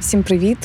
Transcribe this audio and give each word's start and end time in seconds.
Всім 0.00 0.22
привіт! 0.22 0.58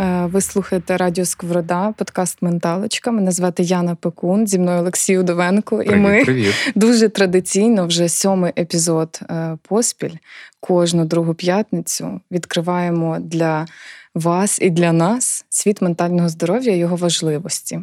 Е, 0.00 0.26
ви 0.26 0.40
слухаєте 0.40 0.96
Радіо 0.96 1.24
Сковорода, 1.24 1.94
подкаст 1.98 2.42
Менталочка. 2.42 3.10
Мене 3.10 3.30
звати 3.30 3.62
Яна 3.62 3.94
Пекун, 3.94 4.46
зі 4.46 4.58
мною 4.58 4.80
Олексій 4.80 5.18
Удовенко. 5.18 5.82
І 5.82 5.90
ми 5.96 6.24
привіт. 6.24 6.54
дуже 6.74 7.08
традиційно, 7.08 7.86
вже 7.86 8.08
сьомий 8.08 8.52
епізод 8.58 9.20
е, 9.30 9.56
поспіль. 9.68 10.14
Кожну 10.60 11.04
другу 11.04 11.34
п'ятницю 11.34 12.20
відкриваємо 12.30 13.16
для 13.20 13.66
вас 14.14 14.58
і 14.62 14.70
для 14.70 14.92
нас 14.92 15.44
світ 15.48 15.82
ментального 15.82 16.28
здоров'я 16.28 16.72
і 16.72 16.78
його 16.78 16.96
важливості. 16.96 17.80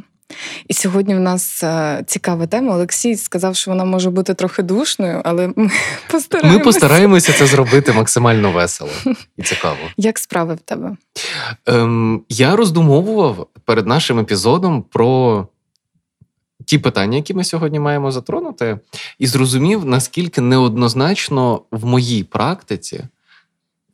І 0.67 0.73
сьогодні 0.73 1.15
в 1.15 1.19
нас 1.19 1.63
е, 1.63 2.03
цікава 2.07 2.47
тема. 2.47 2.75
Олексій 2.75 3.15
сказав, 3.15 3.55
що 3.55 3.71
вона 3.71 3.85
може 3.85 4.09
бути 4.09 4.33
трохи 4.33 4.63
душною, 4.63 5.21
але 5.25 5.47
ми 5.55 5.69
постараємося. 6.11 6.57
Ми 6.57 6.63
постараємося 6.63 7.33
це 7.33 7.45
зробити 7.45 7.93
максимально 7.93 8.51
весело 8.51 8.91
і 9.37 9.43
цікаво. 9.43 9.77
Як 9.97 10.19
справи 10.19 10.55
в 10.55 10.59
тебе? 10.59 10.95
Ем, 11.65 12.21
Я 12.29 12.55
роздумовував 12.55 13.47
перед 13.65 13.87
нашим 13.87 14.19
епізодом 14.19 14.81
про 14.81 15.47
ті 16.65 16.77
питання, 16.77 17.17
які 17.17 17.33
ми 17.33 17.43
сьогодні 17.43 17.79
маємо 17.79 18.11
затронути, 18.11 18.79
і 19.19 19.27
зрозумів, 19.27 19.85
наскільки 19.85 20.41
неоднозначно 20.41 21.61
в 21.71 21.85
моїй 21.85 22.23
практиці 22.23 23.03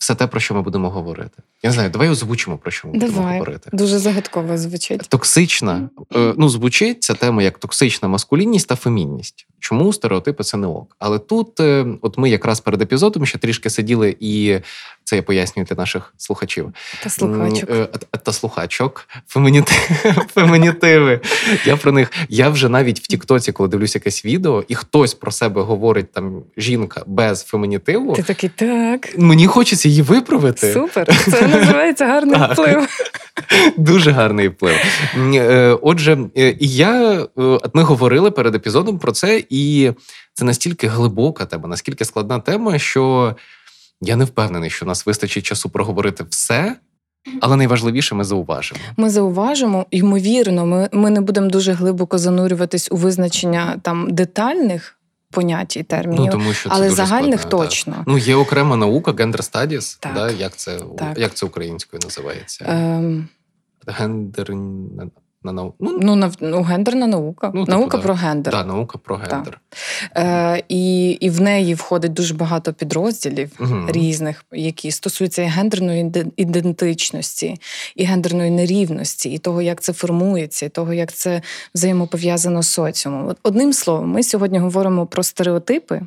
все 0.03 0.15
те, 0.15 0.27
про 0.27 0.39
що 0.39 0.55
ми 0.55 0.61
будемо 0.61 0.89
говорити. 0.89 1.43
Я 1.63 1.69
не 1.69 1.73
знаю, 1.73 1.89
давай 1.89 2.09
озвучимо, 2.09 2.57
про 2.57 2.71
що 2.71 2.87
ми 2.87 2.93
Давай. 2.93 3.09
будемо 3.15 3.33
говорити. 3.33 3.69
Дуже 3.73 3.97
загадково 3.97 4.57
звучить. 4.57 5.09
Токсична, 5.09 5.89
е, 6.15 6.33
ну 6.37 6.49
звучить 6.49 7.03
ця 7.03 7.13
тема 7.13 7.43
як 7.43 7.57
токсична 7.57 8.07
маскулінність 8.07 8.67
та 8.67 8.75
фемінність. 8.75 9.47
Чому 9.59 9.93
стереотипи 9.93 10.43
це 10.43 10.57
не 10.57 10.67
ок? 10.67 10.95
Але 10.99 11.19
тут, 11.19 11.59
е, 11.59 11.85
от 12.01 12.17
ми 12.17 12.29
якраз 12.29 12.59
перед 12.59 12.81
епізодом 12.81 13.25
ще 13.25 13.37
трішки 13.37 13.69
сиділи, 13.69 14.17
і 14.19 14.59
це 15.03 15.15
я 15.15 15.21
пояснюю 15.23 15.67
для 15.69 15.75
наших 15.75 16.13
слухачів. 16.17 16.73
Та 17.03 17.09
слухачок. 17.09 17.69
Е, 17.69 17.87
Та, 18.23 18.33
слухачок, 18.33 19.07
фемініти... 19.27 19.73
фемінітиви. 20.33 21.19
Я 21.65 21.77
про 21.77 21.91
них. 21.91 22.11
Я 22.29 22.49
вже 22.49 22.69
навіть 22.69 22.99
в 22.99 23.07
Тіктоці, 23.07 23.51
коли 23.51 23.69
дивлюсь 23.69 23.95
якесь 23.95 24.25
відео, 24.25 24.63
і 24.67 24.75
хтось 24.75 25.13
про 25.13 25.31
себе 25.31 25.61
говорить 25.61 26.11
там 26.11 26.43
жінка 26.57 27.03
без 27.07 27.43
фемінітиву. 27.43 28.13
Ти 28.13 28.23
такий 28.23 28.49
так. 28.49 29.17
Мені 29.17 29.47
хочеться 29.47 29.89
її 29.89 30.01
виправити. 30.01 30.73
Супер. 30.73 31.07
Це 31.31 31.47
називається 31.47 32.05
гарний 32.05 32.39
Так. 32.39 32.51
вплив. 32.51 32.87
Дуже 33.77 34.11
гарний 34.11 34.47
вплив. 34.47 34.75
Е, 35.15 35.77
Отже, 35.81 36.17
е, 36.37 36.55
і 36.59 36.67
я 36.67 37.25
ми 37.73 37.83
говорили 37.83 38.31
перед 38.31 38.55
епізодом 38.55 38.99
про 38.99 39.11
це, 39.11 39.43
і 39.49 39.91
це 40.33 40.45
настільки 40.45 40.87
глибока 40.87 41.45
тема, 41.45 41.67
наскільки 41.67 42.05
складна 42.05 42.39
тема, 42.39 42.79
що 42.79 43.35
я 44.01 44.15
не 44.15 44.25
впевнений, 44.25 44.69
що 44.69 44.85
у 44.85 44.87
нас 44.87 45.05
вистачить 45.05 45.45
часу 45.45 45.69
проговорити 45.69 46.25
все, 46.29 46.75
але 47.41 47.55
найважливіше 47.55 48.15
ми 48.15 48.23
зауважимо. 48.23 48.81
Ми 48.97 49.09
зауважимо, 49.09 49.85
ймовірно, 49.91 50.65
ми, 50.65 50.89
ми 50.91 51.09
не 51.09 51.21
будемо 51.21 51.49
дуже 51.49 51.73
глибоко 51.73 52.17
занурюватись 52.17 52.91
у 52.91 52.95
визначення 52.95 53.79
там 53.81 54.07
детальних 54.11 54.99
понять 55.31 55.77
і 55.77 55.83
термінів, 55.83 56.25
Ну 56.25 56.31
тому 56.31 56.53
що 56.53 56.69
це 56.69 56.75
але 56.75 56.83
дуже 56.89 56.95
загальних 56.95 57.39
складно, 57.41 57.59
так. 57.59 57.69
точно. 57.69 58.03
Ну, 58.07 58.17
є 58.17 58.35
окрема 58.35 58.75
наука 58.77 59.11
Gender 59.11 59.51
Studies, 59.51 59.97
Так. 59.99 60.13
Да, 60.13 60.31
як, 60.31 60.55
це, 60.55 60.79
Так. 60.97 61.17
як 61.19 61.33
це 61.33 61.45
українською 61.45 62.01
називається? 62.03 62.65
Ем, 62.67 63.27
Гендер 63.87 64.53
на 65.43 65.51
нау... 65.51 65.73
ну, 65.79 65.99
ну, 66.01 66.15
нав- 66.15 66.37
ну, 66.41 66.63
гендерна 66.63 67.07
наука. 67.07 67.51
Ну, 67.53 67.65
типу, 67.65 67.77
наука 67.77 67.97
да. 67.97 68.03
про 68.03 68.13
гендер. 68.13 68.53
да, 68.53 68.63
наука 68.63 68.97
про 68.97 69.15
гендер. 69.15 69.59
Е, 70.15 70.63
і, 70.69 71.09
і 71.09 71.29
в 71.29 71.41
неї 71.41 71.73
входить 71.73 72.13
дуже 72.13 72.33
багато 72.33 72.73
підрозділів. 72.73 73.51
Мгм. 73.59 73.89
Різних, 73.91 74.45
які 74.51 74.91
стосуються 74.91 75.41
і 75.41 75.45
гендерної 75.45 76.11
ідентичності, 76.37 77.55
і 77.95 78.03
гендерної 78.03 78.51
нерівності, 78.51 79.29
і 79.29 79.37
того, 79.37 79.61
як 79.61 79.81
це 79.81 79.93
формується, 79.93 80.65
і 80.65 80.69
того, 80.69 80.93
як 80.93 81.13
це 81.13 81.41
взаємопов'язано 81.75 82.63
з 82.63 82.67
соціумом. 82.67 83.35
Одним 83.43 83.73
словом, 83.73 84.09
ми 84.09 84.23
сьогодні 84.23 84.59
говоримо 84.59 85.05
про 85.05 85.23
стереотипи, 85.23 86.01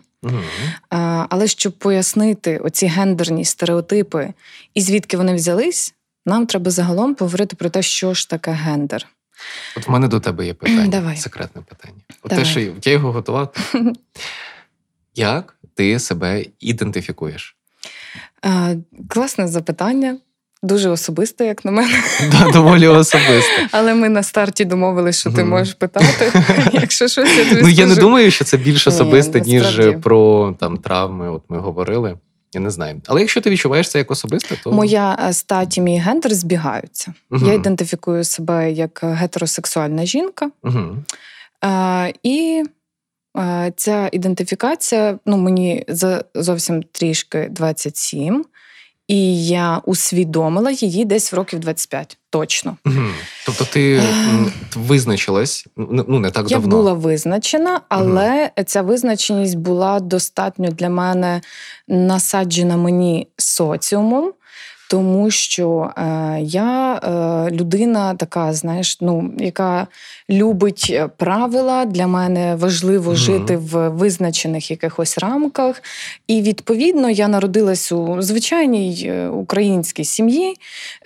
а, 0.90 1.26
але 1.30 1.46
щоб 1.46 1.72
пояснити 1.72 2.58
оці 2.58 2.86
гендерні 2.86 3.44
стереотипи 3.44 4.32
і 4.74 4.80
звідки 4.80 5.16
вони 5.16 5.34
взялись, 5.34 5.94
нам 6.26 6.46
треба 6.46 6.70
загалом 6.70 7.14
поговорити 7.14 7.56
про 7.56 7.70
те, 7.70 7.82
що 7.82 8.14
ж 8.14 8.30
таке 8.30 8.50
гендер. 8.50 9.06
От 9.76 9.88
в 9.88 9.90
мене 9.90 10.08
до 10.08 10.20
тебе 10.20 10.46
є 10.46 10.54
питання. 10.54 10.86
Давай. 10.86 11.16
Секретне 11.16 11.62
питання. 11.62 12.00
От 12.22 12.30
Давай. 12.30 12.44
те, 12.44 12.50
що 12.50 12.60
я 12.60 12.92
його 12.92 13.12
готував. 13.12 13.54
Як 15.14 15.56
ти 15.74 15.98
себе 15.98 16.44
ідентифікуєш? 16.60 17.56
А, 18.42 18.74
класне 19.08 19.48
запитання, 19.48 20.18
дуже 20.62 20.88
особисте, 20.88 21.46
як 21.46 21.64
на 21.64 21.70
мене. 21.70 22.02
Да, 22.30 22.50
доволі 22.52 22.86
особисто. 22.86 23.66
Але 23.72 23.94
ми 23.94 24.08
на 24.08 24.22
старті 24.22 24.64
домовилися, 24.64 25.20
що 25.20 25.30
ти 25.30 25.44
можеш 25.44 25.74
питати. 25.74 26.32
Якщо 26.72 27.08
щось 27.08 27.36
я 27.36 27.48
тобі 27.48 27.62
Ну 27.62 27.68
я 27.68 27.86
не 27.86 27.94
думаю, 27.94 28.30
що 28.30 28.44
це 28.44 28.56
більш 28.56 28.86
Ні, 28.86 28.92
особисте, 28.92 29.40
ніж 29.40 29.80
про 30.02 30.54
там 30.60 30.76
травми. 30.76 31.30
От 31.30 31.42
ми 31.48 31.58
говорили. 31.58 32.16
Я 32.56 32.60
не 32.60 32.70
знаю. 32.70 33.00
Але 33.06 33.20
якщо 33.20 33.40
ти 33.40 33.50
відчуваєш 33.50 33.90
це 33.90 33.98
як 33.98 34.10
особисте, 34.10 34.56
то 34.64 34.72
Моя 34.72 35.28
статі, 35.32 35.80
мій 35.80 35.98
гендер 35.98 36.34
збігаються. 36.34 37.14
Угу. 37.30 37.46
Я 37.46 37.52
ідентифікую 37.52 38.24
себе 38.24 38.72
як 38.72 39.00
гетеросексуальна 39.02 40.06
жінка. 40.06 40.50
Угу. 40.62 40.96
Е, 41.64 42.12
і 42.22 42.64
е, 43.38 43.72
ця 43.76 44.08
ідентифікація, 44.12 45.18
ну 45.26 45.36
мені 45.36 45.84
за 45.88 46.24
зовсім 46.34 46.82
трішки 46.82 47.48
27, 47.50 48.44
і 49.08 49.46
я 49.46 49.80
усвідомила 49.84 50.70
її 50.70 51.04
десь 51.04 51.32
в 51.32 51.36
років 51.36 51.60
25, 51.60 52.18
точно. 52.30 52.76
Угу. 52.86 52.94
Тобто 53.46 53.64
ти 53.64 54.02
визначилась 54.76 55.66
ну 55.76 56.18
не 56.18 56.30
так 56.30 56.50
Я 56.50 56.56
давно. 56.56 56.76
була 56.76 56.92
визначена, 56.92 57.80
але 57.88 58.50
ця 58.66 58.82
визначеність 58.82 59.56
була 59.58 60.00
достатньо 60.00 60.68
для 60.70 60.88
мене 60.88 61.40
насаджена 61.88 62.76
мені 62.76 63.28
соціумом. 63.36 64.32
Тому 64.88 65.30
що 65.30 65.90
е, 65.96 66.38
я 66.42 66.94
е, 66.94 67.50
людина 67.50 68.14
така, 68.14 68.52
знаєш, 68.52 69.00
ну 69.00 69.32
яка 69.38 69.86
любить 70.30 70.86
е, 70.90 71.08
правила. 71.16 71.84
Для 71.84 72.06
мене 72.06 72.56
важливо 72.56 73.10
Мгм. 73.10 73.16
жити 73.20 73.56
в 73.56 73.88
визначених 73.88 74.70
якихось 74.70 75.18
рамках. 75.18 75.82
І 76.26 76.42
відповідно 76.42 77.10
я 77.10 77.28
народилась 77.28 77.92
у 77.92 78.16
звичайній 78.22 79.04
е, 79.06 79.28
українській 79.28 80.04
сім'ї, 80.04 80.54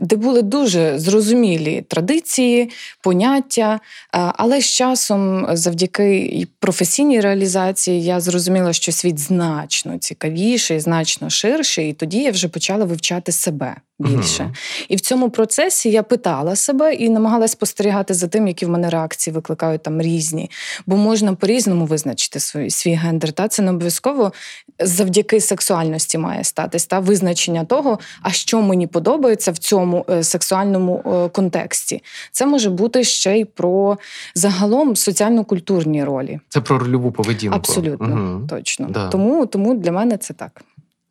де 0.01 0.17
були 0.17 0.43
дуже 0.43 0.99
зрозумілі 0.99 1.85
традиції, 1.89 2.71
поняття. 3.01 3.75
Е, 3.75 3.79
Але 4.13 4.61
з 4.61 4.67
часом, 4.67 5.47
завдяки 5.53 6.47
професійній 6.59 7.21
реалізації, 7.21 8.05
я 8.05 8.21
зрозуміла, 8.21 8.73
що 8.73 8.93
світ 8.93 9.19
значно 9.19 9.99
цікавіший, 9.99 10.81
значно 10.81 11.31
ширший, 11.31 11.91
і 11.91 11.93
тоді 11.93 12.19
я 12.19 12.31
вже 12.31 12.49
почала 12.49 12.85
вивчати 12.85 13.33
себе 13.33 13.70
більше. 14.01 14.43
Мгм. 14.43 14.53
І 14.89 14.97
в 14.97 15.01
цьому 15.01 15.31
процесі 15.31 15.91
я 15.91 16.03
питала 16.03 16.57
себе 16.57 16.95
і 16.95 17.09
намагалась 17.09 17.51
спостерігати 17.51 18.15
за 18.15 18.29
тим, 18.29 18.49
які 18.49 18.67
в 18.67 18.69
мене 18.69 18.91
реакції 18.91 19.35
викликають 19.35 19.83
там 19.83 20.01
різні. 20.01 20.51
Бо 20.87 20.97
можна 20.97 21.35
по-різному 21.35 21.87
визначити 21.87 22.41
свій, 22.41 22.71
свій 22.71 22.95
гендер. 22.95 23.33
Та 23.33 23.49
це 23.49 23.63
не 23.63 23.71
обов'язково 23.71 24.33
завдяки 24.79 25.41
сексуальності 25.41 26.19
має 26.19 26.45
статись 26.45 26.87
та 26.87 26.99
визначення 26.99 27.65
того, 27.65 27.99
а 28.23 28.31
що 28.31 28.63
мені 28.63 28.87
подобається 28.87 29.53
в 29.53 29.59
цьому 29.59 30.07
е, 30.11 30.23
сексуальному 30.23 31.03
е, 31.07 31.29
контексті. 31.29 32.03
Це 32.33 32.47
може 32.47 32.71
бути 32.71 33.05
ще 33.05 33.39
й 33.39 33.45
про 33.45 33.99
загалом 34.35 34.97
соціально-культурні 34.97 36.05
ролі. 36.05 36.41
Це 36.49 36.61
про 36.61 36.79
рольову 36.79 37.13
поведінку. 37.13 37.57
Абсолютно 37.57 38.07
Мгм. 38.07 38.47
точно. 38.49 38.87
Да. 38.91 39.09
Тому, 39.09 39.47
тому 39.47 39.75
для 39.75 39.93
мене 39.93 40.17
це 40.17 40.35
так. 40.35 40.63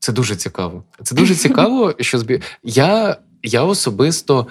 Це 0.09 0.13
дуже 0.13 0.35
цікаво. 0.35 0.83
Це 1.03 1.15
дуже 1.15 1.35
цікаво, 1.35 1.93
що 1.99 2.19
збі... 2.19 2.41
я, 2.63 3.17
я 3.43 3.63
особисто 3.63 4.47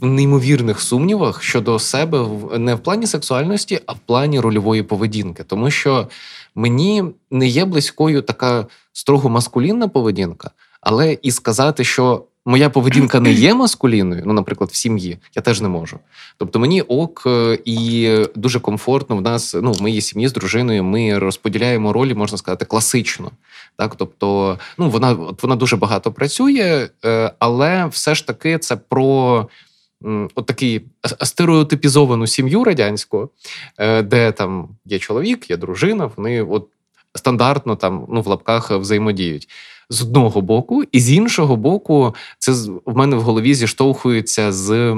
в 0.00 0.06
неймовірних 0.06 0.80
сумнівах 0.80 1.42
щодо 1.42 1.78
себе 1.78 2.20
в- 2.20 2.58
не 2.58 2.74
в 2.74 2.78
плані 2.78 3.06
сексуальності, 3.06 3.80
а 3.86 3.92
в 3.92 3.98
плані 3.98 4.40
рольової 4.40 4.82
поведінки. 4.82 5.44
Тому 5.44 5.70
що 5.70 6.08
мені 6.54 7.04
не 7.30 7.46
є 7.46 7.64
близькою 7.64 8.22
така 8.22 8.66
строго 8.92 9.28
маскулінна 9.28 9.88
поведінка, 9.88 10.50
але 10.80 11.18
і 11.22 11.30
сказати, 11.30 11.84
що 11.84 12.24
моя 12.46 12.70
поведінка 12.70 13.20
не 13.20 13.32
є 13.32 13.54
маскулінною, 13.54 14.22
ну, 14.26 14.32
наприклад, 14.32 14.70
в 14.70 14.74
сім'ї, 14.74 15.18
я 15.36 15.42
теж 15.42 15.60
не 15.60 15.68
можу. 15.68 15.98
Тобто 16.38 16.58
мені 16.58 16.82
ок 16.82 17.22
е, 17.26 17.58
і 17.64 18.10
дуже 18.34 18.60
комфортно 18.60 19.16
в 19.16 19.22
нас, 19.22 19.56
ну, 19.62 19.72
в 19.72 19.82
моїй 19.82 20.00
сім'ї 20.00 20.28
з 20.28 20.32
дружиною, 20.32 20.84
ми 20.84 21.18
розподіляємо 21.18 21.92
ролі, 21.92 22.14
можна 22.14 22.38
сказати, 22.38 22.64
класично. 22.64 23.30
Так, 23.76 23.94
тобто, 23.96 24.58
ну 24.78 24.90
вона 24.90 25.12
от 25.12 25.42
вона 25.42 25.56
дуже 25.56 25.76
багато 25.76 26.12
працює, 26.12 26.88
е, 27.04 27.32
але 27.38 27.86
все 27.86 28.14
ж 28.14 28.26
таки 28.26 28.58
це 28.58 28.76
про. 28.76 29.48
От 30.34 30.46
такий 30.46 30.86
стереотипізовану 31.22 32.26
сім'ю 32.26 32.64
радянську, 32.64 33.30
е, 33.78 34.02
де 34.02 34.32
там 34.32 34.68
є 34.84 34.98
чоловік, 34.98 35.50
є 35.50 35.56
дружина, 35.56 36.10
вони 36.16 36.42
от 36.42 36.68
стандартно 37.14 37.76
там 37.76 38.06
ну 38.08 38.20
в 38.20 38.26
лапках 38.26 38.70
взаємодіють 38.70 39.48
з 39.90 40.02
одного 40.02 40.40
боку, 40.40 40.84
і 40.92 41.00
з 41.00 41.12
іншого 41.12 41.56
боку, 41.56 42.14
це 42.38 42.52
в 42.86 42.96
мене 42.96 43.16
в 43.16 43.20
голові 43.20 43.54
зіштовхується 43.54 44.52
з 44.52 44.96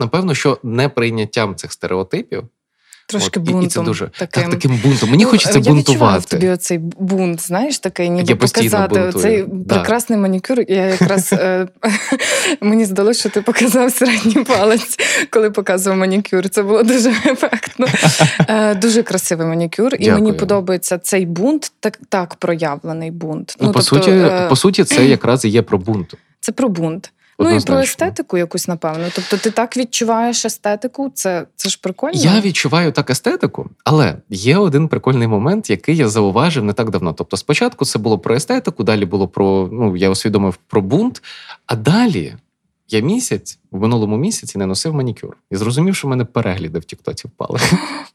напевно, 0.00 0.34
що 0.34 0.58
неприйняттям 0.62 1.54
цих 1.54 1.72
стереотипів. 1.72 2.48
Трошки 3.08 3.40
От, 3.40 3.46
бунтом. 3.46 3.64
і 3.64 3.68
це 3.68 3.80
дуже 3.80 4.10
таким. 4.18 4.42
так, 4.42 4.50
таким 4.52 4.80
бунтом. 4.84 5.10
Мені 5.10 5.24
Ну, 5.24 5.30
хочеться 5.30 5.58
я 5.58 5.64
бунтувати. 5.64 6.26
тобі 6.26 6.48
оцей 6.48 6.78
бунт, 6.78 7.40
знаєш, 7.46 7.78
такий, 7.78 8.10
ніби 8.10 8.28
Я 8.28 8.36
показати 8.36 9.12
цей 9.12 9.44
да. 9.48 9.74
прекрасний 9.74 10.18
манікюр. 10.18 10.60
Я 10.68 10.86
якраз 10.86 11.32
е, 11.32 11.68
мені 12.60 12.84
здалося, 12.84 13.20
що 13.20 13.28
ти 13.28 13.40
показав 13.42 13.92
середній 13.92 14.44
палець, 14.44 14.96
коли 15.30 15.50
показував 15.50 15.98
манікюр. 15.98 16.48
Це 16.48 16.62
було 16.62 16.82
дуже 16.82 17.10
ефектно. 17.10 17.86
Е, 18.48 18.74
Дуже 18.74 19.02
красивий 19.02 19.46
манікюр, 19.46 19.94
і 19.98 20.10
мені 20.10 20.32
подобається 20.32 20.98
цей 20.98 21.26
бунт, 21.26 21.72
так, 21.80 21.98
так 22.08 22.34
проявлений 22.34 23.10
бунт. 23.10 23.56
Ну, 23.60 23.66
по, 23.66 23.72
тобто, 23.72 23.82
суті, 23.82 24.10
е, 24.10 24.46
по 24.48 24.56
суті, 24.56 24.84
це 24.84 25.06
якраз 25.06 25.44
і 25.44 25.48
є 25.48 25.62
про 25.62 25.78
бунт. 25.78 26.14
це 26.40 26.52
про 26.52 26.68
бунт. 26.68 27.12
Ну 27.38 27.56
і 27.56 27.60
про 27.60 27.78
естетику 27.78 28.38
якусь, 28.38 28.68
напевно. 28.68 29.04
Тобто, 29.14 29.36
ти 29.36 29.50
так 29.50 29.76
відчуваєш 29.76 30.44
естетику, 30.44 31.10
це, 31.14 31.46
це 31.56 31.68
ж 31.68 31.78
прикольно. 31.82 32.14
Я 32.14 32.40
відчуваю 32.40 32.92
так 32.92 33.10
естетику, 33.10 33.70
але 33.84 34.16
є 34.30 34.56
один 34.56 34.88
прикольний 34.88 35.28
момент, 35.28 35.70
який 35.70 35.96
я 35.96 36.08
зауважив 36.08 36.64
не 36.64 36.72
так 36.72 36.90
давно. 36.90 37.12
Тобто, 37.12 37.36
спочатку 37.36 37.84
це 37.84 37.98
було 37.98 38.18
про 38.18 38.34
естетику, 38.34 38.84
далі 38.84 39.04
було 39.04 39.28
про 39.28 39.68
ну 39.72 39.96
я 39.96 40.10
усвідомив 40.10 40.56
про 40.66 40.80
бунт. 40.80 41.22
А 41.66 41.76
далі 41.76 42.34
я 42.88 43.00
місяць 43.00 43.58
в 43.72 43.80
минулому 43.80 44.16
місяці 44.16 44.58
не 44.58 44.66
носив 44.66 44.94
манікюр 44.94 45.36
і 45.50 45.56
зрозумів, 45.56 45.96
що 45.96 46.08
в 46.08 46.10
мене 46.10 46.24
перегляди 46.24 46.78
в 46.78 46.84
Тіктоці 46.84 47.28
впали. 47.28 47.58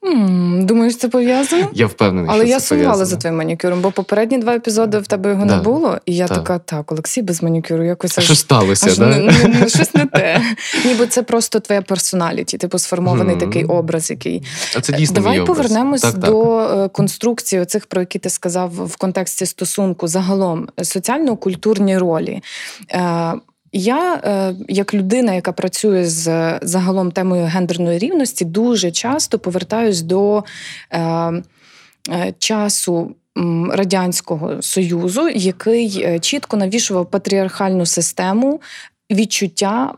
М, 0.06 0.66
Думаєш, 0.66 0.98
це 0.98 1.08
пов'язано? 1.10 1.68
Я 1.74 1.88
впевнений, 1.88 2.30
Але 2.34 2.44
що 2.44 2.50
я 2.50 2.60
це 2.60 2.66
сумувала 2.66 3.06
за 3.06 3.18
твоїм 3.18 3.38
манікюром, 3.38 3.82
бо 3.82 3.92
попередні 3.92 4.38
два 4.38 4.56
епізоди 4.56 4.98
в 5.00 5.08
тебе 5.08 5.30
його 5.30 5.46
Да. 5.46 5.58
не 5.58 5.64
було, 5.64 5.98
і 6.06 6.16
я 6.16 6.28
Так. 6.28 6.38
така, 6.38 6.60
так, 6.60 6.92
Олексій 6.92 7.22
без 7.22 7.44
манікюру, 7.44 7.84
якось 7.86 8.18
аж, 8.18 8.24
що 8.24 8.36
сталося? 8.36 8.88
аж 8.90 8.98
да? 8.98 9.08
не, 9.08 9.20
не, 9.20 9.48
не, 9.60 9.70
щось 9.70 9.94
не 9.94 10.06
те. 10.06 10.42
Ніби 10.86 11.08
це 11.08 11.24
просто 11.24 11.60
твоя 11.60 11.82
персоналіті, 11.82 12.58
типу 12.58 12.78
сформований 12.80 13.36
Мгм. 13.36 13.46
такий 13.46 13.64
образ, 13.66 14.10
який. 14.10 14.44
А 14.78 14.82
це 14.82 14.94
дійсно 14.94 15.16
Давай 15.16 15.34
мій 15.34 15.40
образ. 15.40 15.58
повернемось 15.58 16.02
Так, 16.02 16.12
так. 16.12 16.20
до 16.20 16.60
е, 16.60 16.90
конструкції 16.90 17.62
оцих, 17.62 17.86
про 17.86 18.02
які 18.02 18.20
ти 18.20 18.30
сказав 18.30 18.72
в 18.88 18.96
контексті 18.98 19.46
стосунку, 19.46 20.08
загалом 20.08 20.68
е, 20.80 20.84
соціально-культурні 20.84 21.98
ролі. 21.98 22.42
Я, 23.74 24.16
е, 24.16 24.56
як 24.68 24.94
людина, 24.94 25.34
яка 25.34 25.52
працює 25.52 26.06
з 26.06 26.60
загалом 26.62 27.12
темою 27.12 27.46
гендерної 27.46 28.00
рівності, 28.00 28.46
дуже 28.46 28.92
часто 28.92 29.40
повертаюсь 29.40 30.02
до 30.02 30.44
е, 30.92 31.00
е, 31.00 32.34
часу. 32.40 33.16
Радянського 33.70 34.62
Союзу, 34.62 35.30
який 35.30 36.04
е, 36.04 36.20
чітко 36.20 36.58
навішував 36.58 37.12
патріархальну 37.12 37.86
систему 37.86 38.62
відчуття 39.12 39.94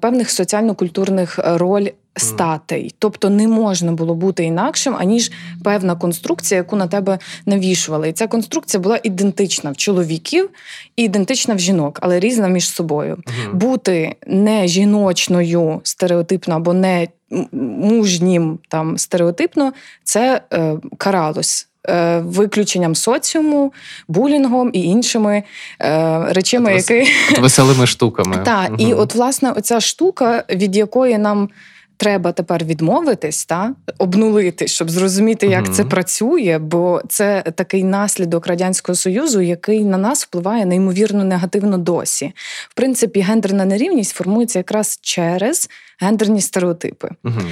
певних 0.00 0.30
соціально-культурних 0.30 1.38
роль 1.44 1.88
статей. 2.16 2.94
Тобто 2.98 3.30
не 3.30 3.48
можна 3.48 3.92
було 3.92 4.14
бути 4.14 4.44
інакшим, 4.44 4.96
аніж 4.98 5.32
певна 5.64 5.96
конструкція, 5.96 6.58
яку 6.58 6.76
на 6.76 6.86
тебе 6.86 7.18
навішували. 7.46 8.08
І 8.08 8.12
ця 8.12 8.26
конструкція 8.26 8.80
була 8.80 9.00
ідентична 9.02 9.70
в 9.70 9.76
чоловіків 9.76 10.50
і 10.96 11.02
ідентична 11.02 11.54
в 11.54 11.58
жінок, 11.58 11.98
але 12.02 12.20
різна 12.20 12.48
між 12.48 12.68
собою. 12.70 13.18
Мгм. 13.26 13.58
Бути 13.58 14.14
не 14.26 14.68
жіночною 14.68 15.80
стереотипно 15.84 16.54
або 16.54 16.72
не 16.72 17.08
мужнім 17.52 18.58
там 18.68 18.98
стереотипно, 18.98 19.72
це 20.04 20.40
е, 20.52 20.76
каралось. 20.98 21.68
е, 21.88 22.18
Виключенням 22.18 22.94
соціуму, 22.94 23.72
булінгом 24.08 24.70
і 24.72 24.82
іншими 24.82 25.42
е, 25.80 26.24
речами, 26.28 26.74
От 26.74 26.90
які 26.90 27.10
От 27.32 27.38
Веселими 27.38 27.86
штуками. 27.86 28.36
так, 28.44 28.72
і 28.78 28.94
от 28.94 29.14
власне 29.14 29.50
оця 29.50 29.80
штука, 29.80 30.44
від 30.50 30.76
якої 30.76 31.18
нам 31.18 31.48
треба 31.96 32.32
тепер 32.32 32.64
відмовитись, 32.64 33.44
та 33.44 33.74
обнулити, 33.98 34.68
щоб 34.68 34.90
зрозуміти, 34.90 35.46
як 35.46 35.64
Мгм. 35.64 35.72
це 35.74 35.84
працює, 35.84 36.58
бо 36.62 37.02
це 37.08 37.42
такий 37.54 37.84
наслідок 37.84 38.46
радянського 38.46 38.96
союзу, 38.96 39.40
який 39.40 39.84
на 39.84 39.98
нас 39.98 40.24
впливає 40.24 40.66
неймовірно 40.66 41.24
негативно 41.24 41.78
досі. 41.78 42.32
В 42.68 42.74
принципі, 42.74 43.20
гендерна 43.20 43.64
нерівність 43.64 44.14
формується 44.14 44.58
якраз 44.58 44.98
через 45.02 45.68
гендерні 46.00 46.40
стереотипи. 46.40 47.08
Мгм. 47.22 47.48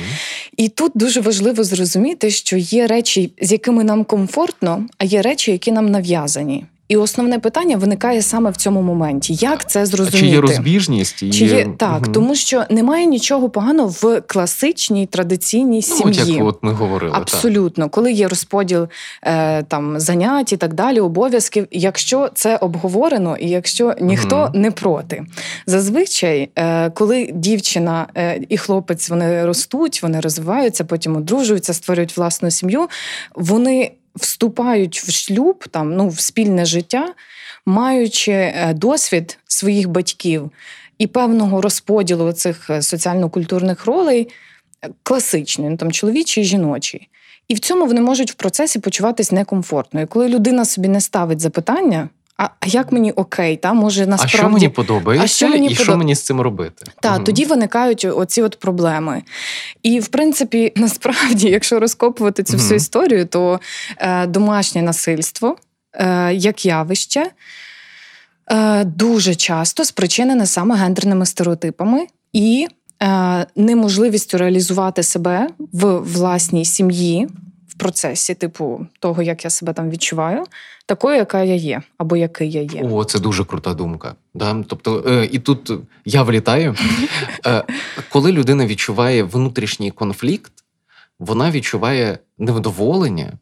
І 0.56 0.68
тут 0.68 0.92
дуже 0.94 1.20
важливо 1.20 1.64
зрозуміти, 1.64 2.30
що 2.30 2.56
є 2.56 2.86
речі, 2.86 3.32
з 3.42 3.52
якими 3.52 3.84
нам 3.84 4.04
комфортно, 4.04 4.86
а 4.98 5.04
є 5.04 5.22
речі, 5.22 5.52
які 5.52 5.72
нам 5.72 5.88
нав'язані. 5.90 6.66
І 6.92 6.96
основне 6.96 7.38
питання 7.38 7.76
виникає 7.76 8.22
саме 8.22 8.50
в 8.50 8.56
цьому 8.56 8.82
моменті: 8.82 9.34
як 9.34 9.70
це 9.70 9.86
зрозуміти? 9.86 10.18
чи 10.18 10.26
є 10.26 10.40
розбіжність? 10.40 11.18
Чи 11.32 11.44
є 11.44 11.66
так, 11.78 12.02
Мгм. 12.02 12.12
тому 12.12 12.34
що 12.34 12.64
немає 12.70 13.06
нічого 13.06 13.50
поганого 13.50 13.88
в 13.88 14.20
класичній 14.26 15.06
традиційній 15.06 15.82
Ну, 15.90 15.96
от 16.04 16.14
сім'ї. 16.14 16.32
як 16.34 16.46
от 16.46 16.58
ми 16.62 16.72
говорили. 16.72 17.12
так. 17.12 17.20
Абсолютно, 17.22 17.88
коли 17.88 18.12
є 18.12 18.28
розподіл 18.28 18.88
е, 19.22 19.62
там 19.62 20.00
занять 20.00 20.52
і 20.52 20.56
так 20.56 20.74
далі, 20.74 21.00
обов'язків, 21.00 21.66
якщо 21.70 22.30
це 22.34 22.56
обговорено, 22.56 23.36
і 23.36 23.48
якщо 23.48 23.94
ніхто 24.00 24.36
Мгм. 24.36 24.60
не 24.60 24.70
проти. 24.70 25.22
Зазвичай, 25.66 26.50
е, 26.58 26.90
коли 26.90 27.30
дівчина 27.34 28.06
е, 28.16 28.40
і 28.48 28.56
хлопець 28.56 29.08
вони 29.10 29.46
ростуть, 29.46 30.02
вони 30.02 30.20
розвиваються, 30.20 30.84
потім 30.84 31.16
одружуються, 31.16 31.74
створюють 31.74 32.16
власну 32.16 32.50
сім'ю, 32.50 32.88
вони 33.34 33.90
вступають 34.16 35.00
в 35.00 35.10
шлюб, 35.10 35.64
там 35.70 35.96
ну 35.96 36.08
в 36.08 36.20
спільне 36.20 36.64
життя, 36.64 37.14
маючи 37.66 38.32
е, 38.32 38.74
досвід 38.74 39.38
своїх 39.46 39.88
батьків 39.88 40.50
і 40.98 41.06
певного 41.06 41.60
розподілу 41.60 42.32
цих 42.32 42.70
е, 42.70 42.82
соціально-культурних 42.82 43.86
ролей 43.86 44.28
е, 44.84 44.90
класичний, 45.02 45.68
ну, 45.68 45.76
там 45.76 45.92
чоловічий 45.92 46.44
і 46.44 46.46
жіночий. 46.46 47.08
І 47.48 47.54
в 47.54 47.58
цьому 47.58 47.86
вони 47.86 48.00
можуть 48.00 48.30
в 48.30 48.34
процесі 48.34 48.78
почуватись 48.78 49.32
некомфортно. 49.32 50.00
І 50.00 50.06
коли 50.06 50.28
людина 50.28 50.64
собі 50.64 50.88
не 50.88 51.00
ставить 51.00 51.40
запитання, 51.40 52.08
а 52.42 52.48
а 52.60 52.66
як 52.66 52.92
мені 52.92 53.12
окей, 53.12 53.56
та 53.56 53.72
може 53.72 54.02
А 54.02 54.06
насправді 54.06 54.36
що 54.36 54.48
мені 54.48 54.68
подобається, 54.68 55.24
А 55.24 55.28
що 55.28 55.48
мені 55.48 55.68
і 55.68 55.74
що 55.74 55.96
мені 55.96 56.14
з 56.14 56.22
цим 56.22 56.40
робити? 56.40 56.84
та 57.00 57.14
Мгм. 57.14 57.24
тоді 57.24 57.44
виникають 57.44 58.04
оці 58.04 58.42
от 58.42 58.58
проблеми. 58.58 59.22
І 59.82 60.00
в 60.00 60.08
принципі, 60.08 60.72
насправді, 60.76 61.48
якщо 61.48 61.80
розкопувати 61.80 62.42
цю 62.42 62.56
всю 62.56 62.76
історію, 62.76 63.26
то 63.26 63.60
е, 63.98 64.26
домашнє 64.26 64.82
насильство 64.82 65.56
е, 65.94 66.34
як 66.34 66.66
явище 66.66 67.30
е, 68.50 68.84
дуже 68.84 69.34
часто 69.34 69.84
спричинене 69.84 70.46
саме 70.46 70.76
гендерними 70.76 71.26
стереотипами 71.26 72.06
і 72.32 72.66
е, 73.02 73.46
неможливістю 73.56 74.38
реалізувати 74.38 75.02
себе 75.02 75.48
в 75.72 75.98
власній 75.98 76.64
сім'ї. 76.64 77.28
В 77.72 77.74
процесі, 77.74 78.34
типу, 78.34 78.86
того, 78.98 79.22
як 79.22 79.44
я 79.44 79.50
себе 79.50 79.72
там 79.72 79.90
відчуваю, 79.90 80.44
такою, 80.86 81.16
яка 81.16 81.42
я 81.42 81.54
є, 81.54 81.82
або 81.98 82.16
який 82.16 82.50
я 82.50 82.62
є. 82.62 82.82
О, 82.90 83.04
це 83.04 83.18
дуже 83.18 83.44
крута 83.44 83.74
думка. 83.74 84.14
Да? 84.34 84.64
Тобто, 84.68 85.04
е, 85.06 85.28
і 85.32 85.38
тут 85.38 85.72
я 86.04 86.22
влітаю. 86.22 86.76
Е, 87.46 87.64
коли 88.08 88.32
людина 88.32 88.66
відчуває 88.66 89.22
внутрішній 89.22 89.90
конфлікт, 89.90 90.52
вона 91.18 91.50
відчуває 91.50 92.18
невдоволення, 92.38 93.32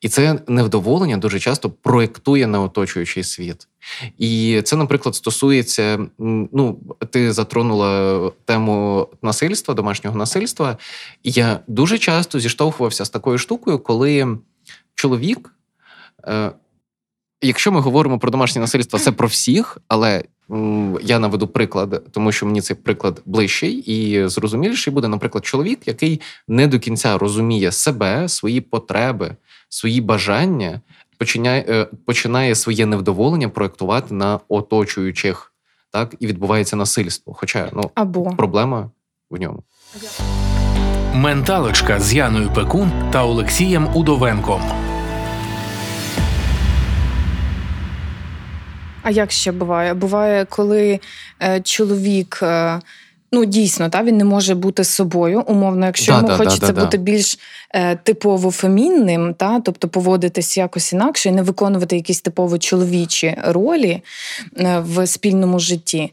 і 0.00 0.08
це 0.08 0.40
невдоволення 0.46 1.16
дуже 1.16 1.40
часто 1.40 1.70
проєктує 1.70 2.46
на 2.46 2.60
оточуючий 2.60 3.24
світ. 3.24 3.68
І 4.18 4.62
це, 4.64 4.76
наприклад, 4.76 5.14
стосується. 5.14 6.06
Ну, 6.18 6.80
ти 7.10 7.32
затронула 7.32 8.32
тему 8.44 9.08
насильства, 9.22 9.74
домашнього 9.74 10.16
насильства. 10.16 10.76
І 11.22 11.30
я 11.30 11.60
дуже 11.66 11.98
часто 11.98 12.40
зіштовхувався 12.40 13.04
з 13.04 13.10
такою 13.10 13.38
штукою, 13.38 13.78
коли 13.78 14.38
чоловік. 14.94 15.54
Е, 16.26 16.52
Якщо 17.42 17.72
ми 17.72 17.80
говоримо 17.80 18.18
про 18.18 18.30
домашнє 18.30 18.60
насильство, 18.60 18.98
це 18.98 19.12
про 19.12 19.28
всіх, 19.28 19.78
але 19.88 20.24
я 21.02 21.18
наведу 21.18 21.48
приклад, 21.48 22.02
тому 22.10 22.32
що 22.32 22.46
мені 22.46 22.60
цей 22.60 22.76
приклад 22.76 23.22
ближчий 23.26 23.72
і 23.72 24.28
зрозуміліший 24.28 24.92
буде, 24.92 25.08
наприклад, 25.08 25.46
чоловік, 25.46 25.88
який 25.88 26.20
не 26.48 26.66
до 26.66 26.78
кінця 26.78 27.18
розуміє 27.18 27.72
себе, 27.72 28.28
свої 28.28 28.60
потреби, 28.60 29.36
свої 29.68 30.00
бажання, 30.00 30.80
починає, 31.18 31.64
е, 31.68 31.86
починає 32.04 32.54
своє 32.54 32.86
невдоволення 32.86 33.48
проєктувати 33.48 34.14
на 34.14 34.40
оточуючих 34.48 35.52
так 35.90 36.14
і 36.20 36.26
відбувається 36.26 36.76
насильство. 36.76 37.34
Хоча 37.34 37.70
ну 37.72 37.90
Або 37.94 38.30
проблема 38.36 38.90
в 39.30 39.40
ньому. 39.40 39.62
Менталочка 41.14 42.00
з 42.00 42.14
Яною 42.14 42.50
Пекун 42.54 42.92
та 43.12 43.24
Олексієм 43.24 43.96
Удовенком. 43.96 44.87
А 49.08 49.10
як 49.10 49.32
ще 49.32 49.52
буває? 49.52 49.94
Буває, 49.94 50.44
коли 50.44 51.00
е, 51.42 51.60
чоловік. 51.60 52.42
Е, 53.32 53.38
Ну, 53.38 53.44
дійсно, 53.44 53.88
та 53.88 54.02
він 54.02 54.16
не 54.16 54.24
може 54.24 54.54
бути 54.54 54.84
собою, 54.84 55.42
умовно, 55.46 55.86
якщо 55.86 56.12
Да, 56.12 56.16
йому 56.16 56.28
да, 56.28 56.36
хочеться 56.36 56.66
да, 56.66 56.72
да. 56.72 56.84
бути 56.84 56.98
більш 56.98 57.38
е, 57.74 57.96
типово 57.96 58.50
фемінним, 58.50 59.34
та 59.34 59.60
тобто 59.60 59.88
поводитись 59.88 60.56
якось 60.56 60.92
інакше 60.92 61.28
і 61.28 61.32
не 61.32 61.42
виконувати 61.42 61.96
якісь 61.96 62.20
типово 62.20 62.58
чоловічі 62.58 63.36
ролі 63.44 64.02
е, 64.58 64.82
в 64.86 65.06
спільному 65.06 65.58
житті. 65.58 66.12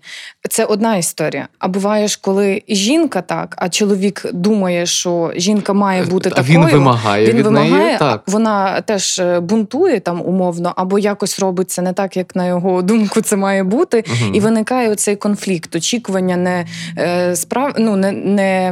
Це 0.50 0.66
одна 0.66 0.96
історія. 0.96 1.48
А 1.60 1.68
буває 1.68 2.08
ж, 2.08 2.20
коли 2.22 2.64
жінка 2.70 3.22
так, 3.22 3.56
а 3.58 3.70
чоловік 3.70 4.26
думає, 4.34 4.86
що 4.86 5.32
жінка 5.36 5.74
має 5.74 6.04
бути 6.04 6.30
а 6.34 6.36
такою. 6.36 6.60
він 6.60 6.66
вимагає 6.70 7.28
Він 7.28 7.38
від 7.38 7.46
вимагає, 7.46 7.72
неї. 7.72 7.98
Так. 8.00 8.24
вона 8.28 8.82
теж 8.82 9.20
е, 9.20 9.40
бунтує 9.40 10.00
там 10.00 10.22
умовно, 10.22 10.74
або 10.76 11.00
якось 11.00 11.40
робиться 11.40 11.82
не 11.82 11.94
так, 11.94 12.18
як 12.18 12.36
на 12.36 12.48
його 12.48 12.82
думку 12.82 13.22
це 13.22 13.36
має 13.36 13.64
бути. 13.64 14.04
Мгм. 14.08 14.36
І 14.36 14.40
виникає 14.40 14.90
оцей 14.90 15.16
конфлікт, 15.16 15.76
очікування 15.76 16.38
не 16.38 16.66
е, 16.98 17.05
справ... 17.36 17.74
ну, 17.78 17.96
не, 17.96 18.12
не, 18.12 18.72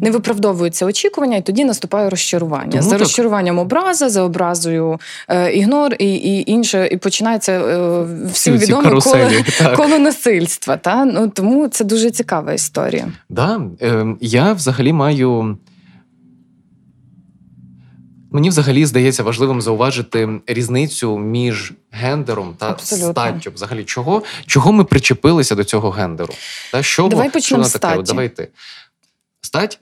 не 0.00 0.10
виправдовуються 0.10 0.86
очікування, 0.86 1.36
і 1.36 1.42
тоді 1.42 1.64
наступає 1.64 2.10
розчарування. 2.10 2.70
Тому 2.70 2.82
за 2.82 2.90
так- 2.90 2.98
розчаруванням 2.98 3.58
образа, 3.58 4.08
за 4.08 4.22
образою 4.22 5.00
е, 5.28 5.52
ігнор 5.52 5.94
і, 5.98 6.14
і 6.14 6.50
інше, 6.50 6.88
і 6.92 6.96
починається 6.96 7.52
е, 7.52 8.04
всім 8.32 8.56
відоме 8.56 8.90
коло, 9.00 9.30
коло 9.76 9.98
насильства. 9.98 10.76
Та? 10.76 11.04
Ну, 11.04 11.28
тому 11.28 11.68
це 11.68 11.84
дуже 11.84 12.10
цікава 12.10 12.52
історія. 12.52 13.08
Да, 13.28 13.60
е, 13.82 14.06
я 14.20 14.52
взагалі 14.52 14.92
маю. 14.92 15.58
Мені 18.30 18.48
взагалі 18.48 18.86
здається 18.86 19.22
важливим 19.22 19.62
зауважити 19.62 20.40
різницю 20.46 21.18
між 21.18 21.72
гендером 21.90 22.54
та 22.58 22.70
Абсолютно. 22.70 23.10
статтю. 23.12 23.50
Взагалі, 23.54 23.84
чого, 23.84 24.22
чого 24.46 24.72
ми 24.72 24.84
причепилися 24.84 25.54
до 25.54 25.64
цього 25.64 25.90
гендеру? 25.90 26.34
Та 26.72 26.82
що, 26.82 27.08
Давай 27.08 27.28
що 27.28 27.32
почнемо 27.32 27.64
з 27.64 27.72
таке? 27.72 28.02
Давай 28.02 28.28
ти. 28.28 28.48
Стать? 29.40 29.80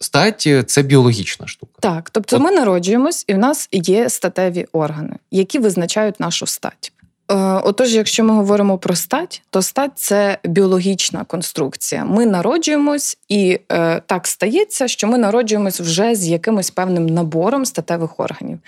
Стать 0.00 0.48
це 0.66 0.82
біологічна 0.82 1.46
штука. 1.46 1.72
Так, 1.80 2.10
тобто 2.10 2.36
От- 2.36 2.42
ми 2.42 2.50
народжуємось, 2.50 3.24
і 3.26 3.34
в 3.34 3.38
нас 3.38 3.68
є 3.72 4.10
статеві 4.10 4.66
органи, 4.72 5.16
які 5.30 5.58
визначають 5.58 6.20
нашу 6.20 6.46
стать. 6.46 6.92
Е, 7.30 7.34
Отож, 7.64 7.94
якщо 7.94 8.24
ми 8.24 8.34
говоримо 8.34 8.78
про 8.78 8.96
стать, 8.96 9.42
то 9.50 9.62
стать 9.62 9.90
це 9.94 10.38
біологічна 10.44 11.24
конструкція. 11.24 12.04
Ми 12.04 12.26
народжуємось, 12.26 13.18
і 13.28 13.60
е, 13.72 14.02
так 14.06 14.26
стається, 14.26 14.88
що 14.88 15.06
ми 15.06 15.18
народжуємось 15.18 15.80
вже 15.80 16.14
з 16.14 16.28
якимось 16.28 16.70
певним 16.70 17.06
набором 17.06 17.66
статевих 17.66 18.20
органів. 18.20 18.58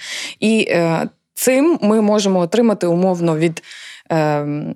І 0.41 0.67
е, 0.71 1.09
цим 1.35 1.79
ми 1.83 2.01
можемо 2.01 2.39
отримати 2.39 2.87
умовно 2.87 3.37
від 3.37 3.63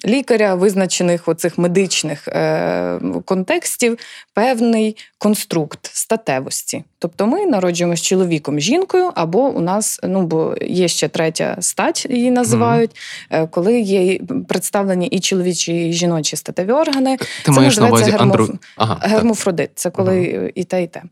лікаря, 0.05 0.55
визначених 0.55 1.29
оцих 1.29 1.59
медичних 1.59 2.29
е, 2.29 3.01
контекстів, 3.25 3.99
певний 4.35 4.97
конструкт 5.19 5.91
статевості. 5.93 6.85
Тобто 6.99 7.27
ми 7.27 7.47
народжуємося 7.47 8.03
чоловіком, 8.03 8.61
жінкою, 8.61 9.11
або 9.15 9.41
у 9.41 9.61
нас 9.61 10.01
ну 10.03 10.23
бо 10.23 10.55
є 10.63 10.89
ще 10.89 11.09
третя 11.09 11.57
стать, 11.61 12.07
її 12.11 12.31
називають, 12.31 12.91
е, 13.31 13.47
коли 13.47 13.81
є 13.81 14.21
представлені 14.49 15.07
і 15.07 15.21
чоловічі, 15.21 15.89
і 15.89 15.93
жіночі 15.93 16.37
статеві 16.37 16.73
органи. 16.73 17.17
Ти 17.17 17.27
Це 17.45 17.51
маєш 17.51 17.79
на 17.79 17.89
увазі 17.89 18.11
називається 18.11 18.25
андру... 18.25 18.59
Ага. 18.77 18.99
Гермофродит 19.03 19.71
це 19.75 19.91
коли 19.91 20.53
і 20.55 20.65
те, 20.65 20.83
і 20.83 20.87
те. 20.87 21.03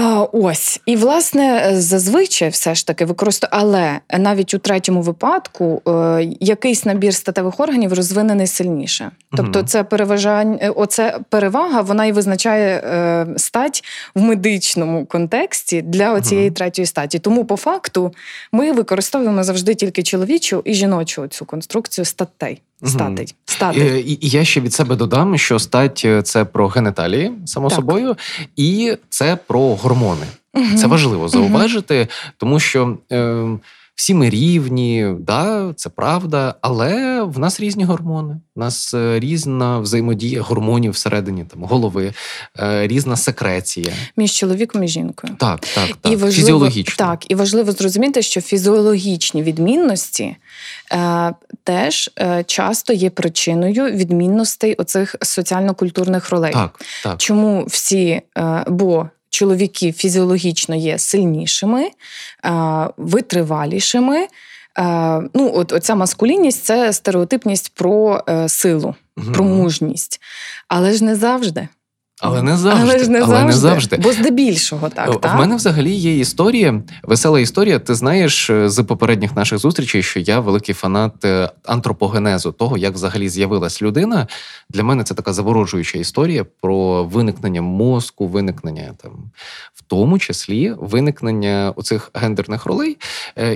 А, 0.00 0.26
ось, 0.32 0.80
і 0.86 0.96
власне 0.96 1.70
зазвичай 1.72 2.48
все 2.48 2.74
ж 2.74 2.86
таки 2.86 3.04
використовує, 3.04 3.60
але 3.62 4.00
навіть 4.18 4.54
у 4.54 4.58
третьому 4.58 5.02
випадку 5.02 5.82
е, 5.88 6.28
якийсь 6.40 6.84
набір 6.84 7.14
статевих 7.14 7.60
органів 7.60 7.92
розвинений 7.92 8.46
сильніше. 8.46 9.10
Тобто, 9.36 9.62
це 9.62 9.84
переважання, 9.84 10.58
е, 10.62 10.70
оце 10.70 11.18
перевага, 11.28 11.80
вона 11.80 12.06
і 12.06 12.12
визначає 12.12 12.76
е, 12.76 13.26
стать 13.36 13.84
в 14.14 14.22
медичному 14.22 15.06
контексті 15.06 15.82
для 15.82 16.12
оцієї 16.12 16.50
третьої 16.50 16.86
статі. 16.86 17.18
Тому, 17.18 17.44
по 17.44 17.56
факту, 17.56 18.14
ми 18.52 18.72
використовуємо 18.72 19.44
завжди 19.44 19.74
тільки 19.74 20.02
чоловічу 20.02 20.62
і 20.64 20.74
жіночу 20.74 21.26
цю 21.26 21.44
конструкцію 21.44 22.04
статей. 22.04 22.62
Статей. 22.84 23.34
Статей. 23.44 23.82
Е, 23.82 24.00
І, 24.00 24.12
і 24.12 24.28
я 24.28 24.44
ще 24.44 24.60
від 24.60 24.74
себе 24.74 24.96
додам, 24.96 25.38
що 25.38 25.58
стать 25.58 26.02
е, 26.04 26.22
це 26.22 26.44
про 26.44 26.68
генеталії, 26.68 27.32
само 27.44 27.68
Так. 27.68 27.76
собою, 27.76 28.16
і 28.56 28.96
це 29.08 29.38
про 29.46 29.60
гормони. 29.60 30.26
Це 30.78 30.86
важливо 30.86 31.28
зауважити, 31.28 32.08
тому 32.36 32.60
що 32.60 32.98
е, 33.12 33.44
всі 33.98 34.14
ми 34.14 34.30
рівні, 34.30 35.14
да, 35.20 35.72
це 35.76 35.88
правда, 35.88 36.54
але 36.60 37.22
в 37.22 37.38
нас 37.38 37.60
різні 37.60 37.84
гормони. 37.84 38.40
У 38.56 38.60
нас 38.60 38.94
е, 38.94 39.20
різна 39.20 39.78
взаємодія 39.78 40.42
гормонів 40.42 40.92
всередині 40.92 41.44
там, 41.44 41.64
голови, 41.64 42.12
е, 42.58 42.86
різна 42.86 43.16
секреція. 43.16 43.92
Між 44.16 44.32
чоловіком 44.32 44.84
і 44.84 44.88
жінкою. 44.88 45.36
Так, 45.38 45.60
так, 45.60 45.88
так. 46.00 46.12
І 46.12 46.16
важливо, 46.16 46.32
Фізіологічно. 46.32 47.06
Так, 47.06 47.30
і 47.30 47.34
важливо 47.34 47.72
зрозуміти, 47.72 48.22
що 48.22 48.40
фізіологічні 48.40 49.42
відмінності 49.42 50.36
е, 50.92 51.34
теж 51.64 52.10
е, 52.18 52.44
часто 52.46 52.92
є 52.92 53.10
причиною 53.10 53.84
відмінностей 53.84 54.74
оцих 54.74 55.16
соціально-культурних 55.22 56.30
ролей. 56.30 56.52
так, 56.52 56.80
так. 57.02 57.18
Чому 57.18 57.64
всі, 57.64 58.22
е, 58.38 58.64
бо 58.68 59.08
чоловіки 59.38 59.92
фізіологічно 59.92 60.74
є 60.74 60.98
сильнішими, 60.98 61.90
витривалішими. 62.96 64.26
Ну, 65.34 65.52
от 65.54 65.72
оця 65.72 65.94
маскулінність 65.94 66.64
це 66.64 66.92
стереотипність 66.92 67.72
про 67.74 68.24
е, 68.28 68.48
силу, 68.48 68.94
про 69.34 69.44
мужність. 69.44 70.20
Але 70.68 70.92
ж 70.92 71.04
не 71.04 71.16
завжди. 71.16 71.68
Але 72.20 72.42
не 72.42 72.56
завжди. 72.56 72.82
Але 72.82 72.98
ж 72.98 73.10
не, 73.10 73.18
але 73.18 73.26
завжди. 73.28 73.46
не 73.46 73.52
завжди. 73.52 73.96
Бо 73.96 74.12
здебільшого 74.12 74.88
так. 74.88 75.08
Е, 75.08 75.18
так? 75.18 75.34
В 75.34 75.38
мене 75.38 75.56
взагалі 75.56 75.94
є 75.94 76.18
історія, 76.18 76.82
весела 77.02 77.40
історія. 77.40 77.78
Ти 77.78 77.94
знаєш 77.94 78.50
е, 78.50 78.68
з 78.68 78.84
попередніх 78.84 79.36
наших 79.36 79.58
зустрічей, 79.58 80.02
що 80.02 80.20
я 80.20 80.40
великий 80.40 80.74
фанат 80.74 81.24
е, 81.24 81.50
антропогенезу, 81.64 82.52
того, 82.52 82.78
як 82.78 82.94
взагалі 82.94 83.28
з'явилась 83.28 83.82
людина. 83.82 84.26
Для 84.70 84.82
мене 84.82 85.04
це 85.04 85.14
така 85.14 85.32
заворожуюча 85.32 85.98
історія 85.98 86.46
про 86.60 87.04
виникнення 87.04 87.62
мозку, 87.62 88.26
виникнення 88.26 88.94
там, 89.02 89.12
в 89.74 89.82
тому 89.82 90.18
числі 90.18 90.74
виникнення 90.78 91.72
оцих 91.76 92.10
гендерних 92.14 92.66
ролей. 92.66 92.96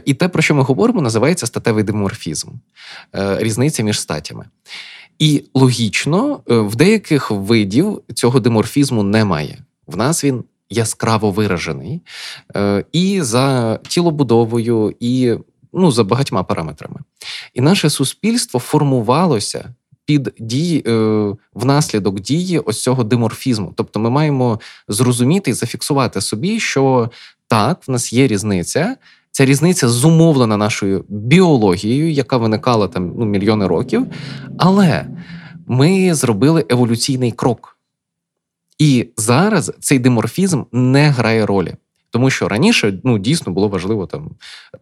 І 0.04 0.14
те, 0.14 0.28
про 0.28 0.42
що 0.42 0.54
ми 0.54 0.62
говоримо, 0.62 1.02
називається 1.02 1.47
статевий 1.47 1.85
диморфізм, 1.85 2.49
різниця 3.38 3.83
між 3.83 4.00
статями. 4.00 4.45
І 5.22 5.44
логічно, 5.54 6.40
е, 6.50 6.54
в 6.54 6.76
деяких 6.76 7.30
видів 7.30 8.00
цього 8.14 8.40
диморфізму 8.40 9.02
немає. 9.02 9.58
В 9.86 9.96
нас 9.96 10.24
він 10.24 10.44
яскраво 10.70 11.30
виражений 11.30 12.00
е, 12.56 12.84
і 12.92 13.22
за 13.22 13.76
тілобудовою, 13.88 14.94
і 15.00 15.34
ну, 15.72 15.90
за 15.90 16.04
багатьма 16.04 16.42
параметрами. 16.42 17.00
І 17.54 17.60
наше 17.60 17.90
суспільство 17.90 18.60
формувалося 18.60 19.74
під 20.04 20.34
дії 20.38 20.84
е, 20.86 21.34
внаслідок 21.54 22.20
дії 22.20 22.58
ось 22.58 22.82
цього 22.82 23.04
диморфізму. 23.04 23.72
Тобто, 23.76 24.00
ми 24.00 24.10
маємо 24.10 24.60
зрозуміти 24.88 25.50
і 25.50 25.54
зафіксувати 25.54 26.20
собі, 26.20 26.60
що 26.60 27.10
так, 27.48 27.88
в 27.88 27.90
нас 27.90 28.12
є 28.12 28.26
різниця. 28.26 28.96
Ця 29.32 29.44
різниця 29.44 29.88
зумовлена 29.88 30.56
нашою 30.56 31.04
біологією, 31.08 32.10
яка 32.10 32.36
виникала 32.36 32.88
там 32.88 33.14
ну, 33.18 33.24
мільйони 33.24 33.66
років. 33.66 34.06
Але 34.58 35.06
ми 35.66 36.14
зробили 36.14 36.66
еволюційний 36.68 37.32
крок. 37.32 37.78
І 38.78 39.08
зараз 39.16 39.72
цей 39.80 39.98
диморфізм 39.98 40.62
не 40.72 41.08
грає 41.08 41.46
ролі. 41.46 41.74
Тому 42.12 42.31
що 42.31 42.49
раніше 42.49 43.00
ну, 43.04 43.19
дійсно 43.19 43.52
було 43.52 43.69
важливо 43.69 44.07
там 44.07 44.31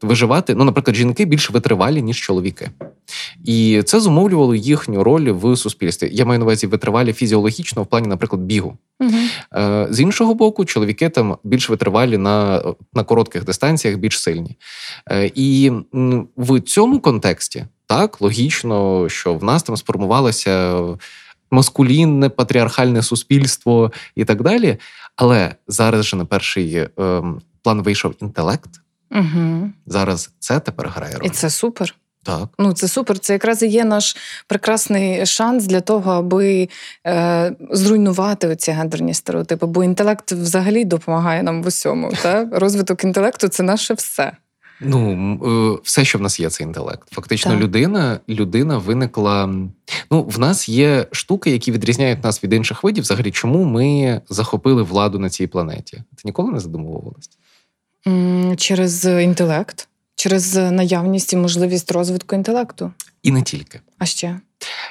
виживати. 0.03 0.55
Ну, 0.55 0.65
наприклад, 0.65 0.97
жінки 0.97 1.25
більш 1.25 1.51
витривалі, 1.51 2.03
ніж 2.03 2.17
чоловіки. 2.21 2.71
І 3.45 3.83
це 3.87 4.01
зумовлювало 4.01 4.55
їхню 4.55 5.05
роль 5.05 5.31
в 5.33 5.57
суспільстві. 5.57 6.09
Я 6.13 6.25
маю 6.25 6.39
на 6.39 6.45
увазі 6.45 6.67
витривалі 6.67 7.13
фізіологічно 7.13 7.83
в 7.83 7.87
плані, 7.87 8.09
наприклад, 8.09 8.43
бігу. 8.43 8.79
Угу. 9.01 9.13
З 9.91 10.01
іншого 10.01 10.35
боку, 10.35 10.65
чоловіки 10.65 11.09
там 11.09 11.37
більш 11.45 11.71
витривалі 11.71 12.19
на, 12.19 12.63
на 12.95 13.05
коротких 13.05 13.45
дистанціях, 13.45 13.97
більш 13.97 14.21
сильні. 14.21 14.57
Е, 15.11 15.31
І 15.35 15.73
в 16.37 16.61
цьому 16.61 17.01
контексті 17.01 17.65
так 17.87 18.21
логічно, 18.21 19.09
що 19.09 19.35
в 19.35 19.45
нас 19.45 19.63
там 19.63 19.77
сформувалося 19.77 20.83
маскулінне 21.51 22.29
патріархальне 22.29 23.03
суспільство 23.03 23.93
і 24.15 24.25
так 24.25 24.43
далі. 24.43 24.79
Але 25.21 25.55
зараз 25.69 26.07
же 26.07 26.17
на 26.17 26.25
перший 26.25 26.89
ем, 26.97 27.41
план 27.62 27.83
вийшов 27.83 28.15
інтелект. 28.21 28.71
Угу. 29.11 29.71
Зараз 29.87 30.31
це 30.39 30.61
тепер 30.61 30.89
грає 30.89 31.17
роль. 31.17 31.27
І 31.27 31.31
це 31.31 31.50
супер. 31.50 31.95
Так. 32.23 32.49
Ну, 32.59 32.73
це 32.73 32.89
супер. 32.89 33.19
Це 33.19 33.33
якраз 33.33 33.62
і 33.62 33.67
є 33.67 33.85
наш 33.85 34.17
прекрасний 34.47 35.27
шанс 35.27 35.67
для 35.67 35.81
того, 35.81 36.12
аби 36.12 36.69
е, 37.07 37.53
зруйнувати 37.71 38.49
оці 38.49 38.71
гендерні 38.71 39.15
стереотипи. 39.15 39.67
Бо 39.67 39.85
інтелект 39.85 40.33
взагалі 40.33 40.85
допомагає 40.85 41.43
нам 41.43 41.62
в 41.62 41.67
усьому. 41.67 42.12
Та? 42.23 42.49
Розвиток 42.53 43.05
інтелекту 43.05 43.49
це 43.49 43.62
наше 43.62 43.95
все. 43.95 44.33
Ну, 44.81 45.77
е, 45.77 45.81
все, 45.85 46.05
що 46.05 46.19
в 46.19 46.21
нас 46.21 46.41
є, 46.41 46.51
це 46.51 46.65
інтелект. 46.65 47.09
Фактично, 47.13 47.51
Так. 47.53 47.61
людина, 47.61 48.21
людина 48.29 48.79
виникла. 48.79 49.55
Ну, 50.11 50.23
в 50.23 50.39
нас 50.39 50.69
є 50.69 51.07
штуки, 51.13 51.51
які 51.51 51.73
відрізняють 51.73 52.25
нас 52.25 52.45
від 52.45 52.53
інших 52.53 52.85
видів. 52.85 53.03
Взагалі, 53.05 53.31
чому 53.31 53.65
ми 53.65 54.21
захопили 54.29 54.83
владу 54.83 55.19
на 55.19 55.31
цій 55.31 55.47
планеті? 55.47 55.97
Ти 55.97 56.23
ніколи 56.25 56.53
не 56.53 56.61
задумувалась? 56.61 57.31
Через 58.57 59.05
інтелект, 59.05 59.89
через 60.15 60.57
наявність 60.57 61.33
і 61.33 61.37
можливість 61.37 61.93
розвитку 61.93 62.35
інтелекту. 62.37 62.93
І 63.23 63.31
не 63.33 63.43
тільки. 63.43 63.81
А 63.99 64.07
ще 64.07 64.41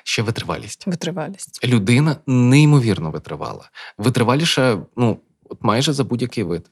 Ще 0.03 0.22
витривалість. 0.22 0.88
витривалість. 0.88 1.65
Людина 1.67 2.15
неймовірно 2.27 3.12
витривала. 3.12 3.69
Витриваліша, 3.98 4.77
ну, 4.98 5.17
от 5.50 5.58
майже 5.62 5.93
за 5.93 6.03
будь-який 6.03 6.43
вид. 6.43 6.65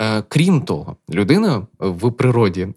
Е, 0.00 0.22
крім 0.28 0.60
того, 0.60 0.96
людина 1.10 1.66
в 1.78 2.10
природі 2.10 2.68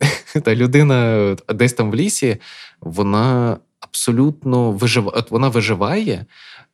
та 0.43 0.55
людина 0.55 1.35
десь 1.49 1.73
там 1.73 1.91
в 1.91 1.95
лісі, 1.95 2.37
вона 2.81 3.57
абсолютно 3.79 4.71
виживає, 4.71 5.23
вона 5.29 5.47
виживає 5.47 6.25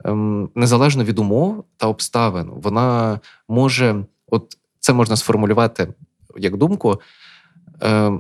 ем, 0.05 0.49
незалежно 0.55 1.03
від 1.03 1.19
умов 1.19 1.63
та 1.77 1.87
обставин. 1.87 2.49
Вона 2.55 3.19
може, 3.47 4.05
от 4.27 4.57
це 4.79 4.93
можна 4.93 5.15
сформулювати 5.15 5.87
як 6.37 6.57
думку. 6.57 7.01
Е, 7.83 8.11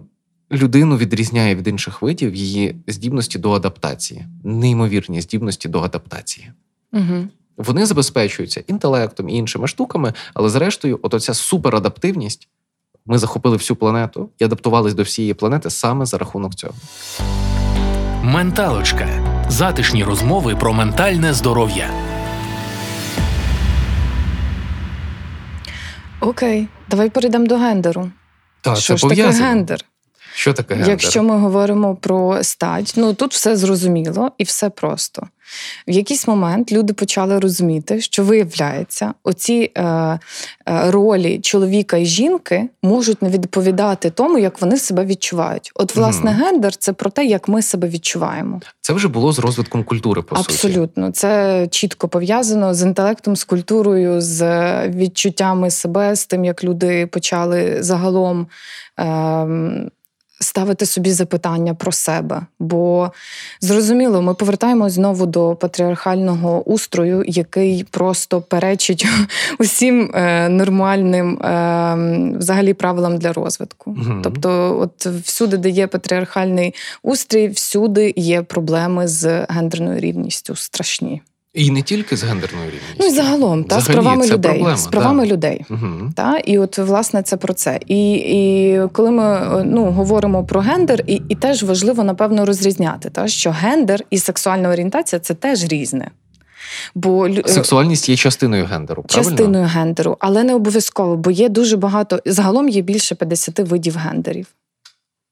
людину 0.51 0.97
відрізняє 0.97 1.55
від 1.55 1.67
інших 1.67 2.01
видів 2.01 2.35
її 2.35 2.75
здібності 2.87 3.39
до 3.39 3.51
адаптації, 3.51 4.25
неймовірні 4.43 5.21
здібності 5.21 5.69
до 5.69 5.81
адаптації. 5.81 6.51
Угу. 6.93 7.27
Вони 7.59 7.85
забезпечуються 7.85 8.63
інтелектом 8.67 9.29
і 9.29 9.33
іншими 9.33 9.67
штуками, 9.67 10.13
але 10.33 10.49
зрештою, 10.49 10.99
от 11.03 11.13
оця 11.13 11.33
суперадаптивність. 11.33 12.47
Ми 13.05 13.17
захопили 13.17 13.57
всю 13.57 13.77
планету 13.77 14.29
і 14.39 14.43
адаптувались 14.43 14.93
до 14.93 15.03
всієї 15.03 15.33
планети 15.33 15.69
саме 15.69 16.05
за 16.05 16.17
рахунок 16.17 16.55
цього. 16.55 16.73
Менталочка. 18.23 19.07
Затишні 19.49 20.03
розмови 20.03 20.55
про 20.55 20.73
ментальне 20.73 21.33
здоров'я. 21.33 21.89
Окей, 26.19 26.67
давай 26.89 27.09
перейдемо 27.09 27.47
до 27.47 27.57
гендеру. 27.57 28.11
Так, 28.61 28.77
що 28.77 28.97
ж 28.97 29.07
таке 29.09 29.29
гендер? 29.29 29.85
Що 30.33 30.53
таке 30.53 30.73
гендер? 30.73 30.89
Якщо 30.89 31.23
ми 31.23 31.37
говоримо 31.37 31.95
про 31.95 32.43
стать, 32.43 32.93
ну 32.97 33.13
тут 33.13 33.33
все 33.33 33.55
зрозуміло 33.55 34.31
і 34.37 34.43
все 34.43 34.69
просто. 34.69 35.27
В 35.87 35.91
якийсь 35.91 36.27
момент 36.27 36.71
люди 36.71 36.93
почали 36.93 37.39
розуміти, 37.39 38.01
що 38.01 38.23
виявляється, 38.23 39.13
оці 39.23 39.71
е, 39.75 39.83
е, 39.83 40.19
ролі 40.65 41.39
чоловіка 41.39 41.97
і 41.97 42.05
жінки 42.05 42.69
можуть 42.83 43.21
не 43.21 43.29
відповідати 43.29 44.09
тому, 44.09 44.37
як 44.37 44.61
вони 44.61 44.77
себе 44.77 45.05
відчувають. 45.05 45.71
От, 45.75 45.95
власне, 45.95 46.31
Мгм. 46.31 46.41
гендер 46.43 46.75
це 46.75 46.93
про 46.93 47.09
те, 47.09 47.25
як 47.25 47.47
ми 47.47 47.61
себе 47.61 47.87
відчуваємо. 47.87 48.61
Це 48.81 48.93
вже 48.93 49.07
було 49.07 49.31
з 49.31 49.39
розвитком 49.39 49.83
культури, 49.83 50.21
по 50.21 50.35
суті. 50.35 50.53
Абсолютно, 50.53 51.11
це 51.11 51.67
чітко 51.71 52.07
пов'язано 52.07 52.73
з 52.73 52.81
інтелектом, 52.81 53.35
з 53.35 53.43
культурою, 53.43 54.21
з 54.21 54.87
відчуттями 54.87 55.71
себе, 55.71 56.15
з 56.15 56.25
тим, 56.25 56.45
як 56.45 56.63
люди 56.63 57.07
почали 57.07 57.77
загалом. 57.83 58.47
Ем, 58.97 59.89
Ставити 60.41 60.85
собі 60.85 61.11
запитання 61.11 61.73
про 61.73 61.91
себе, 61.91 62.41
бо 62.59 63.11
зрозуміло, 63.61 64.21
ми 64.21 64.33
повертаємось 64.33 64.93
знову 64.93 65.25
до 65.25 65.55
патріархального 65.55 66.63
устрою, 66.63 67.23
який 67.27 67.83
просто 67.83 68.41
перечить 68.41 69.07
усім 69.59 70.11
е, 70.13 70.49
нормальним 70.49 71.37
е, 71.37 72.35
взагалі 72.37 72.73
правилам 72.73 73.17
для 73.17 73.33
розвитку. 73.33 73.91
Мгм. 73.91 74.21
Тобто, 74.23 74.79
от 74.79 75.05
всюди, 75.05 75.57
де 75.57 75.69
є 75.69 75.87
патріархальний 75.87 76.75
устрій, 77.03 77.47
всюди 77.47 78.13
є 78.15 78.41
проблеми 78.41 79.07
з 79.07 79.45
гендерною 79.49 79.99
рівністю 79.99 80.55
страшні. 80.55 81.21
І 81.53 81.71
не 81.71 81.81
тільки 81.81 82.17
з 82.17 82.23
гендерною 82.23 82.65
рівністю. 82.65 82.95
Ну 82.99 83.05
і 83.05 83.09
загалом, 83.09 83.63
та, 83.63 83.81
з 83.81 83.87
правами 83.87 84.27
людей. 84.27 84.37
проблема, 84.37 84.77
з 84.77 84.87
правами 84.87 85.27
да. 85.27 85.33
людей. 85.33 85.65
Угу. 85.69 86.11
Та? 86.15 86.37
І 86.37 86.57
от 86.57 86.77
власне 86.77 87.23
це 87.23 87.37
про 87.37 87.53
це. 87.53 87.79
І, 87.87 88.13
і 88.13 88.81
коли 88.93 89.11
ми 89.11 89.23
е, 89.23 89.63
ну, 89.65 89.85
говоримо 89.85 90.45
про 90.45 90.61
гендер, 90.61 91.03
і, 91.07 91.21
і 91.29 91.35
теж 91.35 91.63
важливо, 91.63 92.03
напевно, 92.03 92.45
розрізняти, 92.45 93.09
та? 93.09 93.27
що 93.27 93.51
гендер 93.51 94.03
і 94.09 94.17
сексуальна 94.17 94.69
орієнтація 94.69 95.19
це 95.19 95.33
теж 95.33 95.63
різне. 95.63 96.11
Бо 96.95 97.27
е, 97.27 97.43
Сексуальність 97.45 98.09
є 98.09 98.15
частиною 98.15 98.65
гендеру, 98.65 99.03
правильно? 99.03 99.29
частиною 99.29 99.65
гендеру, 99.65 100.17
але 100.19 100.43
не 100.43 100.55
обов'язково, 100.55 101.15
бо 101.15 101.31
є 101.31 101.49
дуже 101.49 101.77
багато. 101.77 102.19
Загалом 102.25 102.69
є 102.69 102.81
більше 102.81 103.15
50 103.15 103.59
видів 103.59 103.97
гендерів. 103.97 104.47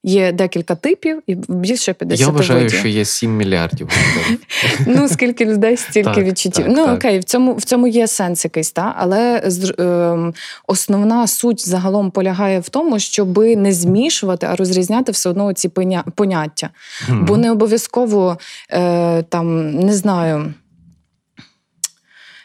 Є 0.07 0.31
декілька 0.31 0.75
типів 0.75 1.21
і 1.27 1.35
більше 1.35 1.93
50 1.93 2.27
Я 2.27 2.33
вважаю, 2.33 2.63
видів. 2.63 2.79
що 2.79 2.87
є 2.87 3.05
7 3.05 3.37
мільярдів. 3.37 3.89
Ну, 4.87 5.07
скільки 5.07 5.45
людей, 5.45 5.77
стільки 5.77 6.23
відчуттів. 6.23 6.65
ну 6.69 6.93
окей, 6.93 7.19
в 7.19 7.23
цьому 7.23 7.53
в 7.55 7.63
цьому 7.63 7.87
є 7.87 8.07
сенс 8.07 8.45
якийсь, 8.45 8.71
та 8.71 8.95
але 8.97 9.43
ем, 9.79 10.33
основна 10.67 11.27
суть 11.27 11.67
загалом 11.67 12.11
полягає 12.11 12.59
в 12.59 12.69
тому, 12.69 12.99
щоб 12.99 13.37
не 13.37 13.73
змішувати, 13.73 14.47
а 14.49 14.55
розрізняти 14.55 15.11
все 15.11 15.29
одно 15.29 15.53
ці 15.53 15.69
поняття. 16.15 16.69
Бо 17.09 17.37
не 17.37 17.51
обов'язково 17.51 18.37
е, 18.71 19.23
там 19.23 19.71
не 19.79 19.93
знаю. 19.93 20.53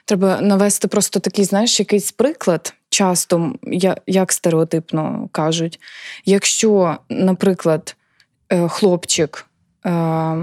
Треба 0.05 0.40
навести 0.40 0.88
просто 0.88 1.20
такий, 1.20 1.44
знаєш, 1.44 1.81
якийсь 1.81 2.12
приклад. 2.12 2.75
Часто 2.92 3.55
як 4.07 4.33
стереотипно 4.33 5.28
кажуть, 5.33 5.81
якщо, 6.24 6.96
наприклад, 7.09 7.96
е, 8.48 8.68
хлопчик 8.68 9.46
е, 9.87 10.37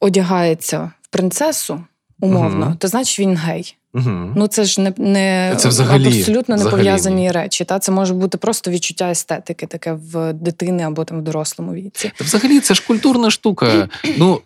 одягається 0.00 0.92
в 1.02 1.08
принцесу, 1.08 1.84
умовно, 2.20 2.66
угу. 2.66 2.74
то 2.78 2.88
значить 2.88 3.20
він 3.20 3.36
гей. 3.36 3.76
Мгм. 3.94 4.32
Ну 4.36 4.46
це 4.46 4.64
ж 4.64 4.80
не, 4.80 4.92
не 4.96 5.54
Це 5.56 5.68
взагалі- 5.68 6.18
абсолютно 6.18 6.54
не 6.56 6.60
взагалі 6.60 6.78
пов'язані 6.80 7.30
речі. 7.30 7.64
Та? 7.64 7.78
Це 7.78 7.92
може 7.92 8.14
бути 8.14 8.38
просто 8.38 8.70
відчуття 8.70 9.10
естетики, 9.10 9.66
таке 9.66 9.92
в 9.92 10.32
дитини 10.32 10.82
або 10.82 11.04
там 11.04 11.18
в 11.18 11.22
дорослому 11.22 11.74
віці. 11.74 12.12
Та 12.18 12.24
взагалі 12.24 12.60
це 12.60 12.74
ж 12.74 12.82
культурна 12.86 13.30
штука. 13.30 13.88
Ну, 14.18 14.40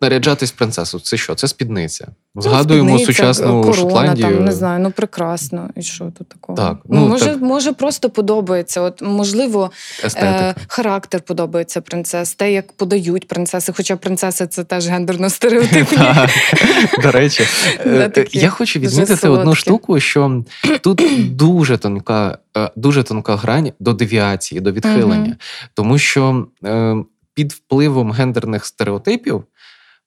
наряджатись 0.00 0.50
принцесу, 0.52 1.00
це 1.00 1.16
що? 1.16 1.34
Це 1.34 1.48
спідниця. 1.48 2.08
Згадуємо 2.36 2.90
Ну, 2.90 2.98
Спідниця, 2.98 3.22
сучасну 3.22 3.62
корона, 3.62 3.74
Шотландію. 3.74 4.28
Там, 4.28 4.44
не 4.44 4.52
знаю, 4.52 4.80
ну 4.80 4.90
прекрасно. 4.90 5.70
І 5.76 5.82
що 5.82 6.04
тут 6.18 6.28
такого? 6.28 6.58
Так, 6.58 6.76
ну, 6.88 7.00
ну, 7.00 7.08
може, 7.08 7.24
так. 7.24 7.40
може, 7.40 7.72
просто 7.72 8.10
подобається. 8.10 8.80
От, 8.80 9.02
можливо, 9.02 9.70
Естетика. 10.04 10.48
е, 10.48 10.54
характер 10.66 11.20
подобається 11.20 11.80
принцес, 11.80 12.34
те, 12.34 12.52
як 12.52 12.72
подають 12.72 13.28
принцеси, 13.28 13.72
хоча 13.76 13.96
принцеси 13.96 14.46
це 14.46 14.64
теж 14.64 14.88
гендерно 14.88 15.30
стереотипні. 15.30 15.98
До 17.02 17.10
речі, 17.10 17.46
е, 17.86 18.26
я 18.32 18.50
хочу 18.50 18.78
відмітити 19.02 19.28
одну 19.28 19.54
штуку, 19.54 20.00
що 20.00 20.44
тут 20.80 21.02
дуже 21.36 21.78
тонка, 21.78 22.38
е, 22.56 22.70
дуже 22.76 23.02
тонка 23.02 23.36
грань 23.36 23.72
до 23.80 23.92
девіації, 23.92 24.60
до 24.60 24.72
відхилення. 24.72 25.24
Мгм. 25.24 25.36
Тому 25.74 25.98
що 25.98 26.46
е, 26.64 26.96
під 27.34 27.52
впливом 27.52 28.12
гендерних 28.12 28.66
стереотипів 28.66 29.44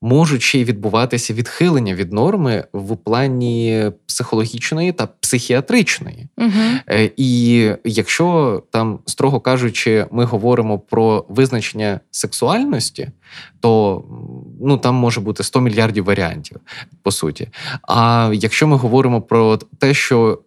можуть 0.01 0.41
ще 0.41 0.59
й 0.59 0.63
відбуватися 0.63 1.33
відхилення 1.33 1.93
від 1.95 2.13
норми 2.13 2.63
в 2.73 2.97
плані 2.97 3.91
психологічної 4.07 4.91
та 4.91 5.07
психіатричної. 5.07 6.27
Е, 6.89 7.11
І 7.17 7.71
якщо 7.83 8.63
там, 8.71 8.99
строго 9.05 9.39
кажучи, 9.39 10.05
ми 10.11 10.25
говоримо 10.25 10.79
про 10.79 11.25
визначення 11.29 11.99
сексуальності, 12.11 13.09
то 13.59 14.03
ну 14.61 14.77
там 14.77 14.95
може 14.95 15.21
бути 15.21 15.43
100 15.43 15.61
мільярдів 15.61 16.03
варіантів, 16.03 16.57
по 17.03 17.11
суті. 17.11 17.47
А 17.81 18.31
якщо 18.33 18.67
ми 18.67 18.77
говоримо 18.77 19.21
про 19.21 19.57
те, 19.57 19.93
що 19.93 20.39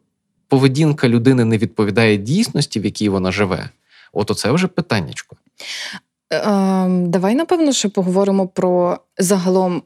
поведінка 0.48 1.08
людини 1.08 1.44
не 1.44 1.58
відповідає 1.58 2.16
дійсності, 2.16 2.80
в 2.80 2.84
якій 2.84 3.08
вона 3.08 3.32
живе, 3.32 3.68
от 4.12 4.30
оце 4.30 4.50
вже 4.50 4.66
питаннячко. 4.66 5.36
Ем, 6.30 7.10
давай, 7.10 7.34
напевно, 7.34 7.72
ще 7.72 7.88
поговоримо 7.88 8.48
про 8.48 8.98
загалом. 9.18 9.82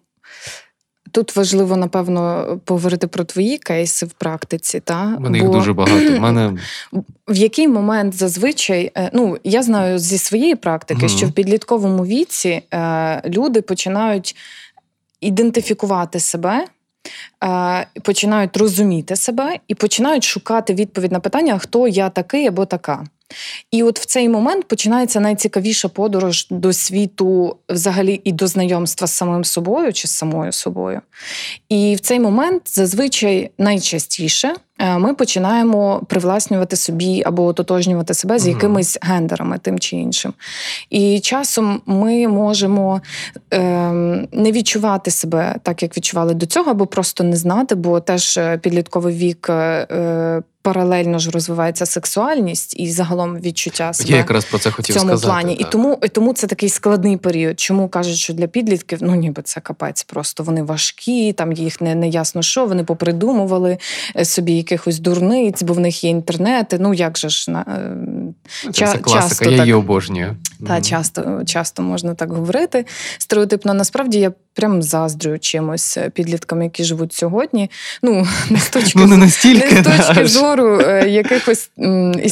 Тут 1.14 1.36
важливо, 1.36 1.76
напевно, 1.76 2.46
поговорити 2.64 3.06
про 3.06 3.24
твої 3.24 3.58
кейси 3.58 4.06
в 4.06 4.12
практиці. 4.12 4.80
Та? 4.80 5.14
У 5.18 5.20
мене 5.20 5.38
їх 5.38 5.48
дуже 5.48 5.72
багато. 5.72 6.16
У 6.16 6.20
мене 6.20 6.52
В 7.28 7.36
який 7.36 7.68
момент 7.68 8.14
зазвичай, 8.14 8.92
е, 8.96 9.10
ну 9.12 9.36
я 9.44 9.62
знаю 9.62 9.98
зі 9.98 10.18
своєї 10.18 10.54
практики, 10.54 11.06
Мгм. 11.06 11.08
що 11.08 11.26
в 11.26 11.32
підлітковому 11.32 12.04
віці 12.06 12.62
е, 12.74 13.22
люди 13.28 13.62
починають 13.62 14.36
ідентифікувати 15.20 16.20
себе. 16.20 16.66
е, 17.44 17.86
Починають 18.02 18.56
розуміти 18.56 19.16
себе 19.16 19.58
і 19.68 19.74
починають 19.74 20.24
шукати 20.24 20.74
відповідь 20.74 21.12
на 21.12 21.20
питання, 21.20 21.58
хто 21.58 21.88
я 21.88 22.08
такий 22.10 22.46
або 22.46 22.64
така. 22.64 23.04
І 23.70 23.82
от 23.82 24.00
в 24.00 24.04
цей 24.04 24.28
момент 24.28 24.68
починається 24.68 25.20
найцікавіша 25.20 25.88
подорож 25.88 26.46
до 26.50 26.72
світу, 26.72 27.56
взагалі, 27.68 28.20
і 28.24 28.32
до 28.32 28.46
знайомства 28.46 29.06
з 29.06 29.12
самим 29.12 29.44
собою 29.44 29.92
чи 29.92 30.08
з 30.08 30.10
самою 30.10 30.52
собою. 30.52 31.00
І 31.68 31.94
в 31.94 32.00
цей 32.00 32.20
момент 32.20 32.62
зазвичай 32.64 33.50
найчастіше 33.58 34.54
ми 34.78 35.14
починаємо 35.14 36.02
привласнювати 36.08 36.76
собі 36.76 37.22
або 37.26 37.44
ототожнювати 37.44 38.14
себе 38.14 38.38
з 38.38 38.46
якимись 38.46 38.98
гендерами, 39.02 39.58
тим 39.62 39.78
чи 39.78 39.96
іншим. 39.96 40.34
І 40.90 41.20
часом 41.20 41.80
ми 41.86 42.28
можемо 42.28 43.00
ем, 43.50 44.28
не 44.32 44.52
відчувати 44.52 45.10
себе 45.10 45.56
так, 45.62 45.82
як 45.82 45.96
відчували 45.96 46.34
до 46.34 46.46
цього, 46.46 46.70
або 46.70 46.86
просто 46.86 47.24
не 47.24 47.36
знати, 47.36 47.74
бо 47.74 48.00
теж 48.00 48.36
е, 48.36 48.58
підлітковий 48.58 49.14
вік. 49.16 49.46
е, 49.50 49.52
е, 49.90 50.42
Паралельно 50.62 51.18
ж 51.18 51.30
розвивається 51.30 51.86
сексуальність 51.86 52.80
і 52.80 52.90
загалом 52.90 53.36
відчуття 53.40 53.92
себе 53.92 54.10
Я 54.10 54.16
якраз 54.16 54.44
про 54.44 54.58
це 54.58 54.70
в 54.70 54.82
цьому 54.82 54.98
сказати. 54.98 55.26
плані. 55.26 55.54
І 55.54 55.64
тому, 55.64 55.98
і 56.04 56.08
тому 56.08 56.32
це 56.32 56.46
такий 56.46 56.68
складний 56.68 57.16
період. 57.16 57.60
Чому 57.60 57.88
кажуть, 57.88 58.16
що 58.16 58.32
для 58.32 58.46
підлітків 58.46 58.98
ну 59.02 59.14
ніби 59.14 59.42
це 59.42 59.60
капець, 59.60 60.02
просто 60.02 60.42
вони 60.42 60.62
важкі, 60.62 61.32
там 61.32 61.52
їх 61.52 61.80
не, 61.80 61.94
не 61.94 62.08
ясно 62.08 62.42
що, 62.42 62.66
вони 62.66 62.84
попридумували 62.84 63.78
е, 64.16 64.24
собі 64.24 64.52
якихось 64.64 64.98
дурниць, 64.98 65.62
бо 65.62 65.74
в 65.74 65.80
них 65.80 66.04
є 66.04 66.10
інтернети. 66.10 66.78
Ну 66.80 66.94
як 66.94 67.18
же 67.18 67.28
ж 67.28 67.50
на 67.50 67.60
е, 67.60 67.96
Це 68.62 68.68
ча- 68.68 68.92
це 68.92 68.98
класика, 68.98 69.28
часто 69.28 69.44
я 69.44 69.56
так. 69.56 69.66
її 69.66 69.74
обожнюю. 69.74 70.36
та 70.66 70.80
часто, 70.80 71.42
часто 71.46 71.82
можна 71.82 72.14
так 72.14 72.32
говорити. 72.32 72.86
Стереотипно, 73.18 73.74
насправді 73.74 74.18
я 74.18 74.32
прям 74.54 74.82
заздрю 74.82 75.38
чимось 75.38 75.96
е, 75.96 76.10
підліткам, 76.10 76.62
які 76.62 76.84
живуть 76.84 77.12
сьогодні. 77.12 77.70
Ну, 78.02 78.26
не 78.50 78.58
з 78.58 78.70
точки 78.70 78.98
Ну, 78.98 79.06
не 79.06 79.16
настільки, 79.16 79.74
не 79.74 79.82
з 79.82 80.06
точки 80.06 80.26
зору 80.26 80.80
е, 80.80 81.08
якихось 81.08 81.70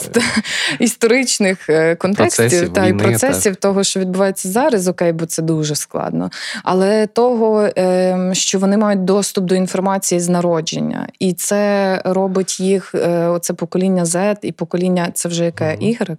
історичних 0.79 1.71
е, 1.71 1.95
контекстів 1.95 2.43
Процесів 2.45 2.73
та 2.73 2.87
війни, 2.87 3.03
процесів 3.03 3.57
того, 3.57 3.85
що 3.85 4.01
відбувається 4.01 4.49
зараз, 4.49 4.89
окей, 4.89 5.13
бо 5.13 5.27
це 5.27 5.43
дуже 5.43 5.75
складно. 5.75 6.31
Але 6.63 7.07
того, 7.07 7.69
е, 7.79 8.31
що 8.33 8.59
вони 8.59 8.77
мають 8.77 9.05
доступ 9.05 9.45
до 9.45 9.55
інформації 9.55 10.21
з 10.21 10.29
народження, 10.29 11.09
і 11.19 11.33
це 11.33 12.03
робить 12.05 12.61
їх 12.61 12.95
оце 13.29 13.55
покоління 13.55 14.05
Z 14.05 14.37
і 14.43 14.53
покоління, 14.53 15.11
це 15.15 15.29
вже 15.29 15.45
яке. 15.45 15.77
Y? 15.83 16.17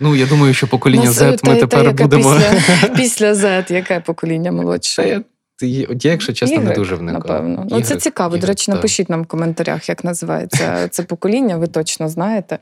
Ну, 0.00 0.16
я 0.16 0.26
думаю, 0.26 0.54
що 0.54 0.66
покоління 0.66 1.04
Нас, 1.04 1.18
Z 1.18 1.26
ми 1.26 1.36
та- 1.36 1.54
та 1.54 1.60
тепер 1.60 1.84
яке 1.84 2.02
будемо. 2.04 2.34
Після, 2.34 2.88
після 2.96 3.32
Z, 3.32 3.72
яке 3.72 4.00
покоління 4.00 4.52
молодше? 4.52 5.22
я, 5.62 5.86
якщо 6.02 6.32
чесно, 6.32 6.60
не 6.60 6.74
дуже 6.74 6.94
вникав. 6.94 7.20
Напевно. 7.20 7.66
Ну, 7.70 7.76
це 7.76 7.82
цікаво. 7.84 8.00
цікаво. 8.00 8.36
До 8.36 8.46
речі, 8.46 8.66
так. 8.66 8.74
напишіть 8.74 9.10
нам 9.10 9.22
в 9.22 9.26
коментарях, 9.26 9.88
як 9.88 10.04
називається 10.04 10.88
це 10.88 11.02
покоління, 11.02 11.56
ви 11.56 11.66
точно 11.66 12.08
знаєте. 12.08 12.58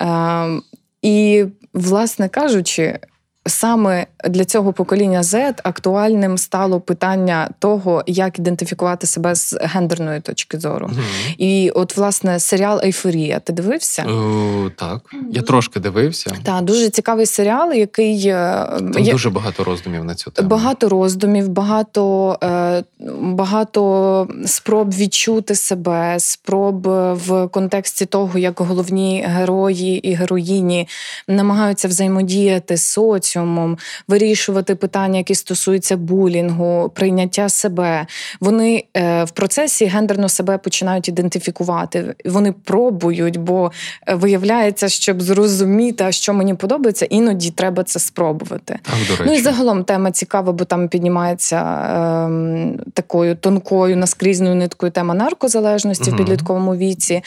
Е, 0.00 0.60
і, 1.02 1.44
власне 1.74 2.28
кажучи, 2.28 2.98
саме 3.46 4.06
для 4.28 4.44
цього 4.44 4.72
покоління 4.72 5.22
Z 5.22 5.54
актуальним 5.62 6.38
стало 6.38 6.80
питання 6.80 7.50
того, 7.58 8.02
як 8.06 8.38
ідентифікувати 8.38 9.06
себе 9.06 9.34
з 9.34 9.56
гендерної 9.60 10.20
точки 10.20 10.58
зору. 10.58 10.86
Мгм. 10.86 11.02
І 11.38 11.70
от, 11.70 11.96
власне, 11.96 12.40
серіал 12.40 12.80
Ейфорія. 12.84 13.38
Ти 13.40 13.52
дивився? 13.52 14.02
О, 14.02 14.70
так, 14.76 15.00
я 15.30 15.42
трошки 15.42 15.80
дивився. 15.80 16.32
Так, 16.42 16.62
дуже 16.62 16.88
цікавий 16.90 17.26
серіал, 17.26 17.72
який 17.72 18.26
е, 18.28 18.66
Там 18.78 18.92
я- 18.98 19.12
дуже 19.12 19.30
багато 19.30 19.64
роздумів 19.64 20.04
на 20.04 20.14
цю 20.14 20.30
тему. 20.30 20.48
Багато 20.48 20.88
роздумів, 20.88 21.48
багато, 21.48 22.38
е, 22.44 22.84
багато 23.20 24.28
спроб 24.46 24.94
відчути 24.94 25.54
себе, 25.54 26.14
спроб 26.18 26.82
в 27.12 27.48
контексті 27.48 28.06
того, 28.06 28.38
як 28.38 28.60
головні 28.60 29.24
герої 29.28 30.08
і 30.08 30.14
героїні 30.14 30.88
намагаються 31.28 31.88
взаємодіяти 31.88 32.76
з 32.76 32.82
соціумом, 33.32 33.78
вирішувати 34.08 34.74
питання, 34.74 35.18
які 35.18 35.34
стосуються 35.34 35.96
булінгу, 35.96 36.92
прийняття 36.94 37.48
себе. 37.48 38.06
Вони 38.40 38.84
е, 38.96 39.24
в 39.24 39.30
процесі 39.30 39.86
гендерно 39.86 40.28
себе 40.28 40.58
починають 40.58 41.08
ідентифікувати. 41.08 42.14
Вони 42.24 42.52
пробують, 42.52 43.36
бо 43.36 43.72
е, 44.08 44.14
виявляється, 44.14 44.88
щоб 44.88 45.22
зрозуміти, 45.22 46.12
що 46.12 46.34
мені 46.34 46.54
подобається, 46.54 47.04
іноді 47.04 47.50
треба 47.50 47.84
це 47.84 47.98
спробувати. 47.98 48.78
Так, 48.82 48.94
до 49.08 49.16
речі. 49.16 49.22
Ну 49.26 49.32
і 49.32 49.40
загалом 49.40 49.84
тема 49.84 50.10
цікава, 50.10 50.52
бо 50.52 50.64
там 50.64 50.88
піднімається 50.88 51.58
ем, 52.26 52.78
такою 52.94 53.36
тонкою 53.36 53.96
наскрізною 53.96 54.54
ниткою 54.54 54.92
тема 54.92 55.14
наркозалежності 55.14 56.10
Мгм. 56.10 56.14
в 56.14 56.18
підлітковому 56.18 56.76
віці. 56.76 57.14
Е, 57.14 57.22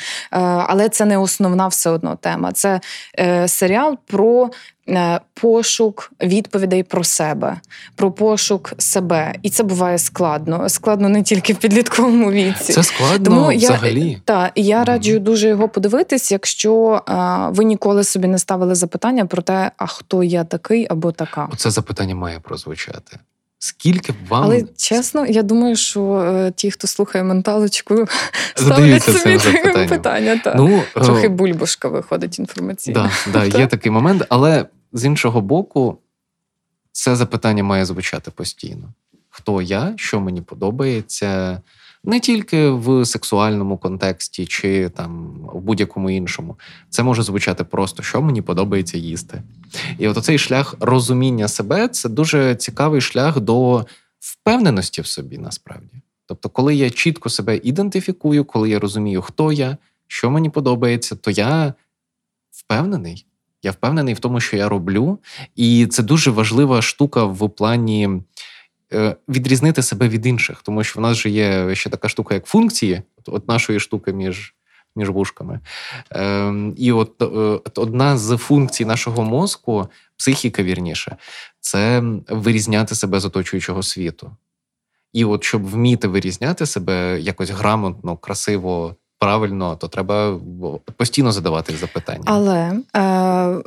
але 0.67 0.89
це 0.89 1.05
не 1.05 1.17
основна 1.17 1.67
все 1.67 1.89
одно 1.89 2.17
тема. 2.21 2.51
Це 2.51 2.79
е, 3.19 3.47
серіал 3.47 3.97
про. 4.07 4.49
Е, 4.89 5.19
Пошук 5.33 6.11
відповідей 6.21 6.83
про 6.83 7.03
себе, 7.03 7.59
про 7.95 8.11
пошук 8.11 8.73
себе, 8.77 9.35
і 9.41 9.49
це 9.49 9.63
буває 9.63 9.97
складно. 9.97 10.69
Складно 10.69 11.09
не 11.09 11.23
тільки 11.23 11.53
в 11.53 11.55
підлітковому 11.55 12.31
віці. 12.31 12.73
Це 12.73 12.83
складно 12.83 13.25
Тому 13.25 13.51
я- 13.51 13.57
взагалі. 13.57 14.21
Так, 14.25 14.51
і 14.55 14.63
я 14.63 14.83
раджу 14.83 15.19
дуже 15.19 15.47
його 15.47 15.69
подивитись, 15.69 16.31
якщо 16.31 17.01
а, 17.05 17.49
ви 17.49 17.63
ніколи 17.63 18.03
собі 18.03 18.27
не 18.27 18.39
ставили 18.39 18.75
запитання 18.75 19.25
про 19.25 19.41
те, 19.41 19.71
а 19.77 19.85
хто 19.85 20.23
я 20.23 20.43
такий 20.43 20.87
або 20.89 21.11
така. 21.11 21.49
Оце 21.51 21.71
запитання 21.71 22.15
має 22.15 22.39
прозвучати. 22.39 23.19
Скільки 23.59 24.13
вам 24.29 24.43
Але 24.43 24.63
чесно, 24.77 25.25
я 25.25 25.43
думаю, 25.43 25.75
що 25.75 26.01
е, 26.15 26.51
ті, 26.55 26.71
хто 26.71 26.87
слухає 26.87 27.23
менталочку, 27.23 28.07
ставлять 28.55 29.03
собі 29.03 29.37
таке 29.37 29.87
питання. 29.87 30.41
Та. 30.43 30.53
Ну, 30.55 30.81
е, 30.97 30.99
Трохи 30.99 31.27
бульбашка 31.27 31.87
виходить 31.87 32.39
інформаційна. 32.39 33.11
Да, 33.33 33.47
да, 33.49 33.59
є 33.59 33.67
такий 33.75 33.91
момент, 33.91 34.25
але 34.29 34.65
з 34.95 35.05
іншого 35.05 35.41
боку, 35.41 35.97
це 36.91 37.15
запитання 37.15 37.63
має 37.63 37.85
звучати 37.85 38.31
постійно: 38.31 38.93
хто 39.29 39.61
я, 39.61 39.93
що 39.97 40.19
мені 40.19 40.41
подобається, 40.41 41.61
не 42.03 42.19
тільки 42.19 42.69
в 42.69 43.05
сексуальному 43.05 43.77
контексті 43.77 44.45
чи 44.45 44.89
там 44.89 45.39
в 45.53 45.61
будь-якому 45.61 46.09
іншому. 46.09 46.55
Це 46.89 47.03
може 47.03 47.23
звучати 47.23 47.63
просто, 47.63 48.03
що 48.03 48.21
мені 48.21 48.41
подобається 48.41 48.97
їсти. 48.97 49.41
І 49.99 50.07
от 50.07 50.17
оцей 50.17 50.37
шлях 50.37 50.75
розуміння 50.79 51.47
себе 51.47 51.87
це 51.87 52.09
дуже 52.09 52.55
цікавий 52.55 53.01
шлях 53.01 53.39
до 53.39 53.85
впевненості 54.19 55.01
в 55.01 55.07
собі, 55.07 55.37
насправді. 55.37 56.01
Тобто, 56.25 56.49
коли 56.49 56.75
я 56.75 56.89
чітко 56.89 57.29
себе 57.29 57.57
ідентифікую, 57.57 58.45
коли 58.45 58.69
я 58.69 58.79
розумію, 58.79 59.21
хто 59.21 59.51
я, 59.51 59.77
що 60.07 60.29
мені 60.29 60.49
подобається, 60.49 61.15
то 61.15 61.31
я 61.31 61.73
впевнений. 62.51 63.25
Я 63.65 63.71
впевнений 63.71 64.13
в 64.13 64.19
тому, 64.19 64.39
що 64.39 64.57
я 64.57 64.69
роблю. 64.69 65.19
І 65.55 65.87
це 65.87 66.03
дуже 66.03 66.31
важлива 66.31 66.81
штука 66.81 67.23
в 67.23 67.49
плані 67.49 68.09
е, 68.93 69.15
відрізнити 69.29 69.81
себе 69.81 70.07
від 70.07 70.25
інших, 70.25 70.61
тому 70.61 70.83
що 70.83 70.99
в 70.99 71.01
нас 71.01 71.17
же 71.17 71.29
є 71.29 71.75
ще 71.75 71.89
така 71.89 72.09
штука, 72.09 72.33
як 72.33 72.45
функції, 72.45 73.01
от, 73.17 73.29
от 73.29 73.47
нашої 73.47 73.79
штуки 73.79 74.13
між. 74.13 74.55
Між 74.97 75.09
вушками. 75.09 75.59
Ем, 76.09 76.73
і 76.77 76.91
от, 76.91 77.21
е, 77.21 77.25
от 77.25 77.77
одна 77.77 78.17
з 78.17 78.37
функцій 78.37 78.85
нашого 78.85 79.23
мозку, 79.23 79.87
психіка 80.17 80.63
вірніше, 80.63 81.17
це 81.59 82.03
вирізняти 82.29 82.95
себе 82.95 83.19
з 83.19 83.25
оточуючого 83.25 83.83
світу. 83.83 84.31
І 85.13 85.25
от 85.25 85.43
щоб 85.43 85.65
вміти 85.65 86.07
вирізняти 86.07 86.65
себе 86.65 87.19
якось 87.21 87.49
грамотно, 87.49 88.17
красиво, 88.17 88.95
правильно, 89.25 89.75
то 89.75 89.87
треба 89.87 90.39
постійно 90.97 91.31
задавати 91.31 91.73
запитання. 91.75 92.23
Але 92.25 92.73
е, 92.95 93.63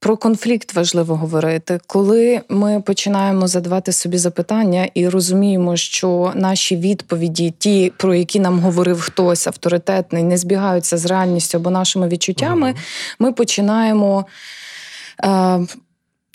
про 0.00 0.16
конфлікт 0.16 0.74
важливо 0.74 1.16
говорити. 1.16 1.80
Коли 1.86 2.40
ми 2.48 2.80
починаємо 2.80 3.48
задавати 3.48 3.92
собі 3.92 4.18
запитання 4.18 4.88
і 4.94 5.08
розуміємо, 5.08 5.76
що 5.76 6.32
наші 6.34 6.76
відповіді, 6.76 7.54
ті, 7.58 7.92
про 7.96 8.14
які 8.14 8.40
нам 8.40 8.60
говорив 8.60 9.00
хтось 9.00 9.46
авторитетний, 9.46 10.22
не 10.22 10.36
збігаються 10.36 10.96
з 10.98 11.06
реальністю 11.06 11.58
або 11.58 11.70
нашими 11.70 12.08
відчуттями, 12.08 12.68
Мгм. 12.70 12.78
ми 13.18 13.32
починаємо 13.32 14.26
е, 15.24 15.60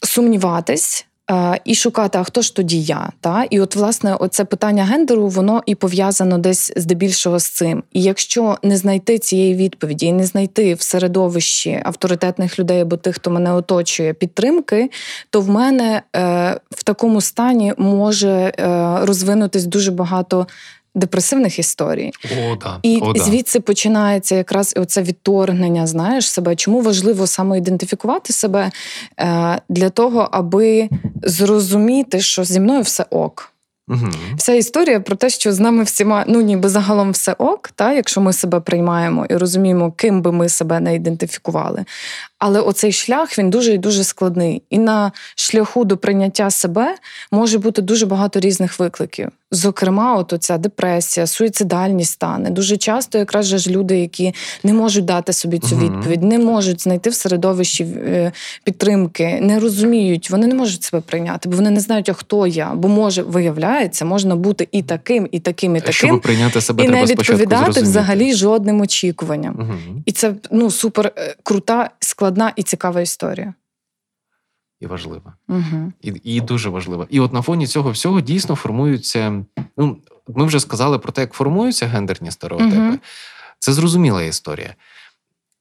сумніватись. 0.03 1.05
Е, 1.31 1.59
І 1.65 1.75
шукати, 1.75 2.17
а 2.17 2.23
хто 2.23 2.41
ж 2.41 2.55
тоді 2.55 2.81
я? 2.81 3.09
Та? 3.21 3.43
І 3.49 3.59
от, 3.59 3.75
власне, 3.75 4.15
оце 4.15 4.45
питання 4.45 4.83
гендеру, 4.85 5.27
воно 5.27 5.63
і 5.65 5.75
пов'язано 5.75 6.37
десь 6.37 6.73
здебільшого 6.75 7.39
з 7.39 7.45
цим. 7.45 7.83
І 7.93 8.01
якщо 8.01 8.57
не 8.63 8.77
знайти 8.77 9.19
цієї 9.19 9.55
відповіді, 9.55 10.05
і 10.05 10.13
не 10.13 10.25
знайти 10.25 10.73
в 10.73 10.81
середовищі 10.81 11.81
авторитетних 11.83 12.59
людей 12.59 12.81
або 12.81 12.97
тих, 12.97 13.15
хто 13.15 13.31
мене 13.31 13.53
оточує, 13.53 14.13
підтримки, 14.13 14.91
то 15.29 15.41
в 15.41 15.49
мене 15.49 16.01
е, 16.15 16.59
в 16.71 16.83
такому 16.83 17.21
стані 17.21 17.73
може 17.77 18.29
е, 18.29 18.53
розвинутись 19.05 19.65
дуже 19.65 19.91
багато 19.91 20.47
депресивних 20.99 21.59
історій. 21.59 22.12
О, 22.25 22.55
да. 22.55 22.79
І 22.83 22.99
О, 23.01 23.13
да. 23.13 23.23
звідси 23.23 23.59
починається 23.59 24.35
якраз 24.35 24.73
оце 24.77 25.01
відторгнення, 25.01 25.88
знаєш 25.88 26.31
себе. 26.31 26.55
Чому 26.55 26.81
важливо 26.81 27.27
саме 27.27 27.57
ідентифікувати 27.57 28.33
себе 28.33 28.71
е, 29.19 29.62
для 29.69 29.89
того, 29.89 30.29
аби 30.31 30.89
зрозуміти, 31.23 32.19
що 32.19 32.43
зі 32.43 32.59
мною 32.59 32.81
все 32.81 33.05
ок. 33.09 33.53
Мгм. 33.89 34.12
Вся 34.38 34.53
історія 34.53 34.99
про 34.99 35.15
те, 35.15 35.29
що 35.29 35.53
з 35.53 35.59
нами 35.59 35.83
всіма, 35.83 36.25
ну 36.27 36.41
ніби 36.41 36.69
загалом 36.69 37.12
все 37.12 37.33
ок, 37.33 37.69
та, 37.75 37.93
якщо 37.93 38.21
ми 38.21 38.33
себе 38.33 38.59
приймаємо 38.59 39.25
і 39.29 39.38
розуміємо, 39.38 39.91
ким 39.91 40.21
би 40.21 40.31
ми 40.31 40.49
себе 40.49 40.79
не 40.79 40.95
ідентифікували. 40.95 41.85
Але 42.39 42.60
оцей 42.62 42.91
шлях 42.91 43.39
він 43.39 43.49
дуже 43.49 43.73
і 43.73 43.78
дуже 43.78 44.04
складний. 44.04 44.62
І 44.69 44.78
на 44.78 45.12
шляху 45.36 45.86
до 45.86 45.97
прийняття 45.97 46.49
себе 46.49 46.95
може 47.32 47.58
бути 47.58 47.82
дуже 47.82 48.06
багато 48.06 48.39
різних 48.39 48.80
викликів. 48.80 49.30
Зокрема, 49.52 50.15
от 50.15 50.34
оця 50.34 50.58
депресія, 50.58 51.28
суїцидальні 51.28 52.06
стани. 52.06 52.49
Дуже 52.49 52.78
часто 52.78 53.17
якраз 53.17 53.45
ж 53.45 53.69
люди, 53.69 53.99
які 53.99 54.34
не 54.63 54.73
можуть 54.73 55.06
дати 55.06 55.34
собі 55.34 55.60
цю 55.60 55.78
відповідь, 55.78 56.23
не 56.23 56.39
можуть 56.39 56.82
знайти 56.82 57.10
в 57.10 57.13
середовищі 57.13 57.84
е, 57.84 58.32
підтримки, 58.63 59.39
не 59.41 59.60
розуміють, 59.60 60.30
вони 60.30 60.47
не 60.47 60.56
можуть 60.56 60.84
себе 60.84 61.02
прийняти, 61.02 61.49
бо 61.49 61.56
вони 61.56 61.69
не 61.69 61.80
знають, 61.80 62.10
а 62.10 62.13
хто 62.13 62.47
я. 62.47 62.73
Бо 62.73 62.88
може, 62.88 63.21
виявляється, 63.21 64.06
можна 64.06 64.36
бути 64.36 64.67
і 64.71 64.82
таким, 64.82 65.28
і 65.32 65.39
таким, 65.39 65.75
і 65.75 65.80
Щоб 65.80 65.93
таким, 65.93 66.19
прийняти 66.19 66.62
себе, 66.62 66.84
і 66.84 66.88
треба 66.88 67.02
не 67.02 67.06
відповідати 67.06 67.63
зрозуміти. 67.63 67.82
взагалі 67.82 68.34
жодним 68.34 68.82
очікуванням. 68.82 69.56
Мгм. 69.60 70.04
І 70.06 70.12
це 70.12 70.34
ну 70.52 70.71
супер 70.71 71.12
е, 71.17 71.36
крута, 71.43 71.89
складна 71.99 72.28
і 72.55 72.63
цікава 72.63 73.01
історія. 73.01 73.53
І 74.79 74.87
важлива. 74.87 75.33
Угу. 75.47 75.93
І, 76.01 76.13
і 76.23 76.41
дуже 76.41 76.69
важлива. 76.69 77.07
І 77.09 77.19
от 77.19 77.33
на 77.33 77.41
фоні 77.41 77.67
цього 77.67 77.91
всього 77.91 78.21
дійсно 78.21 78.55
формуються. 78.55 79.45
Ну, 79.77 79.97
ми 80.27 80.45
вже 80.45 80.59
сказали 80.59 80.99
про 80.99 81.11
те, 81.11 81.21
як 81.21 81.33
формуються 81.33 81.87
гендерні 81.87 82.31
стереотипи. 82.31 82.77
Угу. 82.77 82.97
Це 83.59 83.73
зрозуміла 83.73 84.23
історія. 84.23 84.75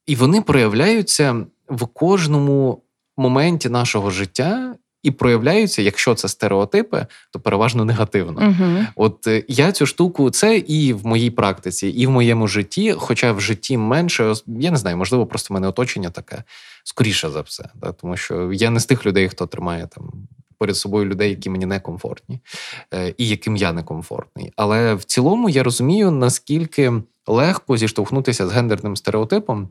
І 0.07 0.16
вони 0.16 0.42
проявляються 0.42 1.46
в 1.68 1.87
кожному 1.87 2.83
моменті 3.16 3.68
нашого 3.68 4.11
життя, 4.11 4.74
і 5.09 5.11
проявляються, 5.11 5.83
якщо 5.83 6.14
це 6.14 6.29
стереотипи, 6.29 7.07
то 7.31 7.40
переважно 7.40 7.85
негативно. 7.85 8.40
Угу. 8.49 8.87
От 8.97 9.27
е, 9.27 9.44
я 9.49 9.73
цю 9.73 9.87
штуку, 9.87 10.31
це 10.31 10.59
і 10.59 10.92
в 10.92 11.07
моїй 11.07 11.31
практиці, 11.31 11.88
і 11.88 12.07
в 12.07 12.11
моєму 12.11 12.49
житті, 12.49 12.94
хоча 12.99 13.33
в 13.33 13.40
житті 13.40 13.77
менше, 13.77 14.35
я 14.47 14.71
не 14.71 14.77
знаю, 14.77 14.97
можливо, 14.97 15.27
просто 15.27 15.47
в 15.51 15.55
мене 15.55 15.68
оточення 15.68 16.11
таке, 16.11 16.42
скоріше 16.85 17.31
за 17.31 17.40
все. 17.40 17.68
Да? 17.75 17.92
Тому 17.92 18.16
що 18.16 18.53
я 18.53 18.71
не 18.71 18.81
з 18.81 18.87
тих 18.87 19.07
людей, 19.07 19.29
хто 19.29 19.47
тримає 19.47 19.88
там 19.94 20.12
поряд 20.59 20.77
з 20.77 20.81
собою 20.81 21.07
людей, 21.07 21.31
які 21.31 21.51
мені 21.51 21.66
некомфортні, 21.66 22.40
е, 22.94 23.14
і 23.18 23.29
яким 23.29 23.57
я 23.57 23.73
некомфортний. 23.73 24.53
Але 24.57 24.94
в 24.94 25.05
цілому 25.05 25.49
я 25.49 25.62
розумію, 25.62 26.11
наскільки 26.11 26.92
легко 27.27 27.77
зіштовхнутися 27.77 28.47
з 28.47 28.53
гендерним 28.53 28.97
стереотипом. 28.97 29.68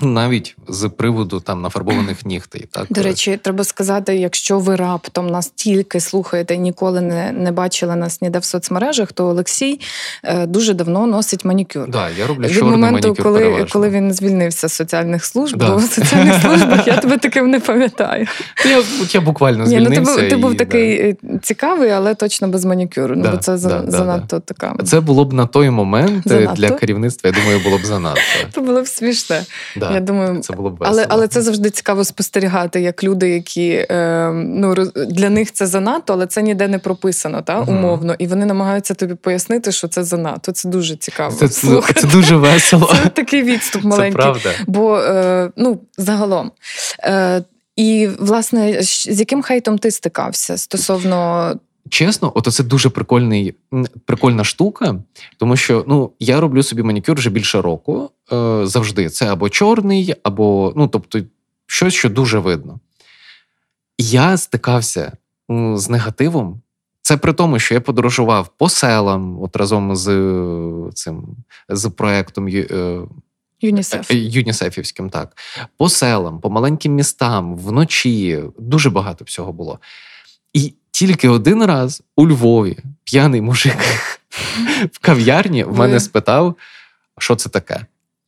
Навіть 0.00 0.56
з 0.68 0.88
приводу 0.88 1.40
там 1.40 1.62
нафарбованих 1.62 2.26
нігтей, 2.26 2.68
так 2.70 2.86
До 2.90 3.02
речі, 3.02 3.38
треба 3.42 3.64
сказати, 3.64 4.16
якщо 4.16 4.58
ви 4.58 4.76
раптом 4.76 5.26
нас 5.26 5.52
тільки 5.56 6.00
слухаєте 6.00 6.54
і 6.54 6.58
ніколи 6.58 7.00
не, 7.00 7.32
не 7.32 7.52
бачили 7.52 7.96
нас 7.96 8.22
ніде 8.22 8.38
в 8.38 8.44
соцмережах, 8.44 9.12
то 9.12 9.26
Олексій 9.26 9.80
е, 10.24 10.46
дуже 10.46 10.74
давно 10.74 11.06
носить 11.06 11.44
манікюр. 11.44 11.88
да, 11.90 12.08
я 12.18 12.26
роблю 12.26 12.42
Від 12.46 12.52
чорний 12.52 12.70
моменту, 12.70 12.92
манікюр 13.08 13.24
коли, 13.24 13.38
переважно. 13.38 13.66
коли 13.72 13.90
він 13.90 14.12
звільнився 14.12 14.68
з 14.68 14.72
соціальних 14.72 15.24
служб, 15.24 15.56
Да. 15.56 15.70
бо 15.70 15.76
в 15.76 15.82
соціальних 15.82 16.42
службах 16.42 16.86
я 16.86 16.96
тебе 16.96 17.18
таким 17.18 17.50
не 17.50 17.60
пам'ятаю. 17.60 18.26
Я, 18.70 18.82
я 19.10 19.20
буквально 19.20 19.64
Ні, 19.64 19.76
ну 19.80 19.84
ти 19.84 19.94
звільнився. 19.94 20.20
був 20.20 20.28
ти 20.30 20.36
був 20.36 20.52
і, 20.52 20.56
такий 20.56 21.14
да. 21.22 21.28
е, 21.34 21.38
цікавий, 21.42 21.90
але 21.90 22.14
точно 22.14 22.48
без 22.48 22.64
манікюру. 22.64 23.16
Ну 23.16 23.22
Да, 23.22 23.30
бо 23.30 23.36
це 23.36 23.58
занадто 23.58 24.40
така. 24.40 24.74
Це 24.84 25.00
було 25.00 25.24
б 25.24 25.32
на 25.32 25.46
той 25.46 25.70
момент 25.70 26.26
е, 26.26 26.28
Занадто? 26.30 26.54
для 26.54 26.70
керівництва, 26.70 27.30
я 27.34 27.40
думаю, 27.40 27.60
було 27.64 27.78
б 27.78 27.84
занадто. 27.84 28.20
Це 28.54 28.60
було 28.60 28.82
б 28.82 28.86
смішне. 28.88 29.42
Да, 29.76 29.89
Я 29.94 30.00
думаю, 30.00 30.40
це 30.40 30.52
було 30.52 30.70
б 30.70 30.76
весело. 30.76 30.90
Але, 30.92 31.06
але 31.08 31.28
це 31.28 31.42
завжди 31.42 31.70
цікаво 31.70 32.04
спостерігати, 32.04 32.80
як 32.80 33.04
люди, 33.04 33.30
які 33.30 33.86
е, 33.90 34.30
ну 34.34 34.74
для 34.94 35.30
них 35.30 35.52
це 35.52 35.66
занадто, 35.66 36.12
але 36.12 36.26
це 36.26 36.42
ніде 36.42 36.68
не 36.68 36.78
прописано, 36.78 37.42
та 37.42 37.60
умовно. 37.60 38.14
І 38.18 38.26
вони 38.26 38.46
намагаються 38.46 38.94
тобі 38.94 39.14
пояснити, 39.14 39.72
що 39.72 39.88
це 39.88 40.04
занадто. 40.04 40.52
Це 40.52 40.68
дуже 40.68 40.96
цікаво. 40.96 41.36
це, 41.36 41.48
це, 41.48 41.66
Слухати. 41.66 42.00
це 42.00 42.06
дуже 42.06 42.36
весело. 42.36 42.94
Це 43.02 43.08
такий 43.08 43.42
відступ 43.42 43.82
Це 43.82 43.88
маленький. 43.88 44.22
правда. 44.22 44.50
Бо 44.66 44.98
е, 44.98 45.50
ну, 45.56 45.80
загалом. 45.98 46.52
Е, 47.04 47.42
і, 47.76 48.08
власне, 48.18 48.82
з 48.82 49.20
яким 49.20 49.42
хейтом 49.42 49.78
ти 49.78 49.90
стикався 49.90 50.56
стосовно 50.56 51.52
Чесно, 51.88 52.32
от 52.34 52.52
це 52.52 52.64
дуже 52.64 52.88
прикольний, 52.88 53.54
прикольна 54.04 54.44
штука, 54.44 55.02
тому 55.38 55.56
що 55.56 55.84
ну, 55.88 56.12
я 56.20 56.40
роблю 56.40 56.62
собі 56.62 56.82
манікюр 56.82 57.16
вже 57.16 57.30
більше 57.30 57.62
року. 57.62 58.10
Е, 58.32 58.60
завжди 58.66 59.08
це 59.08 59.32
або 59.32 59.48
чорний, 59.48 60.14
або 60.22 60.72
ну, 60.76 60.88
тобто, 60.88 61.20
щось, 61.66 61.94
що 61.94 62.10
дуже 62.10 62.38
видно. 62.38 62.80
Я 63.98 64.36
стикався 64.36 65.12
з 65.74 65.88
негативом. 65.88 66.60
Це 67.02 67.16
при 67.16 67.32
тому, 67.32 67.58
що 67.58 67.74
я 67.74 67.80
подорожував 67.80 68.48
по 68.48 68.68
селам, 68.68 69.42
от 69.42 69.56
разом 69.56 69.96
з 69.96 70.08
е, 70.08 70.92
цим 70.94 71.36
з 71.68 71.90
проектом 71.90 72.48
е, 72.48 73.00
ЮНІСЕФ? 73.60 74.10
Е, 74.10 74.14
Юнісефівським, 74.14 75.10
так. 75.10 75.36
По 75.76 75.88
селам, 75.88 76.40
по 76.40 76.50
маленьким 76.50 76.94
містам, 76.94 77.56
вночі 77.56 78.42
дуже 78.58 78.90
багато 78.90 79.24
всього 79.24 79.52
було. 79.52 79.78
Тільки 80.90 81.28
один 81.28 81.64
раз 81.64 82.02
у 82.16 82.28
Львові 82.28 82.78
п'яний 83.04 83.40
мужик 83.40 83.76
в 84.92 84.98
кав'ярні 84.98 85.64
в 85.64 85.78
мене 85.78 86.00
спитав, 86.00 86.56
що 87.18 87.36
це 87.36 87.48
таке. 87.48 87.86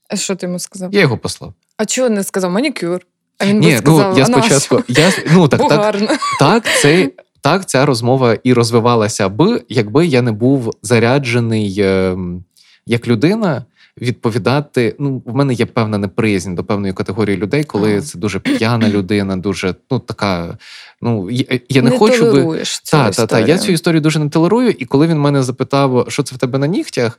А 0.09 0.16
що 0.16 0.37
ти 0.37 0.46
йому 0.46 0.59
сказав? 0.59 0.94
Я 0.94 1.01
його 1.01 1.18
послав. 1.18 1.55
А 1.77 1.85
чого 1.85 2.09
не 2.09 2.25
сказав 2.25 2.51
манікюр? 2.51 3.01
А 3.38 3.46
він 3.46 3.61
би 3.61 3.66
Ні, 3.66 3.77
сказав, 3.77 4.12
ну 4.12 4.18
я 4.18 4.22
«А 4.22 4.27
спочатку. 4.27 4.83
Я, 4.88 5.12
ну, 5.33 5.48
так, 5.48 5.61
Бо 5.61 5.68
так, 5.68 6.18
так, 6.38 6.64
це, 6.81 7.11
так, 7.40 7.68
ця 7.68 7.87
розмова 7.87 8.38
і 8.44 8.53
розвивалася 8.53 9.29
би, 9.29 9.62
якби 9.68 10.07
я 10.07 10.22
не 10.22 10.33
був 10.33 10.75
заряджений 10.83 11.81
ем, 11.81 12.44
як 12.87 13.09
людина. 13.09 13.64
Відповідати, 14.00 14.96
ну 14.98 15.22
в 15.26 15.35
мене 15.35 15.55
є 15.55 15.66
певна 15.66 15.98
неприязнь 15.98 16.55
до 16.55 16.64
певної 16.64 16.92
категорії 16.92 17.37
людей, 17.37 17.64
коли 17.64 18.00
це 18.00 18.18
дуже 18.18 18.38
п'яна 18.38 18.88
людина, 18.88 19.37
дуже 19.37 19.74
ну 19.90 19.98
така. 19.98 20.59
Ну 21.02 21.31
я, 21.31 21.44
я 21.68 21.83
не, 21.83 21.90
не 21.90 21.98
хочу 21.98 22.33
би 22.33 22.64
цю 22.64 22.90
та, 22.90 23.11
та, 23.11 23.26
та. 23.26 23.40
Я 23.40 23.59
цю 23.59 23.72
історію 23.72 24.00
дуже 24.00 24.18
не 24.18 24.28
толерую. 24.28 24.70
І 24.70 24.85
коли 24.85 25.07
він 25.07 25.18
мене 25.18 25.42
запитав, 25.42 26.07
що 26.09 26.22
це 26.22 26.35
в 26.35 26.38
тебе 26.38 26.59
на 26.59 26.66
нігтях, 26.66 27.18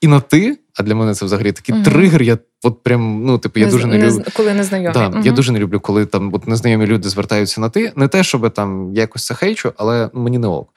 і 0.00 0.06
на 0.06 0.20
ти, 0.20 0.58
а 0.74 0.82
для 0.82 0.94
мене 0.94 1.14
це 1.14 1.24
взагалі 1.24 1.52
такий 1.52 1.74
Мгм. 1.74 1.84
тригер. 1.84 2.22
Я 2.22 2.38
от 2.62 2.82
прям 2.82 3.24
ну, 3.24 3.38
типу, 3.38 3.60
я 3.60 3.66
Не 3.66 3.72
дуже 3.72 3.86
не 3.86 3.98
люблю. 3.98 4.24
Коли 4.36 4.54
не 4.54 4.64
знайомі. 4.64 4.92
Да, 4.94 5.08
Мгм. 5.08 5.22
Я 5.22 5.32
дуже 5.32 5.52
не 5.52 5.58
люблю, 5.58 5.80
коли 5.80 6.06
там 6.06 6.34
от 6.34 6.48
незнайомі 6.48 6.86
люди 6.86 7.08
звертаються 7.08 7.60
на 7.60 7.68
ти. 7.68 7.92
Не 7.96 8.08
те, 8.08 8.24
щоб 8.24 8.54
там 8.54 8.92
я 8.94 9.00
якось 9.00 9.26
це 9.26 9.34
хейчу, 9.34 9.72
але 9.76 10.10
мені 10.12 10.38
не 10.38 10.46
ок. 10.46 10.68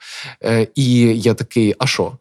Е, 0.44 0.66
і 0.74 0.94
я 1.20 1.34
такий, 1.34 1.74
а 1.78 1.86
що? 1.86 2.12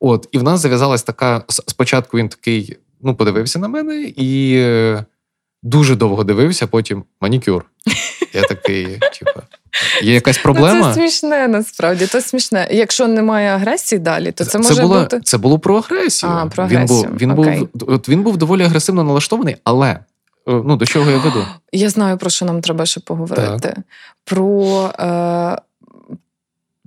От, 0.00 0.28
і 0.32 0.38
в 0.38 0.42
нас 0.42 0.60
зав'язалась 0.60 1.02
така. 1.02 1.42
Спочатку 1.48 2.16
він 2.18 2.28
такий, 2.28 2.76
ну, 3.02 3.14
подивився 3.14 3.58
на 3.58 3.68
мене 3.68 4.02
і 4.02 4.54
е, 4.56 5.04
дуже 5.62 5.96
довго 5.96 6.24
дивився, 6.24 6.66
потім 6.66 7.04
манікюр. 7.20 7.64
Я 8.32 8.42
такий, 8.42 8.84
типу, 8.86 9.40
є 10.02 10.14
якась 10.14 10.36
Ну, 10.36 10.42
проблема? 10.42 10.88
це 10.88 10.94
смішне, 10.94 11.48
насправді. 11.48 12.06
Це 12.06 12.20
смішне. 12.20 12.68
Якщо 12.70 13.08
немає 13.08 13.48
агресії 13.50 13.98
далі, 13.98 14.32
то 14.32 14.44
це 14.44 14.58
може 14.58 14.82
було, 14.82 15.00
бути. 15.00 15.20
це 15.20 15.38
було 15.38 15.58
про 15.58 15.76
агресію. 15.76 16.32
А, 16.32 16.46
про 16.46 16.66
Він 16.66 16.86
був, 16.86 17.06
він, 17.20 17.30
окей. 17.30 17.68
був, 17.74 17.90
от 17.90 18.08
він 18.08 18.22
був 18.22 18.36
доволі 18.36 18.62
агресивно 18.64 19.04
налаштований, 19.04 19.56
але 19.64 19.88
е, 19.88 19.98
ну, 20.46 20.76
до 20.76 20.86
чого 20.86 21.10
я 21.10 21.16
веду? 21.18 21.46
Я 21.72 21.90
знаю, 21.90 22.18
про 22.18 22.30
що 22.30 22.44
нам 22.44 22.60
треба 22.60 22.86
ще 22.86 23.00
поговорити. 23.00 23.76
Про, 24.24 24.90
е, 24.98 25.58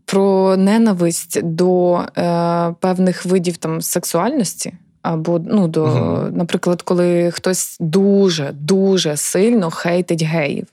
про 0.08 0.58
ненависть 0.58 1.41
до 1.43 1.96
е, 2.17 2.76
певних 2.80 3.26
видів 3.26 3.58
там, 3.58 3.82
сексуальності. 3.82 4.74
Або, 5.02 5.39
ну, 5.46 5.67
до, 5.67 5.84
угу. 5.84 6.28
наприклад, 6.32 6.82
коли 6.82 7.32
хтось 7.32 7.78
дуже 7.80 8.52
дуже 8.52 9.17
сильно 9.17 9.72
хейтить 9.72 10.24
геїв. 10.24 10.67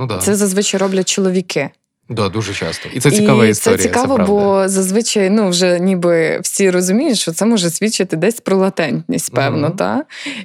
Ну, 0.00 0.06
да. 0.06 0.18
Це 0.18 0.34
зазвичай 0.34 0.80
роблять 0.80 1.08
чоловіки. 1.08 1.70
Да, 2.08 2.28
дуже 2.28 2.54
часто. 2.54 2.88
І 2.94 3.00
це 3.00 3.10
цікава 3.10 3.46
і 3.46 3.50
історія. 3.50 3.78
Це 3.78 3.82
цікаво, 3.82 4.14
правда. 4.14 4.32
бо 4.32 4.68
зазвичай 4.68 5.30
ну, 5.30 5.48
вже 5.48 5.80
ніби 5.80 6.40
всі 6.42 6.70
розуміють, 6.70 7.18
що 7.18 7.32
це 7.32 7.46
може 7.46 7.70
свідчити 7.70 8.16
десь 8.16 8.40
про 8.40 8.56
латентність, 8.56 9.34
певно. 9.34 9.68
Мгм. 9.68 9.76
Та? 9.76 10.04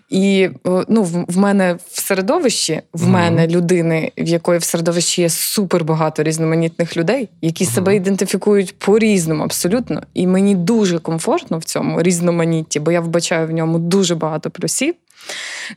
І 0.09 0.49
ну, 0.87 1.03
в, 1.03 1.37
мене 1.37 1.77
в 1.91 2.01
середовищі, 2.01 2.81
в 2.93 3.03
Мгм. 3.03 3.11
мене 3.11 3.47
людини, 3.47 4.11
в 4.17 4.27
якої 4.27 4.59
в 4.59 4.63
середовищі 4.63 5.21
є 5.21 5.29
супер 5.29 5.83
багато 5.83 6.23
різноманітних 6.23 6.97
людей, 6.97 7.29
які 7.41 7.63
Мгм. 7.63 7.73
себе 7.73 7.95
ідентифікують 7.95 8.79
по-різному, 8.79 9.43
абсолютно. 9.43 10.01
І 10.13 10.27
мені 10.27 10.55
дуже 10.55 10.99
комфортно 10.99 11.57
в 11.57 11.63
цьому 11.63 12.01
різноманітті, 12.01 12.79
бо 12.79 12.91
я 12.91 13.01
вбачаю 13.01 13.47
в 13.47 13.51
ньому 13.51 13.79
дуже 13.79 14.15
багато 14.15 14.49
плюсів 14.49 14.93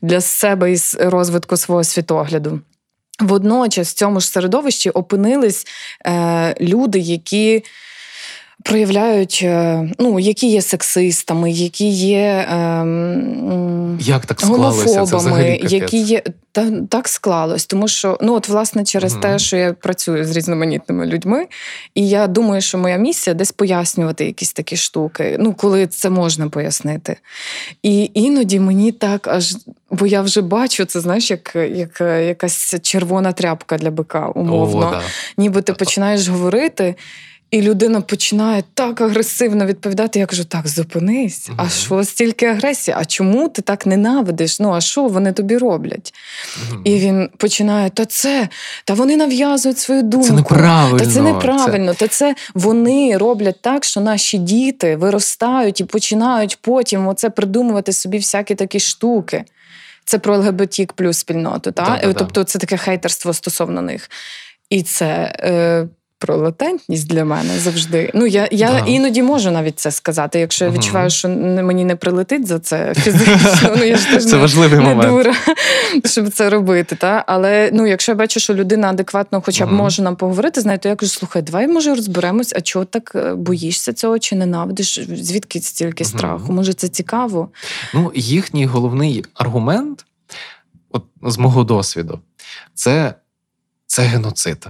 для 0.03 0.20
себе 0.20 0.73
і 0.73 0.77
розвитку 0.99 1.57
свого 1.57 1.85
світогляду. 1.85 2.61
Водночас 3.20 3.90
в 3.90 3.94
цьому 3.94 4.20
ж 4.20 4.29
середовищі 4.29 4.90
опинились 4.90 5.66
е, 6.07 6.55
люди, 6.61 6.98
які 6.98 7.64
проявляють, 8.62 9.40
е, 9.42 9.88
ну, 9.98 10.18
які 10.18 10.50
є 10.50 10.62
сексистами, 10.62 11.50
які 11.50 11.88
є 11.88 12.48
ем, 12.50 13.98
Як 14.00 14.26
так 14.26 14.40
склалося? 14.40 14.84
Це 14.84 15.02
взагалі 15.02 15.28
гомофобами, 15.30 15.56
капець. 15.56 15.72
які 15.72 15.98
є. 15.98 16.22
Та, 16.52 16.70
так 16.90 17.08
склалось, 17.08 17.66
тому 17.66 17.88
що 17.88 18.18
ну 18.20 18.34
от 18.34 18.48
власне 18.48 18.84
через 18.84 19.12
Мгм. 19.12 19.22
те, 19.22 19.38
що 19.38 19.56
я 19.56 19.72
працюю 19.72 20.24
з 20.24 20.36
різноманітними 20.36 21.06
людьми, 21.06 21.46
і 21.94 22.08
я 22.08 22.26
думаю, 22.26 22.60
що 22.60 22.78
моя 22.78 22.96
місія 22.96 23.34
десь 23.34 23.52
пояснювати 23.52 24.24
якісь 24.24 24.52
такі 24.52 24.76
штуки, 24.76 25.36
ну 25.40 25.52
коли 25.52 25.86
це 25.86 26.10
можна 26.10 26.48
пояснити. 26.48 27.16
І 27.82 28.10
іноді 28.14 28.60
мені 28.60 28.92
так 28.92 29.28
аж, 29.28 29.56
бо 29.90 30.06
я 30.06 30.22
вже 30.22 30.40
бачу 30.40 30.84
це, 30.84 31.00
знаєш, 31.00 31.30
як, 31.30 31.56
як 31.56 32.00
якась 32.00 32.74
червона 32.82 33.32
тряпка 33.32 33.78
для 33.78 33.90
бика, 33.90 34.28
умовно. 34.28 34.88
О, 34.88 34.90
да. 34.90 35.00
Ніби 35.36 35.62
ти 35.62 35.72
починаєш 35.72 36.28
говорити. 36.28 36.94
І 37.54 37.62
людина 37.62 38.00
починає 38.00 38.62
так 38.74 39.00
агресивно 39.00 39.66
відповідати. 39.66 40.18
Я 40.18 40.26
кажу: 40.26 40.44
так, 40.44 40.68
зупинись. 40.68 41.50
А 41.56 41.62
Мгм. 41.62 41.70
що 41.70 42.04
стільки 42.04 42.46
агресії? 42.46 42.96
А 43.00 43.04
чому 43.04 43.48
ти 43.48 43.62
так 43.62 43.86
ненавидиш? 43.86 44.60
Ну 44.60 44.72
а 44.72 44.80
що 44.80 45.06
вони 45.06 45.32
тобі 45.32 45.56
роблять? 45.56 46.14
Мгм. 46.70 46.82
І 46.84 46.98
він 46.98 47.30
починає: 47.36 47.90
та 47.90 48.04
це, 48.04 48.48
та 48.84 48.94
вони 48.94 49.16
нав'язують 49.16 49.78
свою 49.78 50.02
думку. 50.02 50.26
Це 50.26 50.32
неправильно. 50.32 50.98
Та 50.98 51.06
це 51.06 51.22
неправильно. 51.22 51.94
Та 51.94 52.08
це 52.08 52.34
вони 52.54 53.16
роблять 53.16 53.62
так, 53.62 53.84
що 53.84 54.00
наші 54.00 54.38
діти 54.38 54.96
виростають 54.96 55.80
і 55.80 55.84
починають 55.84 56.58
потім 56.60 57.08
оце 57.08 57.30
придумувати 57.30 57.92
собі 57.92 58.16
всякі 58.16 58.54
такі 58.54 58.80
штуки. 58.80 59.44
Це 60.04 60.18
про 60.18 60.36
ЛГБТ 60.38 60.92
плюс 60.94 61.18
спільноту, 61.18 61.72
та? 61.72 61.82
Да-да-да. 61.82 62.12
тобто 62.12 62.44
це 62.44 62.58
таке 62.58 62.76
хейтерство 62.76 63.32
стосовно 63.32 63.82
них. 63.82 64.10
І 64.70 64.82
це 64.82 65.06
е, 65.40 65.88
про 66.18 66.37
латентність 66.37 67.09
для 67.09 67.24
мене 67.24 67.59
завжди. 67.59 68.11
Ну, 68.14 68.27
я, 68.27 68.48
я 68.53 68.68
Да. 68.70 68.79
іноді 68.87 69.22
можу 69.22 69.50
навіть 69.50 69.81
це 69.81 69.90
сказати, 69.90 70.40
якщо 70.40 70.64
я 70.64 70.70
відчуваю, 70.70 71.11
що 71.11 71.29
мені 71.29 71.85
не 71.85 71.96
прилетить 71.96 72.46
за 72.46 72.59
це 72.59 72.94
фізично. 72.96 73.74
Ну, 73.77 73.85
я 73.85 73.96
ж 73.96 74.07
теж 74.07 74.24
Це 74.24 74.37
не, 74.37 74.42
важливий 74.42 74.79
не 74.79 74.85
момент. 74.85 75.09
дура, 75.11 75.35
щоб 76.05 76.31
це 76.31 76.50
робити. 76.50 76.96
Та? 76.96 77.24
Але 77.27 77.70
ну, 77.72 77.87
якщо 77.87 78.12
я 78.12 78.16
бачу, 78.16 78.40
що 78.40 78.55
людина 78.55 78.90
адекватно 78.90 79.42
хоча 79.44 79.66
б 79.66 79.72
може 79.72 80.03
нам 80.03 80.16
поговорити, 80.16 80.61
з 80.61 80.79
то 80.79 80.88
я 80.88 80.96
кажу, 80.96 81.12
слухай, 81.12 81.42
давай 81.42 81.68
може 81.68 81.94
розберемось, 81.94 82.53
а 82.57 82.61
чого 82.61 82.85
так 82.85 83.12
е, 83.14 83.35
боїшся 83.35 83.92
цього 83.92 84.18
чи 84.18 84.37
ненавидиш? 84.37 85.00
Звідки 85.14 85.61
стільки 85.61 86.05
страху? 86.05 86.53
Може, 86.53 86.72
це 86.72 86.88
цікаво? 86.88 87.48
Ну, 87.94 88.12
їхній 88.14 88.66
головний 88.66 89.24
аргумент, 89.35 90.07
от 90.90 91.05
з 91.22 91.38
мого 91.38 91.64
досвіду, 91.64 92.20
це, 92.74 93.14
це 93.87 94.03
геноцид. 94.03 94.66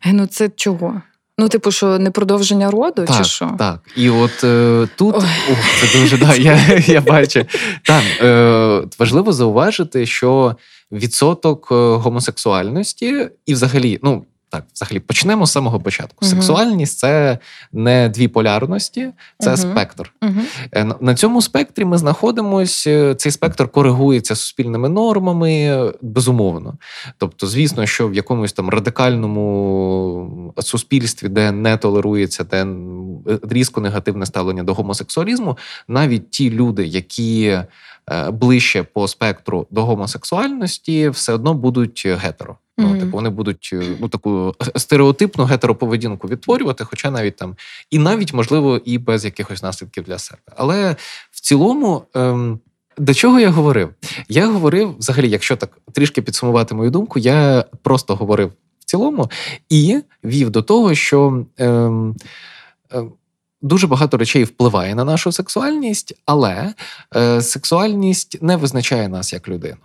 Геноцид 0.00 0.52
чого? 0.56 1.02
Ну, 1.38 1.48
типу, 1.48 1.70
що 1.72 1.98
не 1.98 2.10
продовження 2.10 2.70
роду, 2.70 3.04
Так, 3.04 3.16
чи 3.16 3.24
що? 3.24 3.54
так. 3.58 3.80
І 3.96 4.10
от 4.10 4.44
е, 4.44 4.88
тут 4.96 5.14
Ой. 5.18 5.24
о, 5.50 5.54
це 5.80 5.98
дуже 5.98 6.18
да, 6.18 6.34
я, 6.34 6.58
я 6.86 7.00
бачу. 7.00 7.44
Там 7.82 8.02
е, 8.20 8.82
важливо 8.98 9.32
зауважити, 9.32 10.06
що 10.06 10.56
відсоток 10.92 11.68
е, 11.72 11.74
гомосексуальності 11.74 13.28
і 13.46 13.54
взагалі, 13.54 14.00
ну 14.02 14.24
так, 14.52 14.64
взагалі, 14.74 15.00
почнемо 15.00 15.46
з 15.46 15.52
самого 15.52 15.80
початку. 15.80 16.16
Мгм. 16.26 16.30
Сексуальність 16.30 16.98
це 16.98 17.38
не 17.72 18.08
дві 18.08 18.28
полярності, 18.28 19.08
це 19.38 19.48
Мгм. 19.50 19.56
спектр. 19.58 20.12
Е, 20.72 20.84
на- 21.00 21.14
цьому 21.14 21.42
спектрі 21.42 21.84
ми 21.84 21.98
знаходимося. 21.98 23.14
Цей 23.14 23.32
спектр 23.32 23.68
коригується 23.68 24.36
суспільними 24.36 24.88
нормами, 24.88 25.52
е, 25.52 25.92
безумовно. 26.02 26.74
Тобто, 27.18 27.46
звісно, 27.46 27.86
що 27.86 28.08
в 28.08 28.14
якомусь 28.14 28.52
там 28.52 28.68
радикальному 28.68 30.54
суспільстві, 30.58 31.28
де 31.28 31.52
не 31.52 31.76
толерується, 31.76 32.44
де 32.44 32.66
різко 33.50 33.80
негативне 33.80 34.26
ставлення 34.26 34.62
до 34.62 34.74
гомосексуалізму, 34.74 35.58
навіть 35.88 36.30
ті 36.30 36.50
люди, 36.50 36.86
які 36.86 37.58
е, 38.10 38.30
ближче 38.30 38.82
по 38.82 39.08
спектру 39.08 39.66
до 39.70 39.84
гомосексуальності, 39.84 41.08
все 41.08 41.32
одно 41.32 41.54
будуть 41.54 42.06
гетеро. 42.06 42.56
Ну, 42.78 42.86
Мгм. 42.86 43.00
типу, 43.00 43.12
вони 43.12 43.30
будуть 43.30 43.70
е, 43.72 43.96
ну, 44.00 44.08
таку 44.08 44.54
стереотипну 44.76 45.44
гетероповедінку 45.44 46.28
відтворювати, 46.28 46.84
хоча 46.84 47.10
навіть 47.10 47.36
там, 47.36 47.56
і 47.90 47.98
навіть, 47.98 48.32
можливо, 48.34 48.80
і 48.84 48.98
без 48.98 49.24
якихось 49.24 49.62
наслідків 49.62 50.04
для 50.04 50.18
себе. 50.18 50.40
Але 50.56 50.96
в 51.30 51.40
цілому, 51.40 52.02
ем, 52.14 52.60
до 52.98 53.14
чого 53.14 53.40
я 53.40 53.50
говорив? 53.50 53.90
Я 54.28 54.46
говорив, 54.46 54.96
взагалі, 54.98 55.30
якщо 55.30 55.56
так 55.56 55.78
трішки 55.92 56.22
підсумувати 56.22 56.74
мою 56.74 56.90
думку, 56.90 57.18
я 57.18 57.64
просто 57.82 58.16
говорив 58.16 58.52
в 58.80 58.84
цілому 58.84 59.30
і 59.68 60.00
вів 60.24 60.50
до 60.50 60.62
того, 60.62 60.94
що. 60.94 61.44
Ем, 61.58 62.16
ем, 62.90 63.12
Дуже 63.64 63.86
багато 63.86 64.16
речей 64.16 64.44
впливає 64.44 64.94
на 64.94 65.04
нашу 65.04 65.32
сексуальність, 65.32 66.14
але 66.26 66.74
е, 67.16 67.42
сексуальність 67.42 68.42
не 68.42 68.56
визначає 68.56 69.08
нас 69.08 69.32
як 69.32 69.48
людину. 69.48 69.76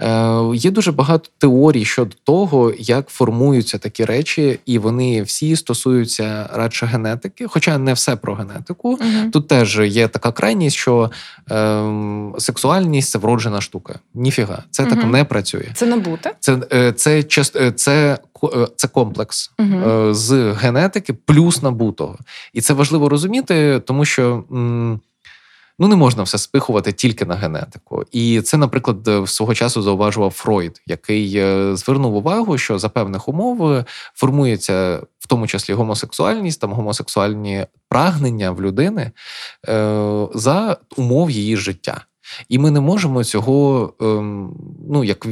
Е, 0.00 0.40
є 0.54 0.70
дуже 0.70 0.92
багато 0.92 1.28
теорій 1.38 1.84
щодо 1.84 2.16
того, 2.24 2.72
як 2.78 3.08
формуються 3.08 3.78
такі 3.78 4.04
речі, 4.04 4.58
і 4.66 4.78
вони 4.78 5.22
всі 5.22 5.56
стосуються 5.56 6.50
радше 6.54 6.86
генетики, 6.86 7.46
хоча 7.48 7.78
не 7.78 7.92
все 7.92 8.16
про 8.16 8.34
генетику. 8.34 8.90
Угу. 8.90 9.30
Тут 9.32 9.48
теж 9.48 9.78
є 9.78 10.08
така 10.08 10.32
крайність, 10.32 10.76
що 10.76 11.10
ем, 11.50 12.34
сексуальність 12.38 13.10
це 13.10 13.18
вроджена 13.18 13.60
штука. 13.60 13.98
Ніфіга, 14.14 14.62
це 14.70 14.86
так 14.86 15.04
не 15.04 15.24
працює. 15.24 15.68
Це 15.74 15.86
набуте? 15.86 16.32
Це, 16.40 16.58
е, 16.72 16.92
це, 16.92 17.16
част- 17.18 17.62
е, 17.62 17.72
це, 17.72 18.18
е, 18.44 18.66
це 18.76 18.88
комплекс 18.88 19.50
Угу. 19.58 20.14
з 20.14 20.52
генетики 20.52 21.12
плюс 21.12 21.62
набутого. 21.62 22.18
І 22.52 22.60
це 22.60 22.72
важливо 22.74 23.08
розуміти, 23.08 23.80
тому 23.86 24.04
що. 24.04 24.44
м, 24.52 25.00
Ну, 25.78 25.88
не 25.88 25.96
можна 25.96 26.22
все 26.22 26.38
спихувати 26.38 26.92
тільки 26.92 27.24
на 27.24 27.34
генетику. 27.34 28.04
І 28.12 28.40
це, 28.40 28.56
наприклад, 28.56 29.08
е, 29.08 29.26
свого 29.26 29.54
часу 29.54 29.82
зауважував 29.82 30.30
Фройд, 30.30 30.82
який 30.86 31.36
е, 31.36 31.76
звернув 31.76 32.14
увагу, 32.16 32.58
що 32.58 32.78
за 32.78 32.88
певних 32.88 33.28
умов 33.28 33.72
е, 33.72 33.84
формується 34.14 35.00
в 35.18 35.26
тому 35.26 35.46
числі 35.46 35.74
гомосексуальність, 35.74 36.60
там 36.60 36.72
гомосексуальні 36.72 37.66
прагнення 37.88 38.50
в 38.50 38.62
людини 38.62 39.10
за 40.34 40.76
умов 40.96 41.30
її 41.30 41.56
життя. 41.56 42.04
І 42.48 42.58
ми 42.58 42.70
не 42.70 42.80
можемо 42.80 43.24
цього 43.24 43.92
ем, 44.00 44.56
ну, 44.90 45.04
як 45.04 45.26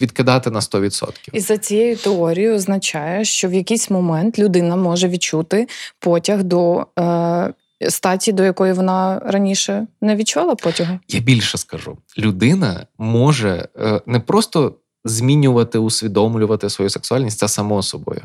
відкидати 0.00 0.50
на 0.50 0.60
100%. 0.60 1.10
І 1.32 1.40
за 1.40 1.58
цією 1.58 1.96
теорією 1.96 2.54
означає, 2.54 3.24
що 3.24 3.48
в 3.48 3.54
якийсь 3.54 3.90
момент 3.90 4.38
людина 4.38 4.76
може 4.76 5.08
відчути 5.08 5.68
потяг 6.00 6.42
до 6.42 6.86
е, 6.98 7.52
статі, 7.90 8.32
до 8.32 8.44
якої 8.44 8.72
вона 8.72 9.18
раніше 9.18 9.86
не 10.00 10.16
відчувала 10.16 10.54
потягу. 10.54 10.98
Я 11.08 11.20
більше 11.20 11.58
скажу: 11.58 11.98
людина 12.18 12.86
може 12.98 13.68
е, 13.78 14.00
не 14.06 14.20
просто 14.20 14.74
змінювати, 15.04 15.78
усвідомлювати 15.78 16.70
свою 16.70 16.90
сексуальність, 16.90 17.38
це 17.38 17.48
само 17.48 17.82
собою. 17.82 18.22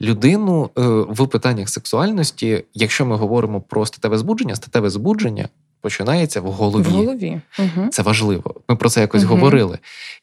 Людину 0.00 0.70
е, 0.78 0.82
в 1.08 1.28
питаннях 1.28 1.68
сексуальності, 1.68 2.64
якщо 2.74 3.06
ми 3.06 3.16
говоримо 3.16 3.60
про 3.60 3.86
статеве 3.86 4.18
збудження, 4.18 4.56
статеве 4.56 4.90
збудження 4.90 5.48
починається 5.80 6.40
в 6.40 6.44
голові. 6.44 6.82
В 6.88 6.90
голові. 6.90 7.40
Угу. 7.58 7.88
Це 7.90 8.02
важливо. 8.02 8.54
Ми 8.68 8.76
про 8.76 8.88
це 8.90 9.00
якось 9.00 9.22
Мгм. 9.22 9.30
говорили. 9.30 9.78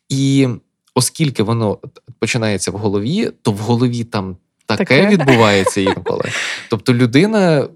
І 0.10 0.48
оскільки 0.96 1.44
воно 1.44 1.78
починається 2.20 2.72
в 2.72 2.76
голові, 2.76 3.32
то 3.42 3.52
в 3.52 3.58
голові 3.58 4.04
там. 4.04 4.38
Таке, 4.77 5.01
Таке. 5.01 5.08
відбувається 5.08 5.82
інколи. 5.82 6.23
Тобто 6.69 6.93
людина, 6.93 7.67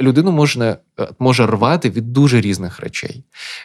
людину 0.00 0.32
можна, 0.32 0.76
е, 1.00 1.08
може 1.18 1.46
рвати 1.46 1.90
від 1.90 2.12
дуже 2.12 2.40
різних 2.40 2.80
речей. 2.80 3.24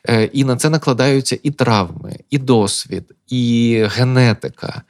Е, 0.10 0.24
І 0.24 0.44
на 0.44 0.56
це 0.56 0.70
накладаються 0.70 1.38
і 1.44 1.52
травми, 1.52 2.18
і 2.30 2.38
досвід, 2.38 3.04
і 3.28 3.84
генетика, 3.96 4.82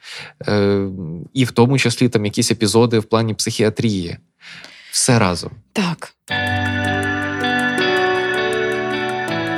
е, 0.48 0.86
і 1.32 1.44
в 1.44 1.50
тому 1.50 1.78
числі 1.78 2.08
там 2.08 2.24
якісь 2.24 2.50
епізоди 2.50 2.98
в 2.98 3.04
плані 3.04 3.34
психіатрії. 3.34 4.16
Все 4.90 5.18
разом. 5.18 5.50
Так. 5.72 6.14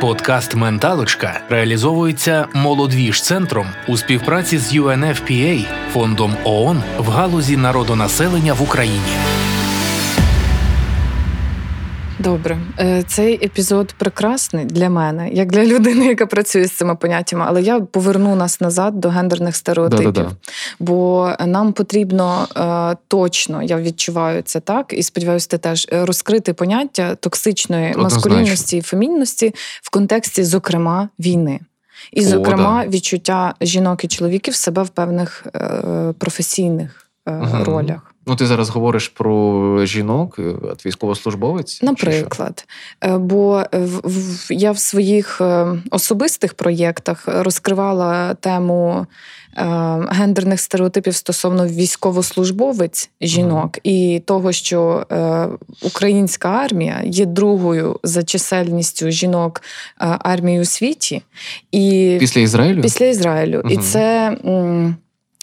Подкаст 0.05 0.55
Менталочка 0.55 1.40
реалізовується 1.49 2.47
молодвіж 2.53 3.23
центром 3.23 3.67
у 3.88 3.97
співпраці 3.97 4.59
з 4.59 4.75
UNFPA, 4.75 5.67
фондом 5.93 6.37
ООН 6.45 6.83
в 6.99 7.09
галузі 7.09 7.57
народонаселення 7.57 8.55
в 8.55 8.62
Україні. 8.62 9.44
Добре, 12.18 12.59
Е, 12.79 13.03
цей 13.07 13.44
епізод 13.46 13.94
прекрасний 13.98 14.64
для 14.64 14.90
мене, 14.90 15.29
як 15.29 15.48
для 15.53 15.64
людини, 15.74 16.07
яка 16.07 16.27
працює 16.27 16.64
з 16.64 16.72
цими 16.72 16.96
поняттями. 16.96 17.44
Але 17.48 17.62
я 17.62 17.81
поверну 17.81 18.37
нас 18.37 18.61
назад 18.61 19.00
до 19.00 19.08
гендерних 19.08 19.56
стереотипів. 19.56 20.12
Да-да-да. 20.12 20.37
Бо 20.79 21.33
нам 21.46 21.73
потрібно 21.73 22.48
е, 22.56 22.96
точно, 23.08 23.62
я 23.62 23.81
відчуваю 23.81 24.42
це 24.42 24.60
так, 24.60 24.92
і 24.92 25.02
сподіваюся, 25.02 25.48
ти 25.48 25.58
теж 25.58 25.88
е, 25.92 26.04
розкрити 26.04 26.52
поняття 26.52 27.15
токсичної 27.15 27.90
Однозначно. 27.90 28.31
маскулінності 28.31 28.77
і 28.77 28.83
фемінності 28.83 29.54
в 29.83 29.90
контексті, 29.90 30.44
зокрема, 30.44 31.08
війни. 31.19 31.60
І, 32.12 32.21
О, 32.21 32.25
зокрема, 32.25 32.83
да. 32.85 32.90
відчуття 32.90 33.54
жінок 33.60 34.04
і 34.04 34.08
чоловіків 34.08 34.54
себе 34.54 34.83
в 34.83 34.88
певних 34.88 35.46
е, 35.54 36.15
професійних 36.19 37.04
угу. 37.27 37.64
ролях. 37.64 38.14
Ну, 38.27 38.37
ти 38.37 38.46
зараз 38.46 38.68
говориш 38.68 39.08
про 39.08 39.87
жінок, 39.87 40.38
от 40.62 40.87
військовослужбовець? 40.87 41.83
Наприклад, 41.83 42.66
бо 43.18 43.62
я 44.50 44.72
в 44.72 44.79
своїх 44.79 45.40
особистих 45.90 46.54
проєктах 46.54 47.25
розкривала 47.27 48.35
тему 48.35 49.06
Е, 49.56 49.64
гендерних 50.08 50.60
стереотипів 50.60 51.14
стосовно 51.14 51.66
військовослужбовець 51.66 53.10
жінок 53.20 53.79
і 53.83 54.22
того, 54.25 54.52
що 54.52 55.06
е, 55.12 55.48
українська 55.83 56.48
армія 56.48 57.02
є 57.04 57.27
другою 57.27 58.00
за 58.02 58.22
чисельністю 58.22 59.10
жінок 59.10 59.62
е, 60.00 60.18
армії 60.20 60.60
у 60.60 60.64
світі, 60.64 61.22
і 61.72 62.16
після 62.20 62.40
Ізраїлю 62.40 62.83
після 62.83 63.06
Ізраїлю, 63.06 63.60
угу. 63.64 63.75
і 63.75 63.77
це. 63.77 64.37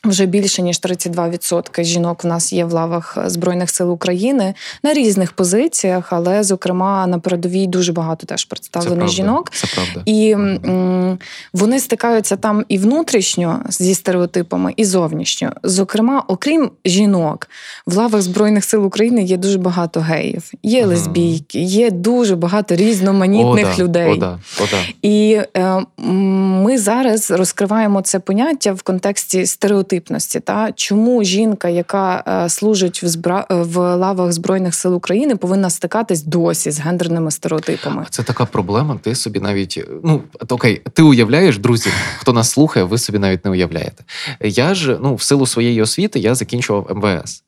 Вже 0.05 0.25
більше 0.25 0.61
ніж 0.61 0.79
32% 0.79 1.83
жінок 1.83 2.23
в 2.23 2.27
нас 2.27 2.53
є 2.53 2.65
в 2.65 2.73
лавах 2.73 3.17
збройних 3.25 3.69
сил 3.69 3.91
України 3.91 4.53
на 4.83 4.93
різних 4.93 5.31
позиціях, 5.33 6.13
але 6.13 6.43
зокрема 6.43 7.07
на 7.07 7.19
передовій 7.19 7.67
дуже 7.67 7.93
багато 7.93 8.25
теж 8.27 8.45
представлено 8.45 9.07
жінок. 9.07 9.51
Це 9.51 9.67
правда. 9.75 10.01
І 10.05 10.31
м- 10.31 11.17
вони 11.53 11.79
стикаються 11.79 12.35
там 12.35 12.65
і 12.69 12.77
внутрішньо 12.77 13.59
зі 13.69 13.95
стереотипами, 13.95 14.73
і 14.77 14.85
зовнішньо. 14.85 15.51
Зокрема, 15.63 16.23
окрім 16.27 16.71
жінок, 16.85 17.49
в 17.85 17.97
лавах 17.97 18.21
збройних 18.21 18.65
сил 18.65 18.85
України 18.85 19.23
є 19.23 19.37
дуже 19.37 19.57
багато 19.57 19.99
геїв, 19.99 20.51
є 20.63 20.85
лесбійки, 20.85 21.59
є 21.59 21.91
дуже 21.91 22.35
багато 22.35 22.75
різноманітних 22.75 23.67
о, 23.73 23.77
да, 23.77 23.83
людей. 23.83 24.11
О, 24.11 24.15
да, 24.15 24.39
о, 24.61 24.63
да. 24.71 24.77
І 25.01 25.41
е, 25.57 25.81
ми 26.63 26.77
зараз 26.77 27.31
розкриваємо 27.31 28.01
це 28.01 28.19
поняття 28.19 28.73
в 28.73 28.81
контексті 28.81 29.45
стереотипів 29.45 29.90
стереотипності. 29.91 30.39
Та 30.39 30.71
чому 30.71 31.23
жінка, 31.23 31.69
яка 31.69 32.23
е, 32.27 32.49
служить 32.49 33.03
в 33.03 33.07
збра... 33.07 33.45
Е, 33.51 33.55
в 33.55 33.95
лавах 33.95 34.31
збройних 34.31 34.75
сил 34.75 34.95
України, 34.95 35.35
повинна 35.35 35.69
стикатись 35.69 36.23
досі 36.23 36.71
з 36.71 36.79
гендерними 36.79 37.31
стереотипами? 37.31 38.05
Це 38.09 38.23
така 38.23 38.45
проблема. 38.45 38.99
Ти 39.01 39.15
собі 39.15 39.39
навіть 39.39 39.85
ну 40.03 40.23
окей, 40.49 40.81
ти 40.93 41.01
уявляєш, 41.01 41.57
друзі, 41.57 41.89
хто 42.17 42.33
нас 42.33 42.49
слухає, 42.49 42.85
ви 42.85 42.97
собі 42.97 43.19
навіть 43.19 43.45
не 43.45 43.51
уявляєте. 43.51 44.03
Я 44.41 44.75
ж 44.75 44.97
ну 45.01 45.15
в 45.15 45.21
силу 45.21 45.45
своєї 45.45 45.81
освіти 45.81 46.19
я 46.19 46.35
закінчував 46.35 46.91
МВС 46.95 47.43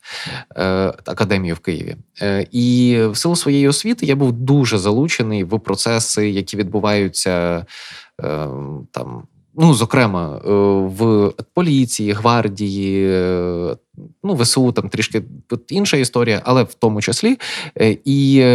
е, 0.57 0.63
академію 1.05 1.55
в 1.55 1.59
Києві, 1.59 1.95
е, 2.21 2.47
і 2.51 2.99
в 3.11 3.17
силу 3.17 3.35
своєї 3.35 3.67
освіти 3.67 4.05
я 4.05 4.15
був 4.15 4.31
дуже 4.31 4.77
залучений 4.77 5.43
в 5.43 5.59
процеси, 5.59 6.29
які 6.29 6.57
відбуваються. 6.57 7.65
Е, 8.21 8.47
там 8.91 9.23
Ну, 9.55 9.73
зокрема, 9.73 10.41
е, 10.45 10.49
в 10.97 11.33
поліції, 11.53 12.11
гвардії, 12.11 13.07
е, 13.09 13.75
ну, 14.23 14.35
ВСУ 14.35 14.71
там 14.71 14.89
трішки 14.89 15.23
інша 15.69 15.97
історія, 15.97 16.41
але 16.45 16.63
в 16.63 16.73
тому 16.73 17.01
числі. 17.01 17.37
Е, 17.81 17.97
і 18.05 18.45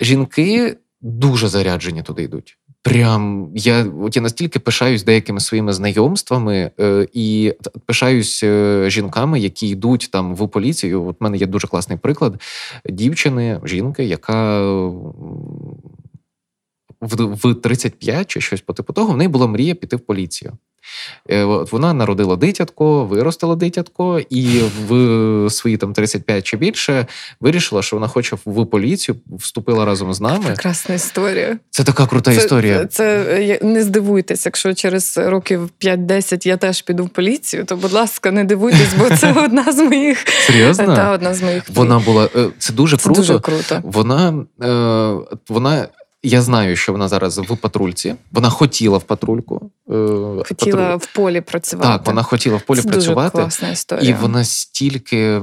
жінки 0.00 0.76
дуже 1.00 1.48
заряджені 1.48 2.02
туди 2.02 2.22
йдуть. 2.22 2.58
Прям 2.82 3.50
я 3.54 3.86
от 4.02 4.16
я 4.16 4.22
настільки 4.22 4.58
пишаюсь 4.58 5.04
деякими 5.04 5.40
своїми 5.40 5.72
знайомствами 5.72 6.70
е, 6.80 7.06
і 7.12 7.54
пишаюсь 7.86 8.44
жінками, 8.86 9.40
які 9.40 9.68
йдуть 9.68 10.08
там 10.12 10.34
в 10.34 10.48
поліцію. 10.48 11.06
От 11.06 11.20
в 11.20 11.24
мене 11.24 11.36
є 11.36 11.46
дуже 11.46 11.66
класний 11.66 11.98
приклад 11.98 12.42
дівчини, 12.90 13.60
жінки, 13.64 14.04
яка 14.04 14.60
в 17.00 17.54
35 17.54 18.26
чи 18.26 18.40
щось 18.40 18.60
по 18.60 18.72
типу 18.72 18.92
того, 18.92 19.12
в 19.12 19.16
неї 19.16 19.28
була 19.28 19.46
мрія 19.46 19.74
піти 19.74 19.96
в 19.96 20.00
поліцію. 20.00 20.52
Е, 21.30 21.44
от 21.44 21.72
Вона 21.72 21.92
народила 21.92 22.36
дитятко, 22.36 23.04
виростила 23.04 23.56
дитятко, 23.56 24.20
і 24.30 24.60
в 24.88 25.50
свої 25.50 25.76
там 25.76 25.92
35 25.92 26.44
чи 26.44 26.56
більше 26.56 27.06
вирішила, 27.40 27.82
що 27.82 27.96
вона 27.96 28.08
хоче 28.08 28.36
в 28.44 28.66
поліцію, 28.66 29.16
вступила 29.30 29.84
разом 29.84 30.14
з 30.14 30.20
нами. 30.20 30.44
Прекрасна 30.44 30.94
історія. 30.94 31.58
Це 31.70 31.84
така 31.84 32.06
крута 32.06 32.34
це, 32.34 32.36
історія. 32.36 32.86
Це, 32.86 32.86
це 32.88 33.58
не 33.62 33.82
здивуйтесь, 33.82 34.46
якщо 34.46 34.74
через 34.74 35.18
років 35.18 35.70
5-10 35.80 36.46
я 36.46 36.56
теж 36.56 36.82
піду 36.82 37.04
в 37.04 37.08
поліцію, 37.08 37.64
то 37.64 37.76
будь 37.76 37.92
ласка, 37.92 38.30
не 38.30 38.44
дивуйтесь, 38.44 38.94
бо 38.98 39.16
це 39.16 39.32
одна 39.44 39.72
з 39.72 39.78
моїх 39.78 40.28
серйозно. 40.46 40.96
Та, 40.96 41.12
одна 41.12 41.34
з 41.34 41.42
моїх 41.42 41.62
вона 41.68 41.98
була 41.98 42.28
е, 42.36 42.48
це 42.58 42.72
дуже 42.72 42.96
це 42.96 43.04
круто. 43.04 43.20
Дуже 43.20 43.38
круто. 43.40 43.80
Вона 43.84 44.44
е, 44.62 45.38
вона 45.48 45.88
я 46.22 46.42
знаю, 46.42 46.76
що 46.76 46.92
вона 46.92 47.08
зараз 47.08 47.38
в 47.38 47.56
патрульці. 47.56 48.14
Вона 48.32 48.50
хотіла 48.50 48.98
в 48.98 49.02
патрульку. 49.02 49.70
Е, 49.90 49.92
хотіла 50.48 50.76
Патруль... 50.76 50.96
в 50.96 51.14
полі 51.14 51.40
працювати. 51.40 51.88
Так, 51.88 52.06
вона 52.06 52.22
хотіла 52.22 52.56
в 52.56 52.62
полі 52.62 52.80
Це 52.80 52.88
працювати. 52.88 53.30
Дуже 53.36 53.42
класна 53.42 53.70
історія. 53.70 54.10
І 54.10 54.14
вона 54.14 54.44
стільки. 54.44 55.42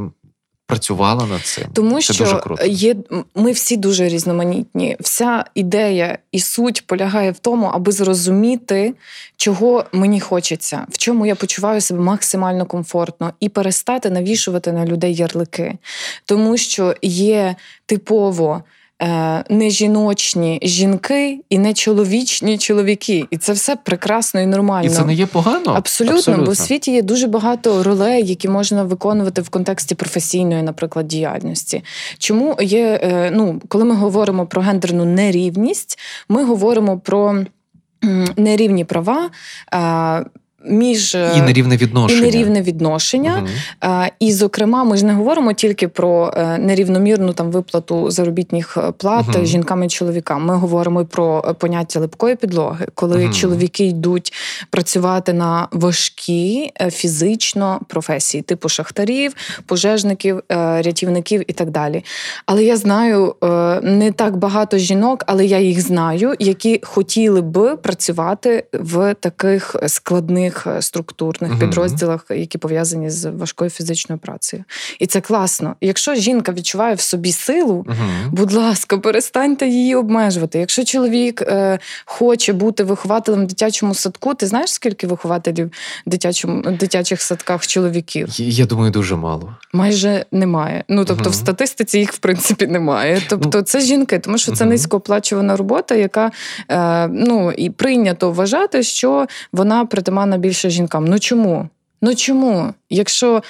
Працювала 0.67 1.25
над 1.25 1.41
цим, 1.41 1.63
тому 1.73 1.95
Це 1.95 2.13
що 2.13 2.23
дуже 2.23 2.37
круто. 2.37 2.65
є 2.65 2.95
ми 3.35 3.51
всі 3.51 3.77
дуже 3.77 4.07
різноманітні. 4.07 4.97
Вся 4.99 5.45
ідея 5.55 6.17
і 6.31 6.39
суть 6.39 6.87
полягає 6.87 7.31
в 7.31 7.39
тому, 7.39 7.65
аби 7.65 7.91
зрозуміти, 7.91 8.93
чого 9.37 9.85
мені 9.91 10.19
хочеться, 10.19 10.87
в 10.89 10.97
чому 10.97 11.25
я 11.25 11.35
почуваю 11.35 11.81
себе 11.81 11.99
максимально 11.99 12.65
комфортно, 12.65 13.33
і 13.39 13.49
перестати 13.49 14.09
навішувати 14.09 14.71
на 14.71 14.85
людей 14.85 15.15
ярлики, 15.15 15.77
тому 16.25 16.57
що 16.57 16.95
є 17.01 17.55
типово 17.85 18.63
Е, 19.01 19.43
не 19.49 19.69
жіночні 19.69 20.59
жінки 20.63 21.39
і 21.49 21.57
не 21.57 21.73
чоловічні 21.73 22.57
чоловіки. 22.57 23.25
І 23.31 23.37
це 23.37 23.53
все 23.53 23.75
прекрасно 23.75 24.41
і 24.41 24.45
нормально. 24.45 24.87
І 24.87 24.93
це 24.93 25.05
не 25.05 25.13
є 25.13 25.25
погано? 25.25 25.73
Абсолютно, 25.75 26.17
Абсолютно. 26.17 26.45
бо 26.45 26.51
в 26.51 26.57
світі 26.57 26.91
є 26.91 27.01
дуже 27.01 27.27
багато 27.27 27.83
ролей, 27.83 28.25
які 28.25 28.49
можна 28.49 28.83
виконувати 28.83 29.41
в 29.41 29.49
контексті 29.49 29.95
професійної, 29.95 30.63
наприклад, 30.63 31.07
діяльності. 31.07 31.83
Чому 32.17 32.57
є, 32.61 32.99
е, 33.03 33.31
ну, 33.33 33.61
коли 33.67 33.85
ми 33.85 33.95
говоримо 33.95 34.45
про 34.45 34.61
гендерну 34.61 35.05
нерівність, 35.05 35.99
ми 36.29 36.45
говоримо 36.45 36.99
про 36.99 37.45
нерівні 38.37 38.85
права. 38.85 39.29
Е, 40.65 40.71
між 40.73 41.15
і 41.15 41.41
нерівне 41.41 41.77
відношення. 41.77 42.21
І 42.21 42.31
нерівне 42.31 42.61
відношення. 42.61 43.47
Угу. 43.81 43.91
І, 44.19 44.31
зокрема, 44.31 44.83
ми 44.83 44.97
ж 44.97 45.05
не 45.05 45.13
говоримо 45.13 45.53
тільки 45.53 45.87
про 45.87 46.33
е, 46.37 46.57
нерівномірну 46.57 47.33
там 47.33 47.51
виплату 47.51 48.11
заробітних 48.11 48.77
е, 48.77 48.91
плат 48.97 49.25
угу. 49.35 49.45
жінкам 49.45 49.83
і 49.83 49.87
чоловікам. 49.87 50.45
Ми 50.45 50.55
говоримо 50.55 51.01
і 51.01 51.05
про 51.05 51.45
е, 51.47 51.53
поняття 51.53 51.99
липкої 51.99 52.35
підлоги, 52.35 52.87
коли 52.95 53.23
угу. 53.23 53.33
чоловіки 53.33 53.85
йдуть 53.85 54.33
працювати 54.69 55.33
на 55.33 55.67
важкі 55.71 56.71
фізично 56.91 57.79
професії, 57.87 58.41
типу 58.41 58.69
шахтарів, 58.69 59.33
пожежників, 59.65 60.41
рятівників 60.49 61.43
і 61.47 61.53
так 61.53 61.69
далі. 61.69 62.03
Але 62.45 62.63
я 62.63 62.77
знаю 62.77 63.35
не 63.83 64.11
так 64.15 64.37
багато 64.37 64.77
жінок, 64.77 65.23
але 65.27 65.45
я 65.45 65.59
їх 65.59 65.81
знаю, 65.81 66.33
які 66.39 66.81
хотіли 66.83 67.41
би 67.41 67.75
працювати 67.75 68.65
в 68.73 69.13
таких 69.13 69.75
складних 69.87 70.54
різних 70.55 70.77
е, 70.77 70.81
структурних 70.81 71.51
uh 71.51 71.59
підрозділах, 71.59 72.25
які 72.29 72.57
пов'язані 72.57 73.09
з 73.09 73.31
важкою 73.31 73.69
фізичною 73.69 74.19
працею. 74.19 74.63
І 74.99 75.07
це 75.07 75.21
класно. 75.21 75.75
Якщо 75.81 76.15
жінка 76.15 76.51
відчуває 76.51 76.95
в 76.95 77.01
собі 77.01 77.31
силу, 77.31 77.85
uh 77.87 78.29
будь 78.31 78.53
ласка, 78.53 78.97
перестаньте 78.97 79.67
її 79.67 79.95
обмежувати. 79.95 80.59
Якщо 80.59 80.83
чоловік 80.83 81.41
е, 81.41 81.79
хоче 82.05 82.53
бути 82.53 82.83
вихователем 82.83 83.43
в 83.43 83.47
дитячому 83.47 83.93
садку, 83.93 84.33
ти 84.33 84.47
знаєш, 84.47 84.73
скільки 84.73 85.07
вихователів 85.07 85.71
в 86.07 86.09
дитячому 86.09 86.61
дитячих 86.61 87.21
садках 87.21 87.67
чоловіків? 87.67 88.27
Я 88.37 88.65
думаю, 88.65 88.91
дуже 88.91 89.15
мало. 89.15 89.55
Майже 89.73 90.25
немає. 90.31 90.83
Ну 90.87 91.05
тобто, 91.05 91.29
uh 91.29 91.31
в 91.31 91.35
статистиці 91.35 91.99
їх 91.99 92.13
в 92.13 92.17
принципі 92.17 92.67
немає. 92.67 93.21
Тобто, 93.29 93.61
це 93.61 93.79
жінки, 93.79 94.19
тому 94.19 94.37
що 94.37 94.51
це 94.51 94.65
низькооплачувана 94.65 95.55
робота, 95.55 95.95
яка 95.95 96.31
е, 96.71 97.07
ну 97.07 97.51
і 97.51 97.69
прийнято 97.69 98.31
вважати, 98.31 98.83
що 98.83 99.27
вона 99.51 99.85
притаманна 99.85 100.37
більше 100.45 100.69
жінкам. 100.69 101.05
Ну 101.05 101.19
чому? 101.19 101.69
Ну 102.01 102.15
чому? 102.15 102.73
Якщо 102.89 103.43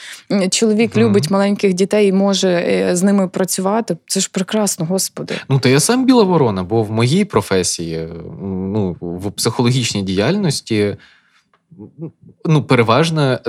чоловік 0.51 0.95
mm. 0.95 0.99
любить 0.99 1.29
маленьких 1.29 1.73
дітей 1.73 2.07
і 2.07 2.11
може 2.11 2.49
е, 2.49 2.95
з 2.95 3.03
ними 3.03 3.27
працювати, 3.27 3.97
це 4.07 4.19
ж 4.19 4.29
прекрасно, 4.31 4.85
господи. 4.85 5.35
Ну 5.49 5.59
то 5.59 5.69
я 5.69 5.79
сам 5.79 6.05
біла 6.05 6.23
ворона, 6.23 6.63
бо 6.63 6.83
в 6.83 6.91
моїй 6.91 7.25
професії, 7.25 8.07
ну 8.41 8.97
в 9.01 9.31
психологічній 9.31 10.03
діяльності. 10.03 10.95
Ну, 12.45 12.63
переважна 12.63 13.39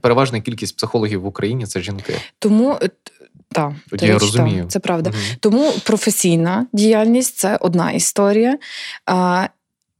переважна 0.00 0.40
кількість 0.40 0.76
психологів 0.76 1.20
в 1.20 1.26
Україні 1.26 1.66
це 1.66 1.80
жінки. 1.80 2.14
Тому 2.38 2.78
е, 2.82 2.90
так, 3.52 3.72
я 4.02 4.18
розумію. 4.18 4.64
це 4.68 4.78
правда. 4.78 5.10
Угу. 5.10 5.18
Тому 5.40 5.72
професійна 5.84 6.66
діяльність 6.72 7.36
це 7.36 7.56
одна 7.56 7.90
історія. 7.90 8.58
А, 9.06 9.46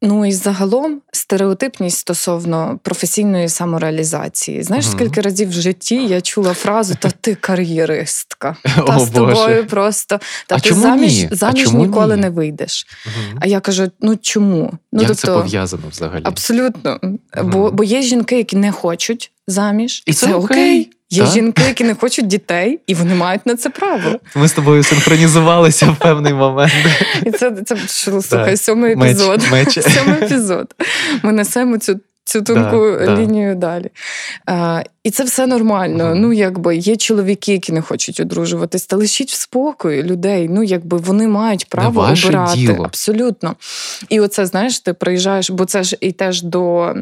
Ну 0.04 0.26
і 0.26 0.32
загалом 0.32 1.00
стереотипність 1.12 1.98
стосовно 1.98 2.78
професійної 2.82 3.48
самореалізації. 3.48 4.62
Знаєш, 4.62 4.86
uh 4.86 4.90
скільки 4.92 5.20
разів 5.20 5.48
в 5.48 5.52
житті 5.52 6.06
я 6.06 6.20
чула 6.20 6.54
фразу 6.54 6.94
Та 7.00 7.10
ти 7.20 7.34
кар'єристка, 7.34 8.56
та 8.86 8.98
з 8.98 9.10
тобою 9.10 9.66
просто 9.66 10.20
та 10.46 10.54
а 10.54 10.58
ти 10.58 10.68
чому 10.68 10.82
заміж 10.82 11.22
ні? 11.22 11.28
заміж 11.32 11.64
чому 11.64 11.86
ніколи 11.86 12.16
ні? 12.16 12.22
не 12.22 12.30
вийдеш. 12.30 12.86
uh 13.06 13.38
А 13.40 13.46
я 13.46 13.60
кажу: 13.60 13.90
ну 14.00 14.16
чому? 14.16 14.72
Ну 14.92 15.02
Як 15.02 15.08
тобто, 15.08 15.26
це 15.26 15.34
пов'язано 15.34 15.82
взагалі? 15.90 16.22
Абсолютно. 16.24 16.98
uh 17.02 17.44
Бо 17.44 17.70
бо 17.70 17.84
є 17.84 18.02
жінки, 18.02 18.36
які 18.36 18.56
не 18.56 18.72
хочуть 18.72 19.32
заміж, 19.46 20.02
і 20.06 20.12
це 20.12 20.34
окей. 20.34 20.90
Є 21.12 21.22
Так? 21.22 21.32
жінки, 21.32 21.62
які 21.62 21.84
не 21.84 21.94
хочуть 21.94 22.26
дітей, 22.26 22.80
і 22.86 22.94
вони 22.94 23.14
мають 23.14 23.46
на 23.46 23.56
це 23.56 23.70
право. 23.70 24.18
Ми 24.34 24.48
з 24.48 24.52
тобою 24.52 24.82
синхронізувалися 24.82 25.86
в 25.86 25.96
певний 25.96 26.34
момент. 26.34 26.72
І 27.26 27.30
це, 27.30 27.52
це 27.66 27.76
слухай, 27.86 28.56
сьомий 28.56 28.92
епізод. 28.92 29.42
меч. 29.52 29.78
Сьомий 29.94 30.22
епізод. 30.22 30.74
Ми 31.22 31.32
несемо 31.32 31.78
цю. 31.78 32.00
Цю 32.24 32.42
тонку 32.42 32.96
Да, 33.00 33.06
да. 33.06 33.16
лінію 33.16 33.54
далі. 33.54 33.86
А, 34.46 34.82
і 35.04 35.10
це 35.10 35.24
все 35.24 35.46
нормально. 35.46 36.04
Мгм. 36.06 36.20
Ну, 36.20 36.32
якби 36.32 36.76
є 36.76 36.96
чоловіки, 36.96 37.52
які 37.52 37.72
не 37.72 37.80
хочуть 37.82 38.20
одружуватись, 38.20 38.86
та 38.86 38.96
лишіть 38.96 39.30
в 39.30 39.34
спокої 39.34 40.02
людей. 40.02 40.48
Ну, 40.50 40.62
якби 40.62 40.96
вони 40.96 41.28
мають 41.28 41.68
право 41.68 42.00
обирати. 42.00 42.56
діло. 42.56 42.84
Абсолютно. 42.84 43.54
І 44.08 44.20
оце, 44.20 44.46
знаєш, 44.46 44.80
ти 44.80 44.92
приїжджаєш, 44.92 45.50
бо 45.50 45.64
це 45.64 45.82
ж 45.82 45.96
і 46.00 46.12
теж 46.12 46.42
до. 46.42 46.94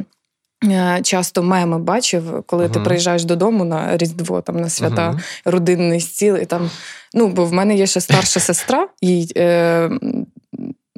Е, 0.65 1.01
Часто 1.03 1.43
меми 1.43 1.79
бачив, 1.79 2.43
коли 2.47 2.69
ти 2.69 2.81
приїжджаєш 2.81 3.25
додому 3.25 3.65
на 3.65 3.97
Різдво, 3.97 4.41
там 4.41 4.57
на 4.57 4.69
свята, 4.69 5.11
Мгм. 5.11 5.21
родинний 5.45 6.01
стіл, 6.01 6.37
і 6.37 6.45
там. 6.45 6.71
Ну, 7.15 7.29
бо 7.29 7.45
в 7.45 7.53
мене 7.53 7.75
є 7.75 7.87
ще 7.87 8.01
старша 8.01 8.41
сестра, 8.41 8.89
їй, 9.03 9.33
е, 9.37 9.91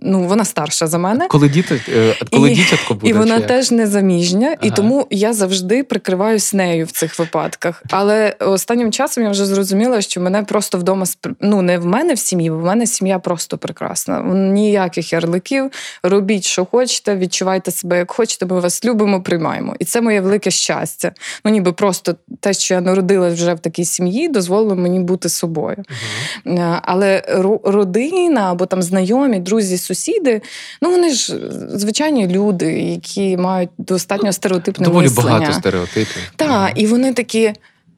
ну, 0.05 0.22
вона 0.22 0.44
старша 0.44 0.86
за 0.86 0.98
мене. 0.98 1.26
Коли 1.28 1.48
діти, 1.48 1.80
е, 1.88 2.14
коли 2.30 2.53
І- 2.53 2.55
дітятко 2.55 2.94
буде. 2.94 3.09
І 3.09 3.12
вона 3.12 3.34
як? 3.34 3.46
теж 3.46 3.70
не 3.70 3.86
заміжня, 3.86 4.57
і 4.62 4.70
тому 4.70 5.07
я 5.11 5.32
завжди 5.32 5.82
прикриваюсь 5.82 6.55
нею 6.55 6.86
в 6.86 6.90
цих 6.90 7.18
випадках. 7.18 7.82
Але 7.90 8.36
останнім 8.40 8.92
часом 8.92 9.24
я 9.24 9.30
вже 9.30 9.46
зрозуміла, 9.46 10.00
що 10.00 10.20
мене 10.20 10.42
просто 10.42 10.78
вдома 10.78 11.07
ну 11.40 11.62
не 11.62 11.78
в 11.78 11.86
мене 11.86 12.14
в 12.14 12.18
сім'ї, 12.18 12.50
бо 12.50 12.57
в 12.57 12.64
мене 12.64 12.86
сім'я 12.86 13.18
просто 13.18 13.59
прекрасна. 13.59 14.20
Ніяких 14.32 15.12
ярликів. 15.12 15.70
Робіть, 16.03 16.44
що 16.44 16.64
хочете, 16.64 17.16
відчувайте 17.16 17.70
себе 17.70 17.98
як 17.98 18.11
хочете. 18.11 18.46
Ми 18.46 18.61
вас 18.61 18.84
любимо, 18.84 19.22
приймаємо. 19.22 19.76
І 19.78 19.84
це 19.84 20.00
моє 20.00 20.20
велике 20.20 20.50
щастя. 20.50 21.12
Ну 21.44 21.50
ніби 21.50 21.72
просто 21.72 22.14
те, 22.40 22.53
що 22.53 22.74
я 22.74 22.80
народилась 22.80 23.34
вже 23.34 23.55
в 23.55 23.59
такій 23.59 23.84
сім'ї, 23.84 24.28
дозволило 24.28 24.76
мені 24.76 25.00
бути 25.00 25.28
собою. 25.28 25.76
Е, 26.46 26.80
Але 26.82 27.22
родина 27.64 28.50
або 28.50 28.66
там 28.66 28.82
знайомі, 28.82 29.38
друзі, 29.38 29.78
сусіди, 29.95 30.43
ну 30.82 30.90
вони 30.90 31.11
ж 31.11 31.34
е, 31.36 31.38
звичайні 31.78 32.28
люди, 32.28 32.72
які 32.80 33.36
мають 33.36 33.70
достатньо 33.78 34.32
стереотипне 34.32 34.84
Доволі 34.86 35.05
мислення. 35.05 35.30
багато 35.30 35.53
стереотипів. 35.53 36.32
Так, 36.36 36.72
і 36.74 36.86
вони 36.86 37.12
такі. 37.12 37.53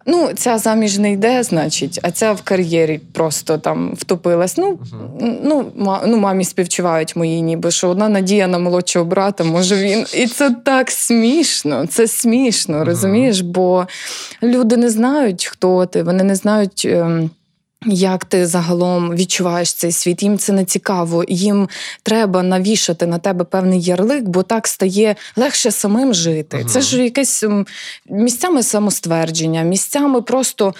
Ну, 0.06 0.30
ця 0.36 0.58
заміж 0.58 0.98
не 0.98 1.12
йде, 1.12 1.42
значить, 1.42 2.00
а 2.02 2.10
ця 2.10 2.32
в 2.32 2.42
кар'єрі 2.42 3.00
просто 3.12 3.58
там 3.58 3.94
втопилась. 3.94 4.56
Ну, 4.56 4.78
Мгм. 4.92 5.38
ну, 5.44 5.72
ма, 5.76 6.02
ну, 6.06 6.16
мамі 6.16 6.44
співчувають 6.44 7.16
мої, 7.16 7.42
ніби 7.42 7.70
що 7.70 7.88
одна 7.88 8.08
надія 8.08 8.46
на 8.46 8.58
молодшого 8.58 9.04
брата, 9.04 9.44
може 9.44 9.76
він. 9.76 10.04
І 10.14 10.26
це 10.26 10.50
так 10.64 10.90
смішно. 10.90 11.86
Це 11.86 12.08
смішно, 12.08 12.76
Мгм. 12.76 12.84
розумієш? 12.86 13.40
Бо 13.40 13.86
люди 14.42 14.76
не 14.76 14.90
знають, 14.90 15.46
хто 15.46 15.86
ти, 15.86 16.02
вони 16.02 16.24
не 16.24 16.34
знають. 16.34 16.82
ем, 16.90 17.30
як 17.86 18.24
ти 18.24 18.46
загалом 18.46 19.14
відчуваєш 19.14 19.72
цей 19.72 19.92
світ? 19.92 20.22
Їм 20.22 20.38
це 20.38 20.52
не 20.52 20.64
цікаво. 20.64 21.24
Їм 21.28 21.68
треба 22.02 22.42
навішати 22.42 23.06
на 23.06 23.18
тебе 23.18 23.44
певний 23.44 23.82
ярлик, 23.82 24.24
бо 24.24 24.42
так 24.42 24.66
стає 24.66 25.16
легше 25.36 25.70
самим 25.70 26.14
жити. 26.14 26.56
Ага. 26.60 26.68
Це 26.68 26.80
ж 26.80 27.04
якесь 27.04 27.44
місцями 28.10 28.62
самоствердження, 28.62 29.62
місцями 29.62 30.22
просто 30.22 30.74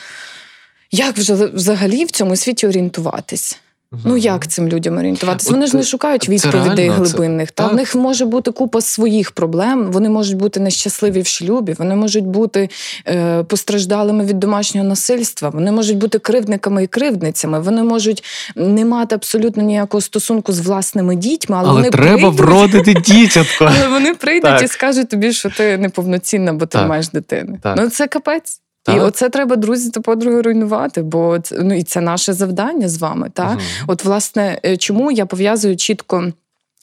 як 0.91 1.19
вже 1.19 1.35
взагалі 1.35 2.05
в 2.05 2.11
цьому 2.11 2.37
світі 2.37 2.67
орієнтуватись. 2.67 3.59
Ну 4.05 4.17
як 4.17 4.47
цим 4.47 4.69
людям 4.69 4.99
орієнтуватися? 4.99 5.51
Вони 5.51 5.67
ж 5.67 5.77
не 5.77 5.83
шукають 5.83 6.29
відповідей 6.29 6.89
реально, 6.89 7.05
це- 7.07 7.11
глибинних. 7.13 7.51
Та 7.51 7.63
так. 7.63 7.73
в 7.73 7.77
них 7.77 7.95
може 7.95 8.25
бути 8.25 8.51
купа 8.51 8.81
своїх 8.81 9.31
проблем. 9.33 9.93
Вони 9.93 10.09
можуть 10.09 10.37
бути 10.37 10.61
нещасливі 10.61 11.21
в 11.21 11.27
шлюбі, 11.27 11.75
вони 11.79 11.95
можуть 11.97 12.25
бути 12.27 12.69
е, 13.09 13.43
постраждалими 13.43 14.25
від 14.25 14.39
домашнього 14.41 14.87
насильства, 14.89 15.49
вони 15.49 15.73
можуть 15.73 15.99
бути 15.99 16.19
кривдниками 16.19 16.85
і 16.85 16.87
кривдницями. 16.87 17.61
Вони 17.61 17.83
можуть 17.83 18.25
не 18.57 18.85
мати 18.85 19.15
абсолютно 19.15 19.63
ніякого 19.63 20.01
стосунку 20.01 20.53
з 20.53 20.61
власними 20.61 21.17
дітьми, 21.17 21.57
але, 21.59 21.69
Але 21.69 21.77
вони 21.79 21.91
треба 21.91 22.17
прийдуть, 22.17 22.41
вродити 22.41 22.95
дітятко. 23.07 23.71
але 23.79 23.89
вони 23.89 24.15
прийдуть 24.15 24.51
Так. 24.51 24.63
і 24.63 24.69
скажуть 24.69 25.09
тобі, 25.09 25.33
що 25.33 25.51
ти 25.51 25.79
неповноцінна, 25.79 26.53
бо 26.53 26.67
ти 26.67 26.79
Так. 26.79 26.89
маєш 26.89 27.09
дитини. 27.09 27.59
Так. 27.63 27.77
Ну 27.81 27.89
це 27.91 28.07
капець. 28.07 28.61
І 28.93 29.01
оце 29.01 29.29
треба 29.29 29.57
друзі 29.57 29.91
та 29.91 30.01
подруги 30.01 30.43
руйнувати, 30.43 31.03
бо 31.03 31.39
це, 31.39 31.57
ну 31.59 31.75
і 31.75 31.83
це 31.83 32.01
наше 32.01 32.33
завдання 32.33 32.89
з 32.89 32.99
вами. 32.99 33.31
Та? 33.33 33.45
Мгм. 33.45 33.61
От, 33.87 34.05
власне, 34.05 34.61
е, 34.67 34.77
чому 34.77 35.11
я 35.11 35.27
пов'язую 35.27 35.77
чітко 35.77 36.33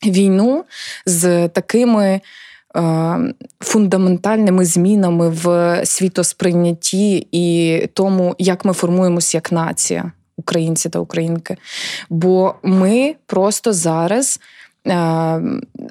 війну 0.06 0.64
з 1.06 1.48
такими. 1.48 2.22
е, 2.76 3.34
Фундаментальними 3.60 4.66
змінами 4.66 5.30
в 5.30 5.82
світосприйнятті 5.86 7.28
і 7.32 7.88
тому, 7.94 8.36
як 8.40 8.66
ми 8.66 8.74
формуємось 8.74 9.34
як 9.36 9.52
нація, 9.52 10.12
українці 10.38 10.90
та 10.90 11.00
українки. 11.00 11.58
Бо 12.10 12.56
ми 12.64 13.16
просто 13.26 13.74
зараз. 13.74 14.40
Е, 14.88 15.42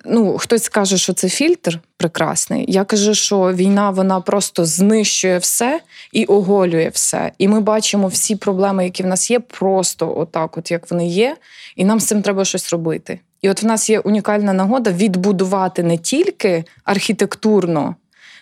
Ну, 0.05 0.39
хтось 0.39 0.69
каже, 0.69 0.99
що 0.99 1.13
це 1.13 1.29
фільтр 1.29 1.81
прекрасний. 1.97 2.65
Я 2.69 2.85
кажу, 2.85 3.15
що 3.15 3.53
війна 3.53 3.91
вона 3.91 4.21
просто 4.21 4.65
знищує 4.65 5.39
все 5.39 5.81
і 6.13 6.25
оголює 6.25 6.91
все. 6.95 7.33
І 7.39 7.49
ми 7.49 7.61
бачимо 7.61 8.07
всі 8.09 8.37
проблеми, 8.37 8.85
які 8.85 9.03
в 9.03 9.07
нас 9.07 9.31
є, 9.31 9.41
просто 9.41 10.19
отак, 10.19 10.59
от 10.59 10.71
як 10.71 10.91
вони 10.91 11.09
є, 11.09 11.37
і 11.77 11.85
нам 11.85 12.01
з 12.01 12.07
цим 12.07 12.23
треба 12.23 12.45
щось 12.45 12.71
робити. 12.73 13.21
І 13.43 13.51
от 13.51 13.63
в 13.63 13.67
нас 13.67 13.91
є 13.91 14.01
унікальна 14.01 14.53
нагода 14.53 14.91
відбудувати 14.93 15.83
не 15.83 15.99
тільки 15.99 16.65
архітектурно 16.85 17.95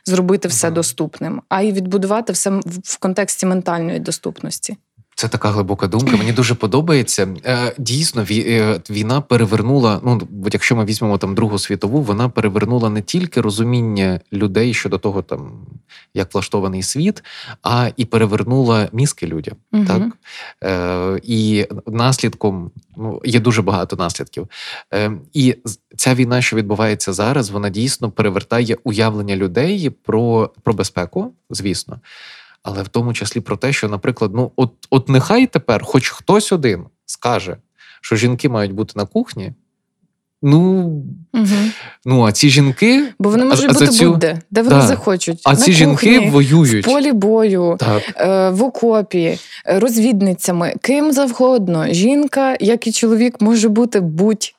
зробити 0.05 0.49
все 0.49 0.71
доступним, 0.71 1.43
а 1.49 1.63
й 1.63 1.73
відбудувати 1.73 2.33
все 2.33 2.51
в- 2.51 2.63
в 2.85 2.99
контексті 2.99 3.47
ментальної 3.47 3.99
доступності. 3.99 4.77
Це 5.19 5.29
така 5.29 5.51
глибока 5.51 5.87
думка. 5.87 6.17
Мені 6.17 6.33
дуже 6.33 6.55
подобається. 6.55 7.29
Е, 7.45 7.75
Дійсно, 7.79 8.27
е, 8.31 8.81
війна 8.91 9.21
перевернула. 9.21 10.01
Ну, 10.05 10.29
от 10.47 10.55
якщо 10.55 10.77
ми 10.77 10.85
візьмемо 10.85 11.19
там 11.19 11.35
Другу 11.35 11.59
світову, 11.59 12.03
вона 12.03 12.29
перевернула 12.29 12.91
не 12.91 13.03
тільки 13.03 13.41
розуміння 13.41 14.21
людей 14.33 14.75
щодо 14.75 14.99
того, 14.99 15.23
там 15.23 15.67
як 16.15 16.35
влаштований 16.35 16.83
світ, 16.83 17.25
а 17.63 17.91
і 17.97 18.05
перевернула 18.05 18.89
мізки 18.93 19.27
людям. 19.27 19.55
Мгм. 19.73 19.87
Так 19.87 20.03
е, 20.65 21.21
і 21.23 21.67
наслідком 21.87 22.71
ну, 22.97 23.21
є 23.25 23.41
дуже 23.41 23.63
багато 23.63 23.97
наслідків. 23.97 24.49
Е, 24.95 25.13
і 25.33 25.57
ця 25.97 26.15
війна, 26.15 26.43
що 26.43 26.57
відбувається 26.57 27.13
зараз, 27.13 27.51
вона 27.51 27.69
дійсно 27.69 28.11
перевертає 28.11 28.77
уявлення 28.85 29.37
людей 29.37 29.91
про, 29.91 30.51
про 30.63 30.75
безпеку, 30.75 31.33
звісно. 31.51 32.01
Але 32.63 32.83
в 32.83 32.89
тому 32.89 33.13
числі 33.15 33.41
про 33.41 33.57
те, 33.57 33.73
що, 33.73 33.89
наприклад, 33.89 34.31
ну 34.35 34.53
от, 34.57 34.73
от 34.91 35.09
нехай 35.09 35.47
тепер, 35.47 35.85
хоч 35.85 36.09
хтось 36.09 36.53
один 36.53 36.85
скаже, 37.07 37.57
що 38.01 38.17
жінки 38.17 38.49
мають 38.49 38.73
бути 38.73 38.93
на 38.97 39.07
кухні. 39.07 39.53
Ну, 40.43 40.83
Угу. 41.35 41.47
ну 42.05 42.23
а 42.27 42.33
ці 42.33 42.51
жінки, 42.51 43.05
Бо 43.19 43.31
вони 43.31 43.45
можуть 43.45 43.71
а 43.71 43.73
бути 43.73 43.89
цю- 43.89 44.11
будь-де, 44.11 44.41
де 44.51 44.63
вони 44.63 44.77
Да. 44.77 44.83
захочуть. 44.87 45.41
а 45.45 45.51
На 45.51 45.57
ці 45.57 45.73
жінки 45.73 46.31
воюють. 46.31 46.87
в 46.87 46.91
полі 46.91 47.13
бою, 47.13 47.77
Так. 47.81 48.03
е, 48.17 48.51
в 48.51 48.63
окопі, 48.63 49.39
е, 49.67 49.79
розвідницями, 49.81 50.75
ким 50.83 51.13
завгодно. 51.13 51.87
Жінка, 51.93 52.57
як 52.61 52.87
і 52.87 52.93
чоловік, 52.93 53.41
може 53.41 53.69
бути 53.69 54.01
будь-ким. 54.01 54.55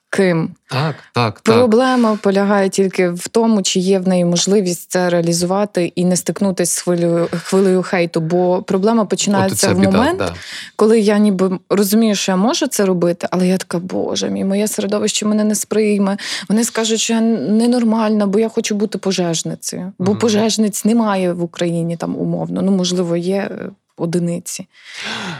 Так, 0.67 0.95
так, 1.13 1.39
так. 1.41 1.41
Проблема 1.41 2.15
полягає 2.15 2.69
тільки 2.69 3.09
в 3.09 3.27
тому, 3.27 3.61
чи 3.61 3.79
є 3.79 3.99
в 3.99 4.07
неї 4.07 4.25
можливість 4.25 4.91
це 4.91 5.09
реалізувати 5.09 5.91
і 5.95 6.05
не 6.05 6.15
стикнутися 6.15 6.73
з 6.73 6.79
хвилею, 6.79 7.27
хвилею 7.43 7.83
хейту. 7.83 8.19
Бо 8.21 8.61
проблема 8.61 9.05
починається 9.05 9.73
в 9.73 9.79
біда, 9.79 9.91
момент, 9.91 10.19
да. 10.19 10.33
коли 10.75 10.99
я 10.99 11.17
ніби 11.17 11.59
розумію, 11.69 12.15
що 12.15 12.31
я 12.31 12.35
можу 12.35 12.67
це 12.67 12.85
робити, 12.85 13.27
але 13.31 13.47
я 13.47 13.57
така, 13.57 13.79
боже 13.79 14.29
мій, 14.29 14.43
моє 14.43 14.67
середовище 14.67 15.25
мене 15.25 15.43
не 15.43 15.55
сприйме. 15.55 16.17
Вони 16.49 16.63
скажуть, 16.63 16.99
що 16.99 17.13
я 17.13 17.21
ненормальна, 17.21 18.27
бо 18.27 18.39
я 18.39 18.49
хочу 18.49 18.75
бути 18.75 18.97
пожежницею. 18.97 19.93
Бо 19.99 20.11
Мгм. 20.11 20.19
пожежниць 20.19 20.85
немає 20.85 21.33
в 21.33 21.43
Україні 21.43 21.97
там 21.97 22.15
умовно. 22.17 22.61
Ну, 22.61 22.71
можливо, 22.71 23.17
є 23.17 23.35
е, 23.35 23.69
одиниці. 23.97 24.67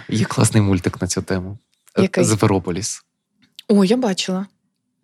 Є 0.10 0.26
класний 0.26 0.64
мультик 0.64 1.02
на 1.02 1.08
цю 1.08 1.22
тему. 1.22 1.58
Е, 1.98 2.02
Який? 2.02 2.24
Зверополіс. 2.24 3.04
О, 3.68 3.86
я 3.86 3.98
бачила. 3.98 4.46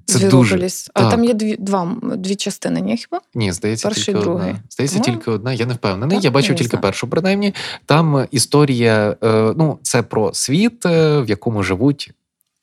Це 0.06 0.20
Звірополіс. 0.20 0.90
А 0.94 1.02
так. 1.02 1.12
там 1.12 1.24
є 1.24 1.34
дві, 1.34 1.56
два, 1.60 1.96
дві 2.02 2.36
частини, 2.36 2.82
ні 2.82 2.98
хіба? 2.98 3.22
Ні, 3.36 3.52
здається, 3.52 3.88
Перший, 3.88 4.06
тільки 4.06 4.20
другий. 4.20 4.50
одна. 4.50 4.60
Здається, 4.70 5.00
Тому... 5.00 5.18
тільки 5.18 5.32
одна. 5.32 5.54
Я 5.54 5.66
не 5.66 5.74
впевнений. 5.74 6.18
так, 6.18 6.26
я 6.26 6.32
бачив 6.32 6.56
тільки 6.56 6.70
знаю. 6.70 6.82
першу, 6.82 7.08
принаймні. 7.08 7.54
Там 7.86 8.28
історія, 8.32 9.16
е, 9.24 9.54
ну, 9.58 9.80
це 9.82 10.04
про 10.04 10.34
світ, 10.34 10.86
е, 10.86 11.22
в 11.22 11.30
якому 11.30 11.64
живуть 11.64 12.12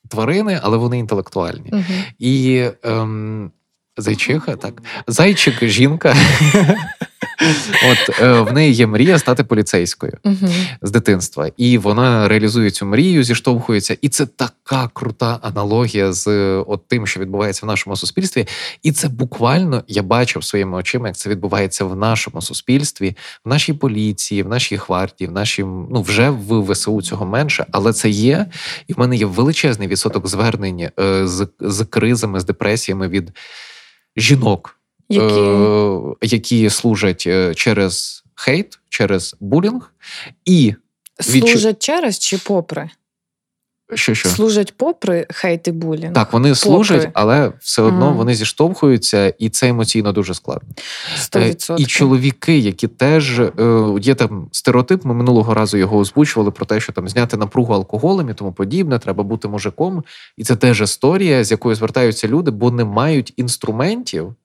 тварини, 0.07 0.59
але 0.63 0.77
вони 0.77 0.99
інтелектуальні. 0.99 1.69
Угу. 1.71 1.83
І 2.19 2.65
ем, 2.83 3.51
зайчиха, 3.97 4.55
так. 4.55 4.81
Зайчик, 5.07 5.63
жінка. 5.63 6.15
От 7.91 8.19
е, 8.21 8.31
в 8.41 8.53
неї 8.53 8.73
є 8.73 8.87
мрія 8.87 9.19
стати 9.19 9.43
поліцейською 9.43 10.13
з 10.81 10.91
дитинства, 10.91 11.49
і 11.57 11.77
вона 11.77 12.27
реалізує 12.27 12.71
цю 12.71 12.85
мрію, 12.85 13.23
зіштовхується. 13.23 13.97
І 14.01 14.09
це 14.09 14.25
така 14.25 14.89
крута 14.93 15.39
аналогія 15.41 16.13
з 16.13 16.27
е, 16.27 16.63
от 16.67 16.87
тим, 16.87 17.07
що 17.07 17.19
відбувається 17.19 17.65
в 17.65 17.69
нашому 17.69 17.95
суспільстві. 17.95 18.47
І 18.83 18.91
це 18.91 19.07
буквально 19.07 19.83
я 19.87 20.03
бачив 20.03 20.43
своїми 20.43 20.77
очима, 20.77 21.07
як 21.07 21.17
це 21.17 21.29
відбувається 21.29 21.85
в 21.85 21.95
нашому 21.95 22.41
суспільстві, 22.41 23.15
в 23.45 23.49
нашій 23.49 23.73
поліції, 23.73 24.43
в 24.43 24.49
нашій 24.49 24.75
гвардії, 24.75 25.27
в 25.27 25.31
нашій 25.31 25.63
ну 25.63 26.01
вже 26.01 26.29
в 26.29 26.71
ВСУ 26.71 27.01
цього 27.01 27.25
менше, 27.25 27.65
але 27.71 27.93
це 27.93 28.09
є. 28.09 28.45
І 28.87 28.93
в 28.93 28.99
мене 28.99 29.15
є 29.15 29.25
величезний 29.25 29.87
відсоток 29.87 30.27
звернень 30.27 30.89
е, 30.99 31.27
з, 31.27 31.47
з 31.59 31.85
кризами, 31.85 32.39
з 32.39 32.45
депресіями 32.45 33.07
від 33.07 33.31
жінок, 34.17 34.77
Які 35.09 35.39
е, 35.39 35.99
які 36.21 36.69
служать 36.69 37.23
е, 37.27 37.55
через 37.55 38.23
хейт, 38.35 38.79
через 38.89 39.35
булінг, 39.39 39.93
і 40.45 40.75
служать 41.19 41.79
через 41.79 42.19
чи 42.19 42.37
попри? 42.37 42.89
що 43.95 44.13
що 44.13 44.29
Служать 44.29 44.77
попри 44.77 45.27
хейт 45.29 45.67
і 45.67 45.71
булінг? 45.71 46.13
так, 46.13 46.33
вони 46.33 46.55
служать, 46.55 47.09
але 47.13 47.51
все 47.59 47.81
одно 47.81 48.07
Мгм. 48.07 48.17
вони 48.17 48.35
зіштовхуються, 48.35 49.33
і 49.39 49.49
це 49.49 49.69
емоційно 49.69 50.11
дуже 50.11 50.33
складно. 50.33 50.69
Е, 51.35 51.39
100%. 51.49 51.79
І 51.79 51.85
чоловіки, 51.85 52.57
які 52.57 52.87
теж 52.87 53.39
е, 53.39 53.51
є 54.01 54.15
там 54.15 54.47
стереотип. 54.51 55.05
Ми 55.05 55.13
минулого 55.13 55.53
разу 55.53 55.77
його 55.77 55.97
озвучували 55.97 56.51
про 56.51 56.65
те, 56.65 56.79
що 56.79 56.93
там 56.93 57.09
зняти 57.09 57.37
напругу 57.37 57.73
алкоголем 57.73 58.29
і 58.29 58.33
тому 58.33 58.53
подібне, 58.53 58.99
треба 58.99 59.23
бути 59.23 59.47
мужиком. 59.47 60.03
І 60.37 60.43
це 60.43 60.55
теж 60.55 60.81
історія, 60.81 61.43
з 61.43 61.51
якою 61.51 61.75
звертаються 61.75 62.27
люди, 62.27 62.51
бо 62.51 62.71
не 62.71 62.85
мають 62.85 63.33
інструментів 63.37 64.35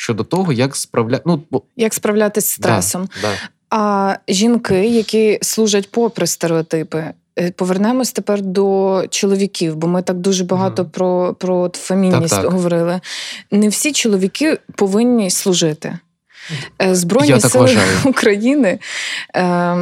щодо 0.00 0.24
того, 0.24 0.52
як 0.52 0.76
справля... 0.76 1.20
Ну, 1.26 1.42
бо... 1.50 1.62
Як 1.76 1.94
справлятися 1.94 2.46
з 2.46 2.50
стресом? 2.50 3.08
Да, 3.22 3.28
да. 3.28 3.34
А 3.70 4.16
жінки, 4.28 4.88
які 4.88 5.38
служать 5.42 5.90
попри 5.90 6.26
стереотипи. 6.26 7.04
е, 7.38 7.50
Повернемось 7.50 8.12
тепер 8.12 8.42
до 8.42 9.04
чоловіків, 9.10 9.76
бо 9.76 9.86
ми 9.86 10.02
так 10.02 10.16
дуже 10.16 10.44
багато 10.44 10.82
mm. 10.82 10.88
про, 10.88 11.34
про 11.34 11.70
фемінність 11.74 12.34
Так, 12.34 12.42
так. 12.42 12.52
говорили. 12.52 13.00
Не 13.50 13.68
всі 13.68 13.92
чоловіки 13.92 14.58
повинні 14.74 15.30
служити. 15.30 15.98
Е, 16.82 16.94
Збройні 16.94 17.28
Я 17.30 17.38
так 17.38 17.50
сили 17.50 17.64
вважаю. 17.64 17.86
України 18.04 18.78
е, 19.36 19.76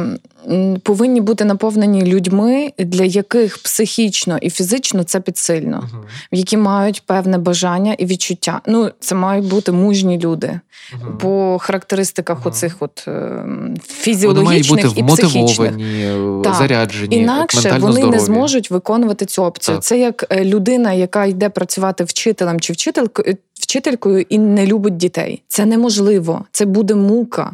повинні 0.83 1.21
бути 1.21 1.45
наповнені 1.45 2.01
людьми, 2.03 2.71
для 2.79 3.03
яких 3.03 3.57
психічно 3.57 4.37
і 4.41 4.49
фізично 4.49 5.03
це 5.03 5.19
підсильно, 5.19 5.77
Мгм. 5.91 6.03
які 6.31 6.57
мають 6.57 7.03
певне 7.05 7.37
бажання 7.37 7.93
і 7.93 8.05
відчуття. 8.05 8.61
Ну, 8.67 8.91
це 8.99 9.15
мають 9.15 9.45
бути 9.45 9.71
мужні 9.71 10.19
люди 10.19 10.59
Мгм. 10.93 11.17
по 11.17 11.57
характеристиках 11.61 12.37
Мгм. 12.39 12.47
оцих 12.47 12.75
от 12.79 13.03
е, 13.07 13.11
Вони 13.11 13.47
мають 13.57 13.81
фізіологічних 13.87 14.85
бути 14.85 14.99
і 14.99 15.03
психічних. 15.27 15.71
е, 15.79 16.41
Так. 16.43 16.55
заряджені, 16.55 17.15
Інакше 17.15 17.57
ментально 17.57 17.81
вони 17.81 17.93
здорові. 17.95 18.15
не 18.15 18.19
зможуть 18.19 18.71
виконувати 18.71 19.25
цю 19.25 19.43
опцію. 19.43 19.75
Так. 19.75 19.83
Це 19.83 19.99
як 19.99 20.25
е, 20.29 20.45
людина, 20.45 20.93
яка 20.93 21.25
йде 21.25 21.49
працювати 21.49 22.03
вчителем 22.03 22.59
чи 22.59 22.73
вчителькою, 22.73 23.37
вчителькою 23.67 24.25
і 24.29 24.37
не 24.37 24.65
любить 24.65 24.97
дітей. 24.97 25.41
Це 25.47 25.65
неможливо. 25.65 26.45
Це 26.51 26.65
буде 26.65 26.95
мука. 26.95 27.51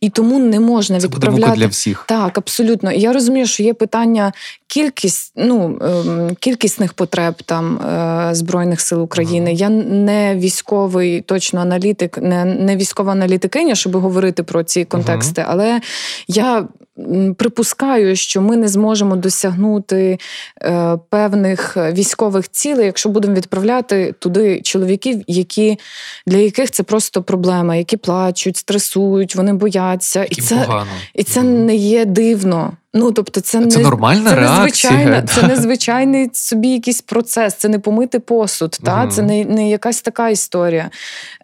І 0.00 0.10
тому 0.10 0.38
не 0.38 0.60
можна 0.60 1.00
Це 1.00 1.08
буде 1.08 1.30
мука 1.30 1.54
для 1.56 1.66
всіх. 1.66 2.04
Так, 2.08 2.38
абсолютно. 2.38 2.92
І 2.92 3.00
я 3.00 3.12
розумію, 3.12 3.46
що 3.46 3.62
є 3.62 3.74
питання 3.74 4.32
кількість, 4.66 5.32
ну, 5.36 5.78
ем, 5.82 6.36
кількісних 6.40 6.92
потреб 6.92 7.34
там 7.42 7.76
е, 7.76 8.34
Збройних 8.34 8.80
сил 8.80 9.02
України. 9.02 9.50
Ага. 9.50 9.58
Я 9.58 9.68
не 9.68 10.36
військовий 10.36 11.20
точно 11.20 11.60
аналітик, 11.60 12.18
не, 12.18 12.44
не 12.44 12.76
військова 12.76 13.12
аналітикиня, 13.12 13.74
щоб 13.74 13.96
говорити 13.96 14.42
про 14.42 14.62
ці 14.62 14.84
контексти, 14.84 15.44
але 15.48 15.80
я. 16.28 16.68
Припускаю, 17.36 18.16
що 18.16 18.40
ми 18.40 18.56
не 18.56 18.68
зможемо 18.68 19.16
досягнути 19.16 20.18
е, 20.62 20.98
певних 21.10 21.76
військових 21.76 22.50
цілей, 22.50 22.86
якщо 22.86 23.08
будемо 23.08 23.34
відправляти 23.34 24.14
туди 24.18 24.60
чоловіків, 24.60 25.22
які 25.26 25.78
для 26.26 26.36
яких 26.36 26.70
це 26.70 26.82
просто 26.82 27.22
проблема, 27.22 27.76
які 27.76 27.96
плачуть, 27.96 28.56
стресують, 28.56 29.36
вони 29.36 29.52
бояться, 29.52 30.20
і 30.24 30.26
Яким 30.30 30.44
це 30.44 30.56
погано. 30.56 30.90
і 31.14 31.22
це 31.22 31.42
не 31.42 31.76
є 31.76 32.04
дивно. 32.04 32.72
Ну 32.96 33.12
тобто, 33.12 33.40
це, 33.40 33.66
Це 33.66 33.78
не 33.78 33.84
нормальна 33.84 34.30
це 34.30 34.36
реакція, 34.36 34.92
незвичайна- 34.92 35.20
да. 35.20 35.26
це 35.26 35.42
незвичайний 35.46 36.30
собі 36.32 36.68
якийсь 36.68 37.00
процес. 37.00 37.54
Це 37.54 37.68
не 37.68 37.78
помити 37.78 38.20
посуд. 38.20 38.78
Та 38.82 39.06
це 39.06 39.22
не, 39.22 39.44
не 39.44 39.70
якась 39.70 40.00
така 40.02 40.28
історія. 40.28 40.90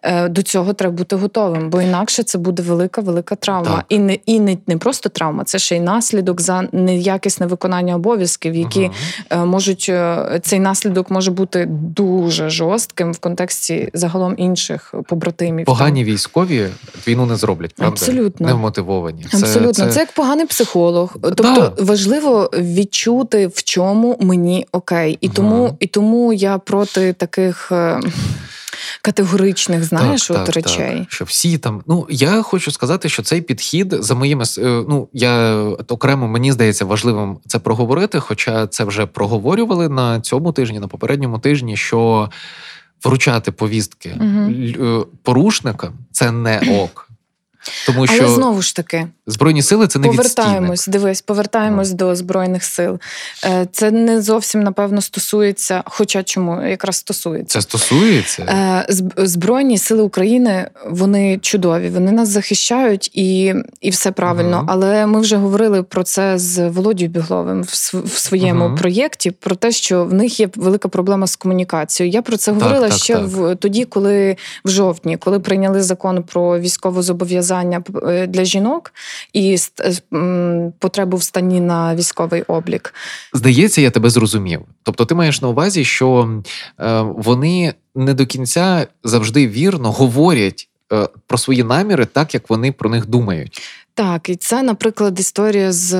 Е, 0.03 0.29
До 0.29 0.41
цього 0.43 0.73
треба 0.73 0.95
бути 0.95 1.15
готовим, 1.15 1.69
бо 1.69 1.81
інакше 1.81 2.23
це 2.23 2.37
буде 2.37 2.63
велика, 2.63 3.01
велика 3.01 3.35
травма. 3.35 3.75
Так. 3.75 3.85
І 3.89 3.99
не 3.99 4.13
і 4.25 4.39
не, 4.39 4.57
не 4.67 4.77
просто 4.77 5.09
травма, 5.09 5.43
це 5.43 5.59
ще 5.59 5.75
й 5.75 5.79
наслідок 5.79 6.41
за 6.41 6.63
неякісне 6.71 7.45
виконання 7.45 7.95
обов'язків, 7.95 8.55
які 8.55 8.89
е, 9.29 9.37
можуть 9.45 9.85
е, 9.89 10.39
цей 10.43 10.59
наслідок 10.59 11.11
може 11.11 11.31
бути 11.31 11.65
дуже 11.69 12.49
жорстким 12.49 13.11
в 13.11 13.17
контексті 13.19 13.89
загалом 13.93 14.33
інших 14.37 14.93
побратимів. 15.07 15.65
там. 15.65 15.75
Погані 15.75 16.03
військові 16.03 16.67
війну 17.07 17.25
не 17.25 17.35
зроблять, 17.35 17.73
правда? 17.75 17.93
Абсолютно. 17.93 18.47
Не 18.47 18.53
вмотивовані. 18.53 19.25
Це- 19.31 19.37
Абсолютно, 19.37 19.73
це... 19.73 19.91
це- 19.91 19.99
як 19.99 20.11
поганий 20.11 20.45
психолог. 20.45 21.15
Тобто 21.41 21.83
важливо 21.83 22.49
відчути, 22.53 23.47
в 23.47 23.63
чому 23.63 24.17
мені 24.21 24.67
окей. 24.71 25.17
І 25.21 25.29
тому, 25.29 25.77
і 25.79 25.87
тому 25.87 26.33
я 26.33 26.57
проти 26.57 27.13
таких 27.13 27.71
е, 27.71 27.99
категоричних, 29.01 29.83
знаєш, 29.83 30.27
так, 30.27 30.37
от 30.37 30.45
так, 30.45 30.55
речей. 30.55 30.97
Так, 30.99 31.11
що 31.11 31.25
всі 31.25 31.57
там. 31.57 31.83
Ну 31.87 32.07
я 32.09 32.41
хочу 32.41 32.71
сказати, 32.71 33.09
що 33.09 33.23
цей 33.23 33.41
підхід 33.41 33.95
за 33.99 34.15
моїми 34.15 34.43
е, 34.57 34.61
ну 34.89 35.07
я 35.13 35.63
окремо 35.87 36.27
мені 36.27 36.51
здається 36.51 36.85
важливим 36.85 37.37
це 37.47 37.59
проговорити. 37.59 38.19
Хоча 38.19 38.67
це 38.67 38.83
вже 38.83 39.05
проговорювали 39.05 39.89
на 39.89 40.21
цьому 40.21 40.51
тижні, 40.51 40.79
на 40.79 40.87
попередньому 40.87 41.39
тижні, 41.39 41.77
що 41.77 42.29
вручати 43.03 43.51
повістки 43.51 44.09
е, 44.09 44.99
порушникам 45.23 45.93
це 46.11 46.31
не 46.31 46.79
ок. 46.83 47.07
Тому 47.85 48.07
що 48.07 48.23
Але 48.23 48.35
знову 48.35 48.61
ж 48.61 48.75
таки, 48.75 49.07
збройні 49.31 49.61
сили 49.61 49.87
це 49.87 49.99
не 49.99 50.09
відстійник. 50.09 50.35
повертаємось, 50.35 50.87
дивись, 50.87 51.21
повертаємось 51.21 51.91
до 51.91 52.15
збройних 52.15 52.63
сил. 52.63 52.99
Е, 53.45 53.67
Це 53.71 53.91
не 53.91 54.21
зовсім 54.21 54.63
напевно 54.63 55.01
стосується, 55.01 55.83
хоча 55.85 56.23
чому 56.23 56.61
якраз 56.61 56.95
стосується. 56.95 57.59
Це 57.59 57.61
стосується. 57.61 58.43
Е, 58.43 58.85
Збройні 59.17 59.77
сили 59.77 60.03
України 60.03 60.67
вони 60.89 61.37
чудові, 61.37 61.89
вони 61.89 62.11
нас 62.11 62.29
захищають 62.29 63.11
і, 63.13 63.53
і 63.81 63.89
все 63.89 64.11
правильно. 64.11 64.57
Мгм. 64.57 64.67
Але 64.69 65.05
ми 65.05 65.21
вже 65.21 65.35
говорили 65.35 65.83
про 65.83 66.03
це 66.03 66.37
з 66.37 66.69
Володією 66.69 67.13
Бігловим 67.13 67.63
в, 67.63 67.73
своєму 68.19 68.65
Мгм. 68.65 68.75
проєкті. 68.77 69.31
Про 69.31 69.55
те, 69.55 69.71
що 69.71 70.05
в 70.05 70.13
них 70.13 70.39
є 70.39 70.49
велика 70.55 70.87
проблема 70.87 71.27
з 71.27 71.35
комунікацією. 71.35 72.13
Я 72.13 72.21
про 72.21 72.37
це 72.37 72.51
Так, 72.51 72.61
говорила 72.61 72.89
так, 72.89 72.97
ще 72.97 73.15
так. 73.15 73.27
в 73.27 73.55
тоді, 73.55 73.85
коли 73.85 74.35
в 74.65 74.69
жовтні, 74.69 75.17
коли 75.17 75.39
прийняли 75.39 75.81
закон 75.81 76.23
про 76.23 76.59
військове 76.59 77.01
зобов'язання 77.01 77.83
е, 78.07 78.27
для 78.27 78.43
жінок 78.45 78.93
і 79.33 79.57
е, 80.13 80.71
потребу 80.79 81.17
в 81.17 81.23
стані 81.23 81.59
на 81.59 81.95
військовий 81.95 82.41
облік. 82.41 82.93
Здається, 83.33 83.81
я 83.81 83.91
тебе 83.91 84.09
зрозумів. 84.09 84.61
Тобто, 84.83 85.05
ти 85.05 85.15
маєш 85.15 85.41
на 85.41 85.47
увазі, 85.47 85.85
що 85.85 86.41
е, 86.79 87.01
вони 87.01 87.73
не 87.95 88.13
до 88.13 88.25
кінця 88.25 88.87
завжди 89.03 89.47
вірно 89.47 89.91
говорять 89.91 90.69
е, 90.93 91.07
про 91.27 91.37
свої 91.37 91.63
наміри, 91.63 92.05
так 92.05 92.33
як 92.33 92.49
вони 92.49 92.71
про 92.71 92.89
них 92.89 93.05
думають. 93.05 93.61
Так, 93.93 94.29
і 94.29 94.35
це, 94.35 94.63
наприклад, 94.63 95.19
історія 95.19 95.71
з 95.71 95.95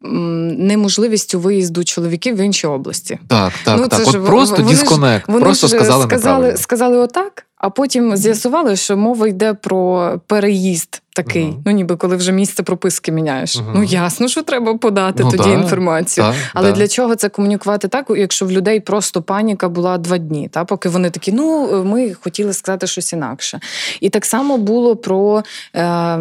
неможливістю 0.00 1.40
виїзду 1.40 1.84
чоловіків 1.84 2.36
в 2.36 2.40
інші 2.40 2.66
області. 2.66 3.18
Так, 3.28 3.52
так, 3.64 3.78
Ну, 3.80 3.88
це 3.88 4.04
так. 4.04 4.12
ж 4.12 4.18
От 4.18 4.26
просто 4.26 4.56
вони 4.56 4.74
ж- 4.74 4.80
дисконект. 4.82 5.28
Вони 5.28 5.40
Просто 5.44 5.66
ж 5.66 5.76
сказали 5.76 6.04
сказали, 6.04 6.56
сказали 6.56 6.98
отак, 6.98 7.46
а 7.56 7.70
потім 7.70 8.16
з'ясували, 8.16 8.76
що 8.76 8.96
мова 8.96 9.28
йде 9.28 9.54
про 9.54 10.12
переїзд 10.26 11.02
такий. 11.14 11.44
Мгм. 11.44 11.62
Ну, 11.66 11.72
ніби 11.72 11.96
коли 11.96 12.16
вже 12.16 12.32
місце 12.32 12.62
прописки 12.62 13.12
міняєш. 13.12 13.56
Мгм. 13.58 13.72
Ну 13.74 13.82
ясно, 13.82 14.28
що 14.28 14.42
треба 14.42 14.76
подати 14.76 15.22
Ну, 15.24 15.30
тоді 15.30 15.42
да, 15.42 15.50
інформацію. 15.54 16.24
Так, 16.26 16.34
Але 16.54 16.70
да. 16.70 16.76
для 16.76 16.88
чого 16.88 17.16
це 17.16 17.28
комунікувати 17.28 17.88
так, 17.88 18.06
якщо 18.16 18.46
в 18.46 18.50
людей 18.50 18.80
просто 18.80 19.22
паніка 19.22 19.68
була 19.68 19.98
два 19.98 20.18
дні, 20.18 20.48
та 20.52 20.64
поки 20.64 20.88
вони 20.88 21.10
такі, 21.10 21.32
ну 21.32 21.68
ми 21.84 22.14
хотіли 22.14 22.52
сказати 22.52 22.86
щось 22.86 23.12
інакше. 23.12 23.60
І 24.00 24.08
так 24.10 24.24
само 24.24 24.58
було 24.58 24.96
про 24.96 25.42
е, 25.74 26.18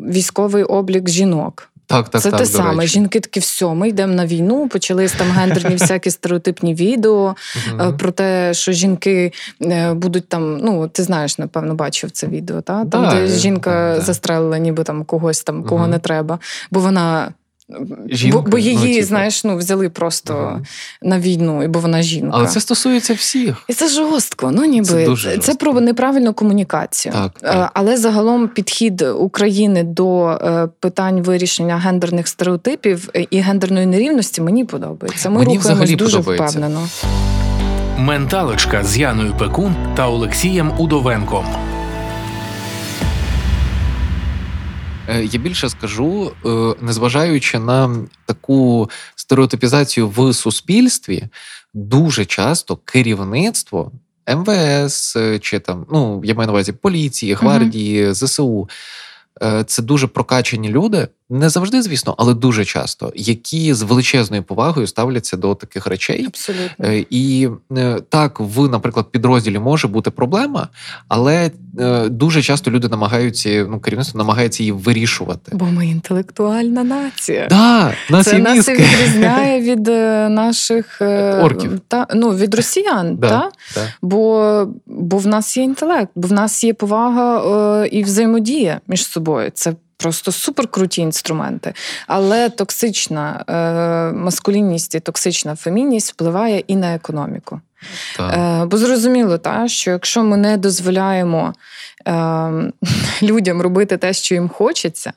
військовий 0.00 0.64
облік 0.64 1.08
жінок. 1.08 1.68
Так, 1.86 2.08
так, 2.08 2.22
це 2.22 2.30
так, 2.30 2.40
те 2.40 2.46
саме. 2.46 2.82
речі. 2.82 2.92
Жінки 2.92 3.20
такі, 3.20 3.40
все, 3.40 3.66
ми 3.66 3.88
йдемо 3.88 4.14
на 4.14 4.26
війну. 4.26 4.68
Почались 4.68 5.12
там 5.12 5.30
гендерні 5.30 5.76
всякі 5.76 6.10
стереотипні 6.10 6.74
відео 6.74 7.36
е, 7.80 7.92
про 7.92 8.12
те, 8.12 8.54
що 8.54 8.72
жінки 8.72 9.32
е, 9.62 9.94
будуть 9.94 10.28
там. 10.28 10.58
Ну, 10.58 10.88
ти 10.88 11.02
знаєш, 11.02 11.38
напевно, 11.38 11.74
бачив 11.74 12.10
це 12.10 12.26
відео, 12.26 12.60
та? 12.60 12.84
там, 12.84 13.02
Да, 13.02 13.10
де 13.14 13.26
жінка 13.26 13.94
да, 13.96 14.00
застрелила, 14.00 14.58
ніби 14.58 14.84
там 14.84 15.04
когось 15.04 15.42
там, 15.42 15.64
кого 15.64 15.86
не 15.86 15.98
треба, 15.98 16.38
бо 16.70 16.80
вона. 16.80 17.32
Жінка, 18.10 18.38
бо, 18.38 18.50
бо 18.50 18.58
її, 18.58 18.76
ну, 18.88 18.94
типу. 18.94 19.06
знаєш, 19.06 19.44
ну 19.44 19.56
взяли 19.56 19.88
просто 19.88 20.34
Ага. 20.34 20.60
на 21.02 21.18
війну, 21.18 21.68
бо 21.68 21.78
вона 21.80 22.02
жінка. 22.02 22.30
Але 22.32 22.46
це 22.46 22.60
стосується 22.60 23.14
всіх. 23.14 23.56
І 23.68 23.72
це 23.72 23.88
жорстко. 23.88 24.50
Ну 24.50 24.64
ніби 24.64 24.84
Це 24.86 25.04
дуже 25.04 25.38
це 25.38 25.54
про 25.54 25.80
неправильну 25.80 26.32
комунікацію. 26.34 27.12
Так, 27.12 27.32
Е, 27.42 27.52
так. 27.52 27.70
Але 27.74 27.96
загалом 27.96 28.48
підхід 28.48 29.02
України 29.02 29.82
до 29.82 30.26
е, 30.28 30.68
питань 30.80 31.22
вирішення 31.22 31.76
гендерних 31.78 32.28
стереотипів 32.28 33.08
і 33.30 33.38
гендерної 33.40 33.86
нерівності 33.86 34.40
мені 34.42 34.64
подобається. 34.64 35.30
Ми 35.30 35.38
Мені 35.38 35.56
рухаємось 35.56 35.66
взагалі 35.82 35.96
дуже 35.96 36.16
подобається. 36.18 36.58
впевнено. 36.58 36.88
Менталочка 37.98 38.84
з 38.84 38.98
Яною 38.98 39.34
Пекун 39.38 39.74
та 39.96 40.08
Олексієм 40.08 40.72
Удовенком. 40.78 41.44
Я 45.08 45.40
більше 45.40 45.68
скажу, 45.68 46.32
е, 46.46 46.74
незважаючи 46.80 47.58
на 47.58 47.96
таку 48.26 48.90
стереотипізацію 49.14 50.08
в 50.08 50.34
суспільстві, 50.34 51.28
дуже 51.74 52.24
часто 52.24 52.76
керівництво 52.76 53.92
МВС 54.36 55.20
е, 55.20 55.38
чи 55.38 55.58
там, 55.58 55.86
ну 55.92 56.22
я 56.24 56.34
маю 56.34 56.46
на 56.46 56.52
увазі 56.52 56.72
поліції, 56.72 57.34
гвардії, 57.34 58.14
ЗСУ. 58.14 58.68
Е, 59.42 59.64
Це 59.64 59.82
дуже 59.82 60.06
прокачані 60.06 60.68
люди, 60.68 61.08
не 61.30 61.48
завжди, 61.48 61.82
звісно, 61.82 62.14
але 62.18 62.34
дуже 62.34 62.64
часто, 62.64 63.12
які 63.14 63.74
з 63.74 63.82
величезною 63.82 64.42
повагою 64.42 64.86
ставляться 64.86 65.36
до 65.36 65.54
таких 65.54 65.86
речей. 65.86 66.24
Абсолютно. 66.26 66.86
Е, 66.86 67.04
І 67.10 67.48
е, 67.76 68.00
так, 68.08 68.40
в, 68.40 68.68
наприклад, 68.68 69.06
підрозділі 69.10 69.58
може 69.58 69.88
бути 69.88 70.10
проблема, 70.10 70.68
але 71.08 71.50
дуже 72.06 72.42
часто 72.42 72.70
люди 72.70 72.88
намагаються, 72.88 73.66
ну, 73.70 73.80
керівництво 73.80 74.18
намагається 74.18 74.62
її 74.62 74.72
вирішувати. 74.72 75.52
Бо 75.54 75.64
ми 75.64 75.86
інтелектуальна 75.86 76.84
нація. 76.84 77.46
Да, 77.50 77.92
нас 78.10 78.26
Це 78.26 78.38
нас 78.38 78.68
і 78.68 78.72
відрізняє 78.72 79.60
від 79.74 79.86
наших 80.34 81.02
Орків. 81.42 81.80
та 81.88 82.06
ну 82.14 82.30
від 82.30 82.54
росіян, 82.54 83.16
Да, 83.16 83.28
та? 83.28 83.50
да. 83.74 83.80
Бо, 84.02 84.66
бо 84.86 85.18
в 85.18 85.26
нас 85.26 85.56
є 85.56 85.62
інтелект, 85.62 86.10
бо 86.14 86.28
в 86.28 86.32
нас 86.32 86.64
є 86.64 86.74
повага 86.74 87.86
і 87.86 88.02
взаємодія 88.02 88.80
між 88.88 89.06
собою. 89.06 89.23
Це 89.54 89.74
просто 89.96 90.32
суперкруті 90.32 91.00
інструменти. 91.02 91.72
Але 92.06 92.50
токсична 92.50 93.44
е, 93.48 94.16
маскулінність 94.16 94.94
і 94.94 95.00
токсична 95.00 95.56
фемінність 95.56 96.12
впливає 96.12 96.58
і 96.66 96.76
на 96.76 96.94
економіку. 96.94 97.60
Е, 98.20 98.64
бо 98.64 98.76
зрозуміло, 98.76 99.38
та, 99.38 99.68
що 99.68 99.90
якщо 99.90 100.22
ми 100.24 100.36
не 100.36 100.56
дозволяємо 100.56 101.52
е, 102.06 102.12
людям 103.22 103.62
робити 103.62 103.96
те, 103.96 104.12
що 104.12 104.34
їм 104.34 104.48
хочеться, 104.48 105.12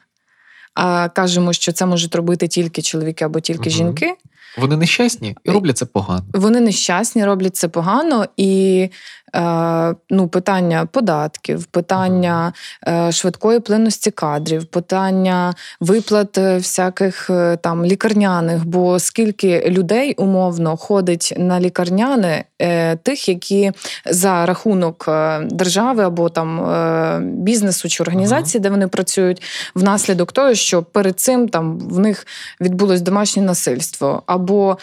а 0.74 1.10
кажемо, 1.10 1.54
що 1.54 1.72
це 1.72 1.86
можуть 1.86 2.16
робити 2.16 2.48
тільки 2.48 2.82
чоловіки 2.82 3.26
або 3.26 3.40
тільки 3.40 3.70
Мгм. 3.70 3.78
жінки, 3.78 4.14
Вони 4.58 4.78
нещасні 4.78 5.36
і 5.44 5.52
роблять 5.52 5.78
це 5.78 5.86
погано. 5.86 6.24
вони 6.34 6.60
нещасні, 6.60 7.26
роблять 7.26 7.56
це 7.56 7.68
погано, 7.68 8.26
і 8.38 8.90
ну, 10.10 10.28
питання 10.28 10.86
податків, 10.92 11.66
питання 11.66 12.54
е, 12.88 13.12
швидкої 13.12 13.60
плинності 13.60 14.12
кадрів, 14.12 14.66
питання 14.66 15.54
виплат 15.80 16.38
е, 16.38 16.58
всяких 16.58 17.30
е, 17.30 17.58
там 17.58 17.86
лікарняних. 17.86 18.66
Бо 18.66 19.00
скільки 19.00 19.70
людей 19.70 20.14
умовно 20.14 20.78
ходить 20.78 21.34
на 21.38 21.60
лікарняне, 21.60 22.44
е, 22.62 22.96
тих, 22.96 23.30
які 23.30 23.72
за 24.06 24.46
рахунок 24.46 25.06
е, 25.08 25.40
держави 25.42 26.04
або 26.04 26.30
там 26.30 26.60
е, 26.60 27.20
бізнесу 27.24 27.90
чи 27.90 28.04
організації, 28.04 28.62
де 28.62 28.70
вони 28.70 28.88
працюють, 28.88 29.42
внаслідок 29.76 30.32
того, 30.32 30.54
що 30.54 30.84
перед 30.84 31.20
цим 31.20 31.50
там 31.50 31.80
в 31.80 32.00
них 32.00 32.28
відбулось 32.62 33.02
домашнє 33.02 33.44
насильство, 33.44 34.24
або 34.26 34.78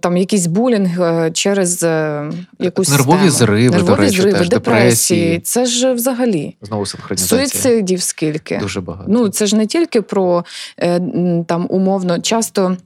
там 0.00 0.16
якийсь 0.16 0.46
булінг 0.46 1.00
е, 1.00 1.30
через 1.30 1.82
е, 1.82 2.30
якусь 2.58 2.88
Нервові 2.88 3.30
систему. 3.30 3.46
Зриви, 3.68 3.84
до 3.84 3.90
нервові 3.90 4.06
речі, 4.06 4.20
зриви, 4.20 4.38
теж, 4.38 4.48
депресії. 4.48 4.80
депресії. 5.20 5.40
Це 5.40 5.66
ж 5.66 5.92
взагалі 5.92 6.56
Знову 6.62 6.86
синхронізація. 6.86 7.48
суїцидів 7.48 8.02
скільки. 8.02 8.58
Дуже 8.58 8.80
багато. 8.80 9.10
Ну 9.12 9.28
це 9.28 9.46
ж 9.46 9.56
не 9.56 9.66
тільки 9.66 10.02
про 10.02 10.44
е, 10.78 11.00
там 11.46 11.66
умовно 11.70 12.20
часто. 12.20 12.76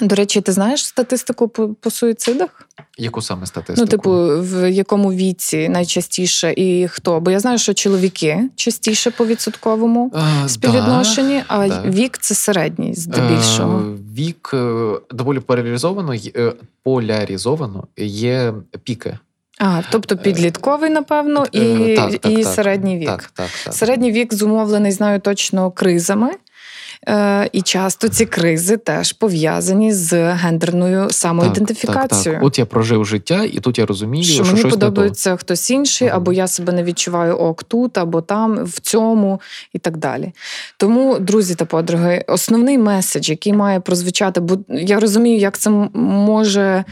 До 0.00 0.14
речі, 0.14 0.40
ти 0.40 0.52
знаєш 0.52 0.86
статистику 0.86 1.48
по, 1.48 1.68
по 1.68 1.90
суїцидах? 1.90 2.68
Яку 2.98 3.22
саме 3.22 3.46
статистику? 3.46 3.80
Ну, 3.80 3.86
типу, 3.86 4.10
в 4.40 4.70
якому 4.72 5.12
віці 5.12 5.68
найчастіше 5.68 6.54
і 6.56 6.88
хто? 6.88 7.20
Бо 7.20 7.30
я 7.30 7.40
знаю, 7.40 7.58
що 7.58 7.74
чоловіки 7.74 8.40
частіше 8.56 9.10
по 9.10 9.26
відсотковому 9.26 10.12
А, 10.14 10.48
співвідношенні, 10.48 11.42
а 11.48 11.68
да. 11.68 11.82
вік 11.86 12.18
це 12.18 12.34
середній 12.34 12.94
здебільшого. 12.94 13.78
Е, 13.78 13.96
Вік 14.16 14.50
е, 14.54 14.92
доволі 15.10 15.40
поляризовано, 15.40 16.14
е, 16.14 16.52
поляризовано 16.82 17.86
є 17.96 18.54
піки. 18.82 19.18
А, 19.58 19.80
тобто 19.90 20.16
підлітковий, 20.16 20.90
напевно, 20.90 21.46
і, 21.52 21.60
Е, 21.60 21.96
так, 21.96 22.10
так, 22.18 22.32
і 22.32 22.42
так. 22.42 22.54
середній 22.54 22.98
вік. 22.98 23.08
Так, 23.08 23.22
так, 23.34 23.48
так. 23.64 23.74
Середній 23.74 24.12
вік 24.12 24.34
зумовлений, 24.34 24.92
знаю 24.92 25.20
точно, 25.20 25.70
кризами. 25.70 26.30
Е, 27.08 27.48
і 27.52 27.62
часто 27.62 28.08
ці 28.08 28.26
кризи 28.26 28.76
теж 28.76 29.12
пов'язані 29.12 29.92
з 29.92 30.32
гендерною 30.32 31.10
самоідентифікацією. 31.10 32.24
Так, 32.24 32.40
так. 32.40 32.42
От 32.42 32.58
я 32.58 32.66
прожив 32.66 33.04
життя, 33.04 33.44
і 33.52 33.58
тут 33.60 33.78
я 33.78 33.86
розумію, 33.86 34.24
Що 34.24 34.32
що, 34.34 34.44
мені 34.44 34.58
щось 34.58 34.70
подобається 34.72 35.36
хтось 35.36 35.70
інший, 35.70 36.08
або 36.08 36.32
я 36.32 36.48
себе 36.48 36.72
не 36.72 36.82
відчуваю 36.82 37.36
ок 37.36 37.64
тут, 37.64 37.98
або 37.98 38.20
там, 38.20 38.64
в 38.64 38.80
цьому, 38.80 39.40
і 39.72 39.78
так 39.78 39.96
далі. 39.96 40.32
Тому, 40.76 41.18
друзі 41.18 41.54
та 41.54 41.64
подруги, 41.64 42.24
основний 42.28 42.78
меседж, 42.78 43.28
який 43.30 43.52
має 43.52 43.80
прозвучати, 43.80 44.40
бо 44.40 44.58
я 44.68 45.00
розумію, 45.00 45.38
як 45.38 45.58
це 45.58 45.70
може. 45.94 46.84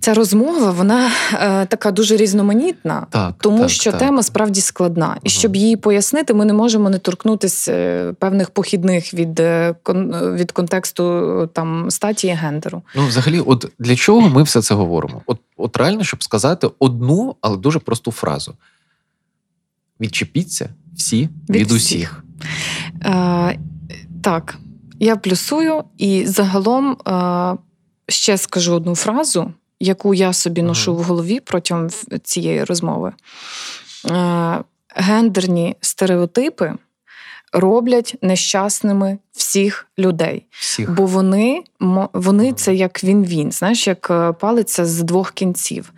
Ця 0.00 0.14
розмова, 0.14 0.70
вона 0.70 1.10
е, 1.32 1.66
така 1.66 1.90
дуже 1.90 2.16
різноманітна. 2.16 3.06
Так, 3.10 3.34
Тому 3.40 3.58
так, 3.60 3.70
що 3.70 3.90
так. 3.90 4.00
тема 4.00 4.22
справді 4.22 4.60
складна, 4.60 5.06
і 5.06 5.08
Ага. 5.08 5.20
щоб 5.24 5.56
її 5.56 5.76
пояснити, 5.76 6.34
ми 6.34 6.44
не 6.44 6.52
можемо 6.52 6.90
не 6.90 6.98
торкнутися 6.98 7.72
е, 7.72 8.12
певних 8.12 8.50
похідних 8.50 9.14
від, 9.14 9.40
е, 9.40 9.74
від 10.34 10.52
контексту 10.52 11.46
там 11.52 11.90
статі 11.90 12.26
і 12.26 12.30
гендеру. 12.30 12.82
Ну, 12.96 13.06
взагалі, 13.06 13.40
от 13.40 13.70
для 13.78 13.96
чого 13.96 14.20
ми 14.28 14.42
все 14.42 14.62
це 14.62 14.74
говоримо? 14.74 15.22
От, 15.26 15.38
от 15.56 15.76
реально, 15.76 16.04
щоб 16.04 16.22
сказати 16.22 16.70
одну, 16.78 17.36
але 17.40 17.56
дуже 17.56 17.78
просту 17.78 18.12
фразу: 18.12 18.54
відчепіться 20.00 20.68
всі 20.96 21.28
від, 21.48 21.56
Від 21.56 21.70
усіх. 21.72 22.24
Е, 23.04 23.58
так, 24.22 24.58
я 25.00 25.16
плюсую, 25.16 25.84
і 25.98 26.26
загалом 26.26 26.92
е, 26.92 27.56
ще 28.08 28.38
скажу 28.38 28.74
одну 28.74 28.94
фразу, 28.94 29.52
яку 29.80 30.14
я 30.14 30.32
собі 30.32 30.62
ношу 30.62 30.94
в 30.94 31.02
голові 31.02 31.40
протягом 31.40 31.88
цієї 32.22 32.64
розмови. 32.64 33.12
Е, 34.10 34.58
гендерні 34.96 35.76
стереотипи 35.80 36.72
роблять 37.52 38.16
нещасними 38.22 39.18
всіх 39.32 39.86
людей. 39.98 40.46
Всіх. 40.50 40.94
Бо 40.94 41.06
вони, 41.06 41.62
вони 42.12 42.52
це 42.52 42.74
як 42.74 43.04
він-він, 43.04 43.52
знаєш, 43.52 43.86
як 43.86 44.08
е, 44.10 44.32
палиця 44.32 44.84
з 44.86 45.02
двох 45.02 45.32
кінців. 45.32 45.92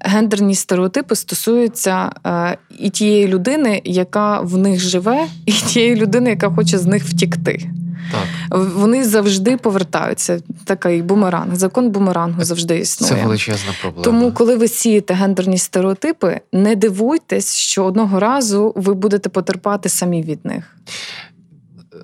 Гендерні 0.00 0.54
стереотипи 0.54 1.16
стосуються 1.16 2.12
е, 2.26 2.58
і 2.78 2.90
тієї 2.90 3.28
людини, 3.28 3.82
яка 3.84 4.40
в 4.40 4.56
них 4.56 4.80
живе, 4.80 5.26
і 5.46 5.52
тієї 5.52 5.96
людини, 5.96 6.30
яка 6.30 6.50
хоче 6.50 6.78
з 6.78 6.86
них 6.86 7.04
втікти. 7.04 7.70
Так. 8.12 8.58
Вони 8.74 9.04
завжди 9.04 9.56
повертаються. 9.56 10.40
Такий 10.64 11.02
бумеранг. 11.02 11.56
Закон 11.56 11.90
бумерангу 11.90 12.44
завжди 12.44 12.78
існує. 12.78 13.14
Це 13.14 13.22
величезна 13.22 13.72
проблема. 13.82 14.04
Тому, 14.04 14.32
коли 14.32 14.56
ви 14.56 14.68
сієте 14.68 15.14
гендерні 15.14 15.58
стереотипи, 15.58 16.40
не 16.52 16.76
дивуйтесь, 16.76 17.54
що 17.54 17.84
одного 17.84 18.20
разу 18.20 18.72
ви 18.76 18.94
будете 18.94 19.28
потерпати 19.28 19.88
самі 19.88 20.22
від 20.22 20.44
них. 20.44 20.76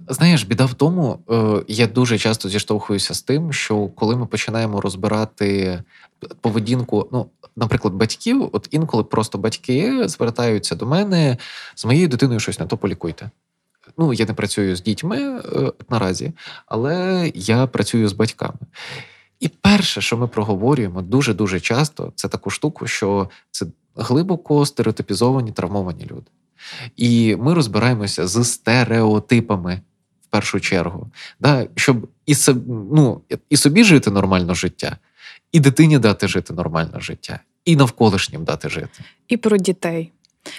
Знаєш, 0.08 0.44
біда 0.44 0.64
в 0.64 0.74
тому, 0.74 1.18
е, 1.30 1.64
я 1.68 1.86
дуже 1.86 2.18
часто 2.18 2.48
зіштовхуюся 2.48 3.14
з 3.14 3.22
тим, 3.22 3.52
що 3.52 3.86
коли 3.86 4.16
ми 4.16 4.26
починаємо 4.26 4.80
розбирати 4.80 5.78
поведінку, 6.40 7.08
ну, 7.12 7.26
наприклад, 7.56 7.94
батьків, 7.94 8.48
от 8.52 8.68
інколи 8.70 9.04
просто 9.04 9.38
батьки 9.38 10.08
звертаються 10.08 10.74
до 10.74 10.86
мене 10.86 11.36
з 11.74 11.84
моєю 11.84 12.08
дитиною 12.08 12.40
щось 12.40 12.60
не 12.60 12.66
то 12.66 12.76
полікуйте. 12.76 13.30
Ну, 13.98 14.12
я 14.12 14.26
не 14.26 14.34
працюю 14.34 14.76
з 14.76 14.82
дітьми 14.82 15.18
е, 15.18 15.72
наразі, 15.88 16.32
але 16.66 17.30
я 17.34 17.66
працюю 17.66 18.08
з 18.08 18.12
батьками. 18.12 18.58
І 19.40 19.48
перше, 19.48 20.00
що 20.00 20.16
ми 20.16 20.28
проговорюємо 20.28 21.02
дуже 21.02 21.34
дуже 21.34 21.60
часто, 21.60 22.12
це 22.14 22.28
таку 22.28 22.50
штуку, 22.50 22.86
що 22.86 23.30
це 23.50 23.66
глибоко 23.96 24.66
стереотипізовані 24.66 25.52
травмовані 25.52 26.06
люди. 26.10 26.30
І 26.96 27.36
ми 27.36 27.54
розбираємося 27.54 28.26
з 28.26 28.44
стереотипами 28.44 29.80
в 30.22 30.26
першу 30.26 30.60
чергу, 30.60 31.10
да, 31.40 31.66
щоб 31.74 32.08
і, 32.26 32.34
ну, 32.92 33.20
і 33.50 33.56
собі 33.56 33.84
жити 33.84 34.10
нормально 34.10 34.54
життя, 34.54 34.96
і 35.52 35.60
дитині 35.60 35.98
дати 35.98 36.28
жити 36.28 36.54
нормальне 36.54 37.00
життя, 37.00 37.40
і 37.64 37.76
навколишнім 37.76 38.44
дати 38.44 38.68
жити. 38.68 39.04
І 39.28 39.36
про 39.36 39.56
дітей. 39.56 40.12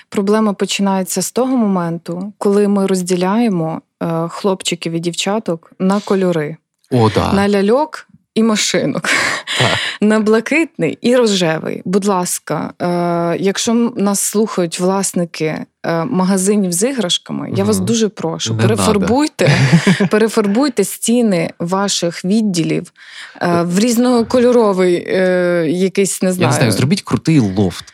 Проблема 0.09 0.53
починається 0.53 1.21
з 1.21 1.31
того 1.31 1.57
моменту, 1.57 2.33
коли 2.37 2.67
ми 2.67 2.87
розділяємо 2.87 3.81
е, 4.03 4.27
хлопчиків 4.29 4.93
і 4.93 4.99
дівчаток 4.99 5.71
на 5.79 5.99
кольори. 5.99 6.57
О, 6.91 7.09
да. 7.15 7.33
на 7.33 7.49
ляльок 7.49 8.07
і 8.35 8.43
машинок, 8.43 9.01
Так. 9.59 9.77
на 10.01 10.19
блакитний 10.19 10.97
і 11.01 11.15
рожевий. 11.15 11.81
Будь 11.85 12.05
ласка, 12.05 12.73
е, 12.81 13.37
якщо 13.39 13.73
нас 13.95 14.19
слухають 14.19 14.79
власники 14.79 15.65
е, 15.85 16.05
магазинів 16.05 16.71
з 16.71 16.89
іграшками, 16.89 17.51
я 17.55 17.63
вас 17.63 17.79
дуже 17.79 18.09
прошу, 18.09 18.53
Не 18.53 18.61
перефарбуйте, 18.61 19.51
перефарбуйте 20.11 20.83
стіни 20.83 21.49
ваших 21.59 22.25
відділів 22.25 22.91
е, 23.41 23.61
в 23.63 23.79
різнокольоровий 23.79 25.05
е, 25.07 25.65
якийсь, 25.69 26.21
не 26.21 26.31
Я 26.31 26.47
не 26.47 26.53
знаю, 26.53 26.71
зробіть 26.71 27.01
крутий 27.01 27.39
лофт. 27.39 27.93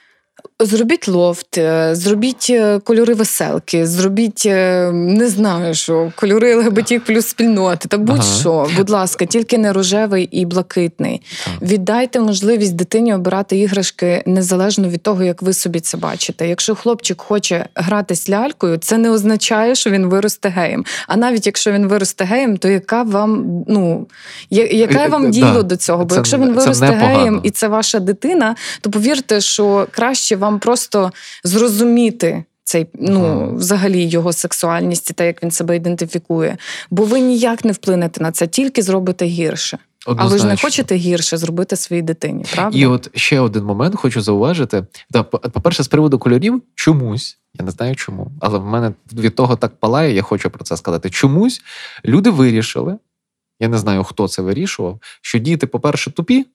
Зробіть 0.62 1.08
лофт, 1.08 1.58
е, 1.58 1.96
зробіть 1.96 2.48
е, 2.50 2.80
кольори 2.80 3.14
веселки, 3.14 3.88
зробіть 3.88 4.44
е, 4.46 4.92
не 4.92 5.30
знаю, 5.30 5.74
що 5.74 6.12
кольори 6.16 6.56
ЛГБТ 6.56 7.06
плюс 7.06 7.28
спільноти, 7.28 7.88
та 7.88 7.98
будь-що, 7.98 8.68
будь 8.78 8.90
ласка, 8.90 9.26
тільки 9.26 9.58
не 9.58 9.74
рожевий 9.74 10.24
і 10.32 10.46
блакитний. 10.46 11.22
Віддайте 11.62 12.20
можливість 12.20 12.76
дитині 12.76 13.14
обирати 13.14 13.58
іграшки 13.58 14.24
незалежно 14.26 14.90
від 14.90 15.02
того, 15.02 15.24
як 15.24 15.42
ви 15.42 15.54
собі 15.54 15.80
це 15.80 15.98
бачите. 15.98 16.48
Якщо 16.48 16.76
хлопчик 16.76 17.22
хоче 17.22 17.66
гратись 17.76 18.30
лялькою, 18.30 18.78
це 18.78 18.98
не 18.98 19.10
означає, 19.10 19.76
що 19.76 19.90
він 19.90 20.06
виросте 20.06 20.50
геєм. 20.50 20.86
А 21.08 21.18
навіть 21.18 21.46
якщо 21.46 21.72
він 21.72 21.88
виросте 21.88 22.24
геєм, 22.24 22.58
то 22.58 22.68
яка 22.68 23.04
вам 23.04 23.64
ну 23.68 24.08
я- 24.50 24.68
яке 24.68 25.08
вам 25.08 25.32
діло 25.32 25.54
да. 25.54 25.64
до 25.64 25.76
цього? 25.76 26.04
Бо 26.04 26.10
Це 26.10 26.16
якщо 26.16 26.38
він 26.38 26.54
виросте 26.54 26.86
геєм 26.86 27.42
і 27.44 27.52
це 27.52 27.68
ваша 27.68 28.00
дитина, 28.00 28.56
то 28.82 28.90
повірте, 28.90 29.42
що 29.42 29.88
краще 29.92 30.36
вам 30.36 30.49
просто 30.58 31.12
зрозуміти. 31.44 32.44
Цей 32.64 32.88
ну 32.94 33.56
взагалі 33.56 34.06
його 34.06 34.34
сексуальність 34.34 35.10
і 35.10 35.14
те, 35.14 35.28
як 35.28 35.44
він 35.44 35.52
себе 35.52 35.76
ідентифікує. 35.76 36.58
Бо 36.90 37.04
ви 37.04 37.20
ніяк 37.20 37.66
не 37.66 37.72
вплинете 37.72 38.24
на 38.24 38.32
це, 38.32 38.48
тільки 38.48 38.82
зробите 38.82 39.26
гірше. 39.26 39.78
А 40.06 40.28
ви 40.28 40.38
ж 40.38 40.48
не 40.48 40.58
хочете 40.58 40.96
гірше 40.96 41.38
зробити 41.38 41.76
своїй 41.76 42.02
дитині, 42.02 42.46
правда? 42.54 42.78
І 42.78 42.86
от 42.86 43.18
ще 43.18 43.40
один 43.40 43.64
момент 43.64 43.96
хочу 43.96 44.22
зауважити. 44.22 44.86
Та, 45.12 45.24
по-перше, 45.24 45.84
з 45.84 45.88
приводу 45.88 46.20
кольорів, 46.20 46.62
чомусь, 46.76 47.38
я 47.54 47.66
не 47.66 47.72
знаю 47.72 47.96
чому, 47.96 48.32
але 48.40 48.60
в 48.60 48.66
мене 48.66 48.94
від 49.14 49.36
того 49.36 49.56
так 49.56 49.76
палає, 49.76 50.14
я 50.14 50.22
хочу 50.22 50.50
про 50.50 50.64
це 50.64 50.78
сказати. 50.78 51.10
Чомусь 51.10 51.62
люди 52.06 52.30
вирішили, 52.30 52.98
я 53.60 53.68
не 53.68 53.78
знаю, 53.78 54.04
хто 54.04 54.28
це 54.28 54.42
вирішував, 54.42 55.00
що 55.22 55.40
діти, 55.40 55.68
по-перше, 55.68 56.12
тупі, 56.12 56.46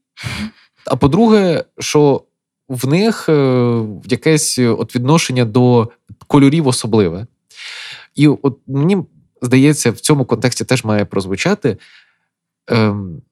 а 0.87 0.97
по-друге, 0.97 1.65
що 1.79 2.23
в 2.69 2.87
них 2.87 3.29
е, 3.29 3.83
якесь 4.05 4.59
е, 4.59 4.69
от 4.69 4.97
відношення 4.97 5.45
до 5.45 5.91
кольорів 6.27 6.67
особливе. 6.67 7.27
І 8.15 8.29
от 8.29 8.59
мені 8.67 8.99
здається, 9.43 9.91
в 9.91 10.01
цьому 10.01 10.25
контексті 10.25 10.65
теж 10.65 10.85
має 10.85 11.05
прозвучати 11.05 11.79
ем, 12.67 13.23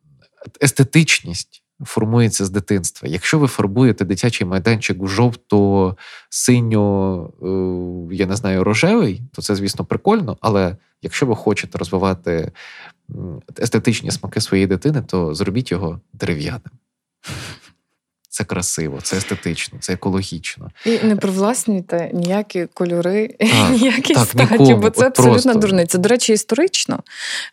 естетичність 0.63 1.63
формується 1.85 2.45
з 2.45 2.51
дитинства. 2.51 3.09
Якщо 3.09 3.39
ви 3.39 3.47
фарбуєте 3.47 4.05
дитячий 4.05 4.47
майданчик 4.47 5.03
в 5.03 5.07
жовто, 5.07 5.97
синьо, 6.31 7.31
е, 7.43 8.15
я 8.15 8.27
не 8.27 8.37
знаю, 8.37 8.65
рожевий, 8.65 9.23
то 9.33 9.43
це, 9.43 9.55
звісно, 9.55 9.85
прикольно. 9.85 10.37
Але 10.41 10.77
якщо 11.03 11.27
ви 11.27 11.37
хочете 11.37 11.79
розвивати 11.79 12.53
естетичні 13.59 14.11
смаки 14.11 14.41
своєї 14.41 14.67
дитини, 14.67 15.03
то 15.07 15.35
зробіть 15.35 15.71
його 15.71 16.01
дерев'яним. 16.13 16.71
Це 18.35 18.45
красиво, 18.45 18.99
це 19.03 19.17
естетично, 19.17 19.79
це 19.81 19.93
екологічно. 19.93 20.71
І 20.87 20.99
не 20.99 21.17
привласнюйте 21.17 22.11
ніякі 22.13 22.67
кольори, 22.75 23.29
Так, 23.39 23.71
ніякі 23.71 24.15
так, 24.15 24.29
статі, 24.29 24.53
нікому, 24.53 24.77
бо 24.77 24.91
це 24.91 25.07
абсолютно 25.07 25.43
просто. 25.43 25.59
дурниця. 25.59 25.99
До 25.99 26.09
речі, 26.09 26.33
історично 26.33 27.01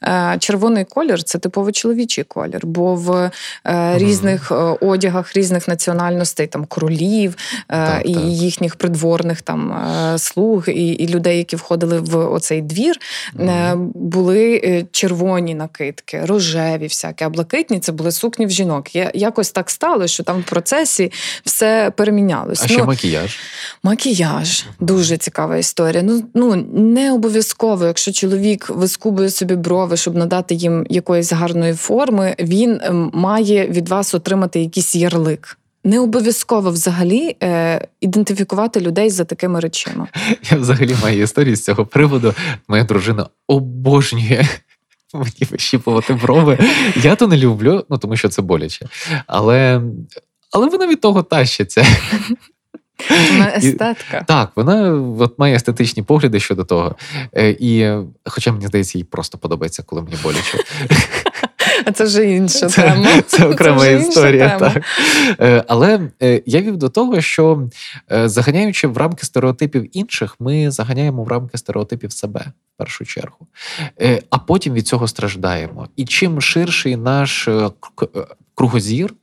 е, 0.03 0.37
червоний 0.39 0.85
колір 0.85 1.23
це 1.23 1.39
типово 1.39 1.71
чоловічий 1.71 2.23
колір, 2.23 2.59
бо 2.63 2.95
в 2.95 3.31
е, 3.65 3.97
різних 3.97 4.51
е, 4.51 4.55
одягах 4.81 5.35
різних 5.35 5.67
національностей, 5.67 6.47
там 6.47 6.65
королів 6.65 7.35
Так, 7.67 8.01
і 8.05 8.13
так. 8.13 8.23
їхніх 8.23 8.75
придворних 8.75 9.41
там 9.41 9.89
слуг, 10.17 10.69
і, 10.69 10.87
і 10.87 11.07
людей, 11.07 11.37
які 11.37 11.55
входили 11.55 11.99
в 11.99 12.17
оцей 12.17 12.61
двір, 12.61 12.95
е, 13.39 13.75
були 13.93 14.85
червоні 14.91 15.55
накидки, 15.55 16.25
рожеві, 16.25 16.83
всякі, 16.83 17.23
а 17.23 17.29
блакитні 17.29 17.79
це 17.79 17.91
були 17.91 18.11
сукні 18.11 18.45
в 18.45 18.49
жінок. 18.49 18.95
Я, 18.95 19.11
якось 19.13 19.51
так 19.51 19.69
стало, 19.69 20.07
що 20.07 20.23
там 20.23 20.39
в 20.39 20.43
процесі 20.69 21.11
все 21.43 21.91
перемінялось. 21.95 22.63
А 22.63 22.67
ще 22.67 22.83
макіяж. 22.83 23.39
Макіяж 23.83 24.65
дуже 24.79 25.17
цікава 25.17 25.57
історія. 25.57 26.03
Ну 26.03 26.23
ну 26.33 26.55
не 26.73 27.13
обов'язково, 27.13 27.85
якщо 27.85 28.11
чоловік 28.11 28.69
вискубує 28.69 29.29
собі 29.29 29.55
брови, 29.55 29.97
щоб 29.97 30.15
надати 30.15 30.55
їм 30.55 30.85
якоїсь 30.89 31.31
гарної 31.31 31.73
форми, 31.73 32.35
він 32.39 32.79
ем, 32.83 33.11
має 33.13 33.67
від 33.67 33.89
вас 33.89 34.13
отримати 34.13 34.59
якийсь 34.59 34.95
ярлик. 34.95 35.57
Не 35.83 35.99
обов'язково 35.99 36.71
взагалі 36.71 37.35
е, 37.43 37.87
ідентифікувати 38.01 38.79
людей 38.79 39.09
за 39.09 39.23
такими 39.23 39.59
речами. 39.59 40.07
Я 40.51 40.57
взагалі 40.57 40.95
маю 41.01 41.23
історію 41.23 41.55
з 41.55 41.63
цього 41.63 41.85
приводу. 41.85 42.33
Моя 42.67 42.83
дружина 42.83 43.27
обожнює 43.47 44.45
мені 45.13 45.47
вищіпувати 45.51 46.13
брови. 46.13 46.57
Я 46.95 47.15
то 47.15 47.27
не 47.27 47.37
люблю, 47.37 47.85
ну 47.89 47.97
тому 47.97 48.15
що 48.15 48.29
це 48.29 48.41
боляче. 48.41 48.85
Але, 49.27 49.81
але 50.51 50.67
вона 50.67 50.87
від 50.87 51.01
того 51.01 51.23
тащиться. 51.23 51.85
Вона 53.31 53.49
І- 53.49 53.57
естетка. 53.57 54.23
Так, 54.27 54.51
вона 54.55 54.91
от 55.19 55.39
має 55.39 55.55
естетичні 55.55 56.03
погляди 56.03 56.39
щодо 56.39 56.63
того. 56.63 56.95
Е, 57.37 57.49
І, 57.59 57.91
хоча 58.25 58.51
мені 58.51 58.67
здається, 58.67 58.97
їй 58.97 59.03
просто 59.03 59.37
подобається, 59.37 59.83
коли 59.83 60.01
мені 60.01 60.15
боляче. 60.23 60.57
А 61.85 61.91
це 61.91 62.03
вже 62.03 62.25
інша 62.31 62.67
Це, 62.67 62.81
тема. 62.81 63.21
це 63.27 63.45
окрема 63.45 63.87
інша 63.87 64.07
історія. 64.07 64.49
тема. 64.57 64.71
Так. 64.73 64.83
Е, 65.39 65.63
Але 65.67 66.09
е, 66.21 66.41
я 66.45 66.61
вів 66.61 66.77
до 66.77 66.89
того, 66.89 67.21
що 67.21 67.69
е, 68.11 68.29
заганяючи 68.29 68.87
в 68.87 68.97
рамки 68.97 69.25
стереотипів 69.25 69.97
інших, 69.97 70.35
ми 70.39 70.71
заганяємо 70.71 71.23
в 71.23 71.27
рамки 71.27 71.57
стереотипів 71.57 72.11
себе 72.11 72.39
в 72.75 72.77
першу 72.77 73.05
чергу, 73.05 73.47
Е, 74.01 74.21
а 74.29 74.37
потім 74.37 74.73
від 74.73 74.87
цього 74.87 75.07
страждаємо. 75.07 75.87
І 75.95 76.05
чим 76.05 76.41
ширший 76.41 76.95
наш 76.95 77.49
кругозір, 78.59 79.13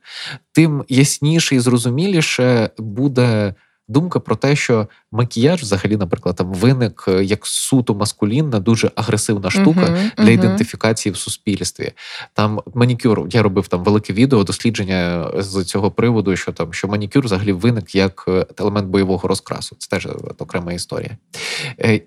тим 0.51 0.83
ясніше 0.89 1.55
і 1.55 1.59
зрозуміліше 1.59 2.69
буде. 2.77 3.53
Думка 3.89 4.19
про 4.19 4.35
те, 4.35 4.55
що 4.55 4.87
макіяж, 5.11 5.61
взагалі, 5.61 5.97
наприклад, 5.97 6.35
там 6.35 6.53
виник 6.53 7.05
е, 7.07 7.23
як 7.23 7.45
суто 7.45 7.95
маскулінна, 7.95 8.59
дуже 8.59 8.91
агресивна 8.95 9.49
штука 9.49 9.81
Мгм, 9.81 10.11
для 10.17 10.23
мгм. 10.23 10.33
ідентифікації 10.33 11.13
в 11.13 11.17
суспільстві. 11.17 11.91
Там 12.33 12.61
манікюр, 12.75 13.27
я 13.29 13.43
робив 13.43 13.67
там 13.67 13.83
велике 13.83 14.13
відео, 14.13 14.43
дослідження 14.43 15.31
з 15.37 15.63
цього 15.63 15.91
приводу, 15.91 16.35
що 16.35 16.51
там 16.51 16.73
що 16.73 16.87
манікюр 16.87 17.25
взагалі 17.25 17.51
виник 17.51 17.95
як 17.95 18.25
е, 18.27 18.45
елемент 18.57 18.87
бойового 18.87 19.27
розкрасу. 19.27 19.75
Це 19.79 19.89
теж 19.89 20.05
е, 20.05 20.09
окрема 20.39 20.73
історія. 20.73 21.17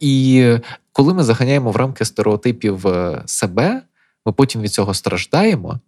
І 0.01 0.47
коли 0.93 1.15
ми 1.15 1.23
заганяємо 1.23 1.71
в 1.71 1.77
рамки 1.77 2.05
стереотипів 2.05 2.87
себе, 3.27 3.83
ми 4.27 4.33
потім 4.33 4.61
від 4.61 4.73
цього 4.73 4.95
страждаємо, 4.95 5.81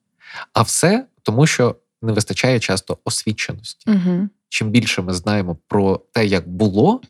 а 0.52 0.62
все 0.62 1.04
тому, 1.22 1.46
що 1.46 1.76
не 2.02 2.12
вистачає 2.12 2.60
часто 2.60 2.98
освіченості. 3.04 3.90
Мгм. 3.90 4.30
Чим 4.48 4.70
більше 4.70 5.02
ми 5.02 5.14
знаємо 5.14 5.56
про 5.68 6.00
те, 6.12 6.26
як 6.26 6.48
було, 6.48 7.00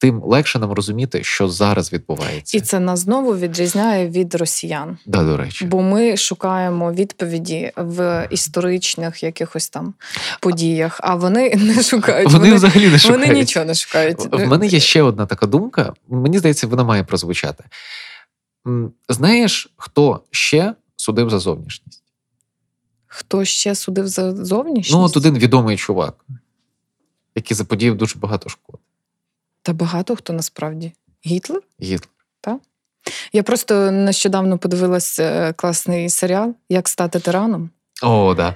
тим 0.00 0.22
легше 0.24 0.58
нам 0.58 0.72
розуміти, 0.72 1.24
що 1.24 1.48
зараз 1.48 1.92
відбувається. 1.92 2.58
І 2.58 2.60
це 2.60 2.80
нас 2.80 3.00
знову 3.00 3.36
відрізняє 3.36 4.08
від 4.08 4.34
росіян. 4.34 4.98
Да, 5.06 5.22
до 5.22 5.36
речі. 5.36 5.64
Бо 5.64 5.82
ми 5.82 6.16
шукаємо 6.16 6.92
відповіді 6.92 7.72
в 7.76 8.28
історичних 8.30 9.22
якихось 9.22 9.68
там 9.68 9.94
подіях, 10.40 11.00
а 11.02 11.14
вони 11.14 11.54
не 11.56 11.82
шукають. 11.82 12.32
Вони, 12.32 12.54
взагалі 12.54 12.88
не 12.88 12.98
шукають. 12.98 13.20
вони 13.22 13.40
нічого 13.40 13.66
не 13.66 13.74
шукають. 13.74 14.18
В 14.32 14.46
мене 14.46 14.66
є 14.66 14.80
ще 14.80 15.02
одна 15.02 15.26
така 15.26 15.46
думка. 15.46 15.92
Мені 16.08 16.38
здається, 16.38 16.66
вона 16.66 16.84
має 16.84 17.04
прозвучати. 17.04 17.64
Знаєш, 19.08 19.72
хто 19.76 20.20
ще 20.30 20.74
судив 20.96 21.30
за 21.30 21.38
зовнішність? 21.38 21.99
Хто 23.12 23.44
ще 23.44 23.74
судив 23.74 24.08
за 24.08 24.44
зовнішність? 24.44 24.92
Ну, 24.92 25.02
от 25.02 25.16
один 25.16 25.38
відомий 25.38 25.76
чувак, 25.76 26.24
який 27.34 27.56
заподіяв 27.56 27.96
дуже 27.96 28.18
багато 28.18 28.48
шкод. 28.48 28.80
Та 29.62 29.72
багато 29.72 30.16
хто 30.16 30.32
насправді. 30.32 30.92
Гітлер? 31.26 31.62
Гітлер. 31.82 32.08
Так. 32.40 32.60
Я 33.32 33.42
просто 33.42 33.90
нещодавно 33.90 34.58
подивилась 34.58 35.18
е, 35.18 35.52
класний 35.52 36.10
серіал 36.10 36.54
Як 36.68 36.88
стати 36.88 37.20
тираном. 37.20 37.70
О, 38.02 38.34
да. 38.34 38.54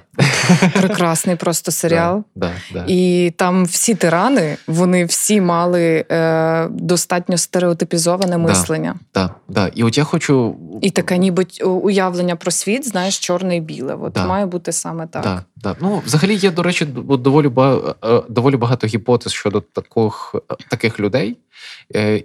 Прекрасний 0.73 1.35
просто 1.35 1.71
серіал. 1.71 2.23
Да, 2.35 2.51
да, 2.73 2.79
да. 2.79 2.85
І 2.87 3.33
там 3.37 3.65
всі 3.65 3.95
тирани, 3.95 4.57
вони 4.67 5.05
всі 5.05 5.41
мали 5.41 6.05
е, 6.11 6.67
достатньо 6.71 7.37
стереотипізоване 7.37 8.37
мислення. 8.37 8.95
Да, 9.13 9.29
да. 9.49 9.67
І 9.67 9.83
от 9.83 9.97
я 9.97 10.03
хочу. 10.03 10.55
І 10.81 10.89
таке, 10.89 11.17
ніби 11.17 11.45
уявлення 11.65 12.35
про 12.35 12.51
світ, 12.51 12.87
знаєш, 12.87 13.19
чорне 13.19 13.55
і 13.57 13.59
біле. 13.61 13.97
От 14.01 14.13
Да. 14.13 14.25
має 14.27 14.45
бути 14.45 14.71
саме 14.71 15.07
так. 15.07 15.23
Да, 15.23 15.41
Да. 15.55 15.75
Ну, 15.81 16.01
взагалі 16.05 16.35
є, 16.35 16.51
до 16.51 16.63
речі, 16.63 16.85
доволі 17.09 17.49
ба- 17.49 17.95
е, 18.05 18.21
доволі 18.29 18.57
багато 18.57 18.87
гіпотез 18.87 19.33
щодо 19.33 19.61
таких, 19.61 20.35
таких 20.69 20.99
людей, 20.99 21.29
Е, 21.31 21.44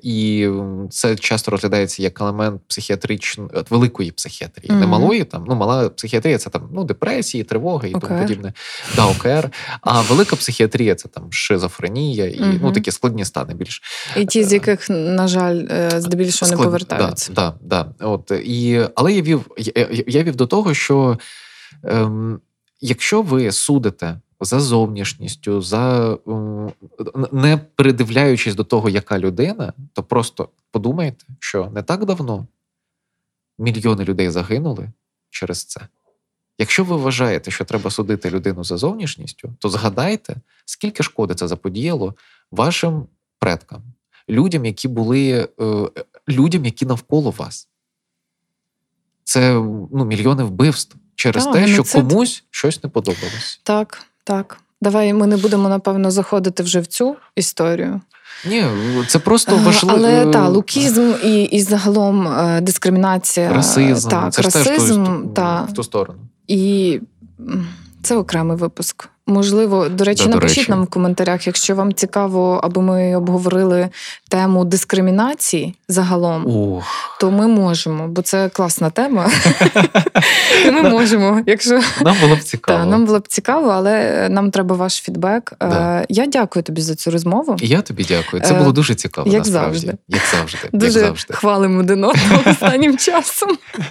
і 0.03 0.49
це 0.91 1.16
часто 1.16 1.51
розглядається 1.51 2.03
як 2.03 2.20
елемент 2.20 2.61
психіатричної 2.68 3.51
великої 3.70 4.11
психіатрії, 4.11 4.72
не 4.72 4.87
малої 4.87 5.24
там. 5.24 5.45
Ну, 5.49 5.55
мала 5.55 5.89
психіатрія 5.89 6.39
це 6.39 6.51
там 6.51 6.68
ну, 6.72 6.85
депресії, 6.85 7.45
тривоги 7.45 7.89
і 7.89 7.93
тому 7.93 8.20
подібне. 8.20 8.53
Да, 8.97 9.07
ОКР. 9.07 9.51
А 9.81 10.01
велика 10.01 10.37
психіатрія 10.37 10.95
це 10.95 11.09
там 11.09 11.33
шизофренія 11.33 12.26
і 12.26 12.41
ну 12.62 12.72
такі 12.72 12.91
складні 12.91 13.24
стани 13.24 13.55
більш. 13.55 13.83
І 14.16 14.24
ті, 14.24 14.45
з 14.45 14.53
яких, 14.53 14.91
на 14.91 15.28
жаль, 15.28 15.66
е, 15.70 15.91
здебільшого 16.01 16.51
не 16.51 16.57
Склад- 16.57 16.64
повертаються. 16.64 17.33
Да, 17.33 17.55
да, 17.62 17.87
да. 17.99 18.07
От, 18.07 18.33
і, 18.45 18.81
але 18.95 19.12
я 19.12 19.22
вів, 19.22 19.47
я- 19.57 19.89
я 20.07 20.22
вів 20.22 20.37
до 20.37 20.47
того, 20.47 20.74
що 20.74 21.18
ем, 21.85 22.41
якщо 22.81 23.22
ви 23.22 23.53
судите 23.53 24.20
за 24.41 24.61
зовнішністю, 24.61 25.62
за 25.62 26.18
ем, 26.26 26.72
не 27.32 27.57
придивляючись 27.57 28.55
до 28.55 28.64
того, 28.64 28.88
яка 28.88 29.18
людина, 29.18 29.72
то 29.93 30.03
просто 30.03 30.49
подумайте, 30.70 31.26
що 31.38 31.70
не 31.74 31.82
так 31.82 32.05
давно 32.05 32.47
мільйони 33.59 34.05
людей 34.05 34.30
загинули 34.30 34.88
через 35.30 35.64
це. 35.64 35.80
Якщо 36.59 36.84
ви 36.84 36.97
вважаєте, 36.97 37.51
що 37.51 37.64
треба 37.64 37.91
судити 37.91 38.30
людину 38.30 38.64
за 38.64 38.76
зовнішністю, 38.76 39.55
то 39.59 39.68
згадайте, 39.68 40.36
скільки 40.64 41.03
шкоди 41.03 41.34
це 41.34 41.49
заподіяло 41.49 42.14
вашим 42.51 43.07
предкам, 43.38 43.82
людям, 44.28 44.64
які 44.64 44.88
були 44.88 45.49
е, 45.61 45.88
людям, 46.28 46.64
які 46.64 46.86
навколо 46.86 47.30
вас. 47.30 47.68
Це 49.24 49.55
ну, 49.93 50.05
мільйони 50.05 50.45
вбивств 50.45 50.97
через 51.14 51.45
Так, 51.45 51.55
те, 51.55 51.61
що 51.61 51.72
геноцид. 51.72 52.09
комусь 52.09 52.45
щось 52.51 52.84
не 52.84 52.91
подобалось. 52.91 53.61
Так, 53.62 54.07
так. 54.31 54.57
Давай 54.83 55.12
ми 55.12 55.26
не 55.26 55.37
будемо, 55.37 55.68
напевно, 55.68 56.11
заходити 56.11 56.62
вже 56.62 56.81
в 56.81 56.87
цю 56.87 57.16
історію. 57.37 58.01
Ні, 58.49 58.64
це 59.09 59.18
просто 59.18 59.53
Е, 59.57 59.59
важливо. 59.64 59.99
Але 59.99 60.26
та 60.26 60.49
лукізм 60.49 61.12
і, 61.24 61.43
і 61.43 61.62
загалом 61.62 62.28
е, 62.28 62.61
дискримінація, 62.61 63.53
расизм. 63.53 64.09
так, 64.09 64.33
це 64.33 64.43
ж 64.43 64.49
теж 64.51 64.66
расизм, 64.66 65.05
в 65.05 65.07
ту- 65.07 65.28
та, 65.35 65.62
в 65.62 65.72
ту 65.72 65.83
сторону. 65.83 66.18
і 66.47 67.01
це 68.03 68.16
окремий 68.16 68.57
випуск. 68.57 69.09
Можливо, 69.31 69.89
до 69.89 70.05
речі, 70.05 70.22
Да, 70.24 70.28
до 70.31 70.35
напишіть 70.35 70.59
речі. 70.59 70.70
нам 70.70 70.85
в 70.85 70.87
коментарях, 70.87 71.47
якщо 71.47 71.74
вам 71.74 71.93
цікаво, 71.95 72.61
аби 72.64 72.83
ми 72.83 73.16
обговорили 73.16 73.89
тему 74.28 74.64
дискримінації 74.64 75.74
загалом, 75.89 76.47
Ох, 76.47 76.85
то 77.20 77.31
ми 77.31 77.47
можемо, 77.49 78.09
бо 78.09 78.22
це 78.22 78.49
класна 78.49 78.91
тема. 78.91 79.31
Ми 80.72 80.83
можемо, 80.83 81.41
якщо 81.47 81.81
нам 82.03 82.16
було 82.20 82.37
б 82.37 82.41
цікаво. 82.41 82.85
нам 82.85 83.07
було 83.07 83.18
б 83.18 83.28
цікаво, 83.28 83.68
але 83.70 84.26
нам 84.31 84.51
треба 84.51 84.76
ваш 84.76 84.95
фідбек. 85.03 85.53
Да. 85.61 86.01
Е, 86.01 86.07
Я 86.09 86.26
дякую 86.26 86.62
тобі 86.62 86.81
за 86.81 86.95
цю 86.95 87.11
розмову. 87.11 87.57
Я 87.61 87.81
тобі 87.83 88.05
дякую. 88.09 88.43
Це 88.43 88.55
Е, 88.55 88.59
було 88.59 88.72
дуже 88.72 88.95
цікаво. 88.95 89.31
як 89.31 89.39
насправді. 89.39 89.78
завжди. 89.78 89.95
Як 90.09 90.22
завжди. 90.33 90.59
як 90.62 90.81
Дуже 90.83 91.01
завжди. 91.01 91.35
хвалимо 91.35 91.81
один 91.81 92.05
одного 92.05 92.43
останнім 92.51 92.99
часом. 92.99 93.49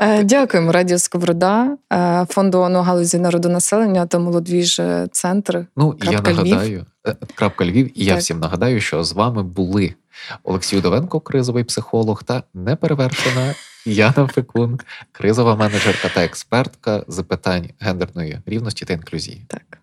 Е, 0.00 0.22
Дякуємо, 0.24 0.72
Радіо 0.72 0.98
Сковорода, 0.98 1.68
е, 1.92 2.26
фонду 2.30 2.58
ООН 2.58 2.76
галузі 2.76 3.18
народонаселення 3.18 4.06
та 4.06 4.15
молодвіж 4.18 4.78
е, 4.78 5.08
центр. 5.12 5.66
Ну, 5.76 5.98
і 6.02 6.06
я 6.06 6.20
нагадаю, 6.20 6.86
е, 7.06 7.16
крапка 7.34 7.64
Львів, 7.64 8.00
і 8.00 8.04
я 8.04 8.16
всім 8.16 8.38
нагадаю, 8.38 8.80
що 8.80 9.04
з 9.04 9.12
вами 9.12 9.42
були 9.42 9.94
Олексій 10.42 10.76
Удовенко, 10.76 11.20
кризовий 11.20 11.64
психолог, 11.64 12.22
та 12.22 12.42
неперевершена 12.54 13.54
Яна 13.86 14.26
Фекун, 14.26 14.80
кризова 15.12 15.56
менеджерка 15.56 16.08
та 16.08 16.24
експертка 16.24 17.04
з 17.08 17.22
питань 17.22 17.70
гендерної 17.78 18.40
рівності 18.46 18.84
та 18.84 18.92
інклюзії. 18.92 19.44
Так. 19.48 19.78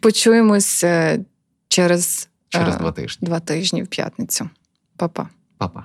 Почуємось 0.00 0.84
е, 0.84 1.20
через, 1.68 2.28
Через 2.48 2.74
е, 2.74 2.78
два 2.78 2.92
тижні. 2.92 3.26
два 3.26 3.40
тижні 3.40 3.82
в 3.82 3.86
п'ятницю. 3.86 4.48
Па-па. 4.96 5.28
Па-па. 5.58 5.84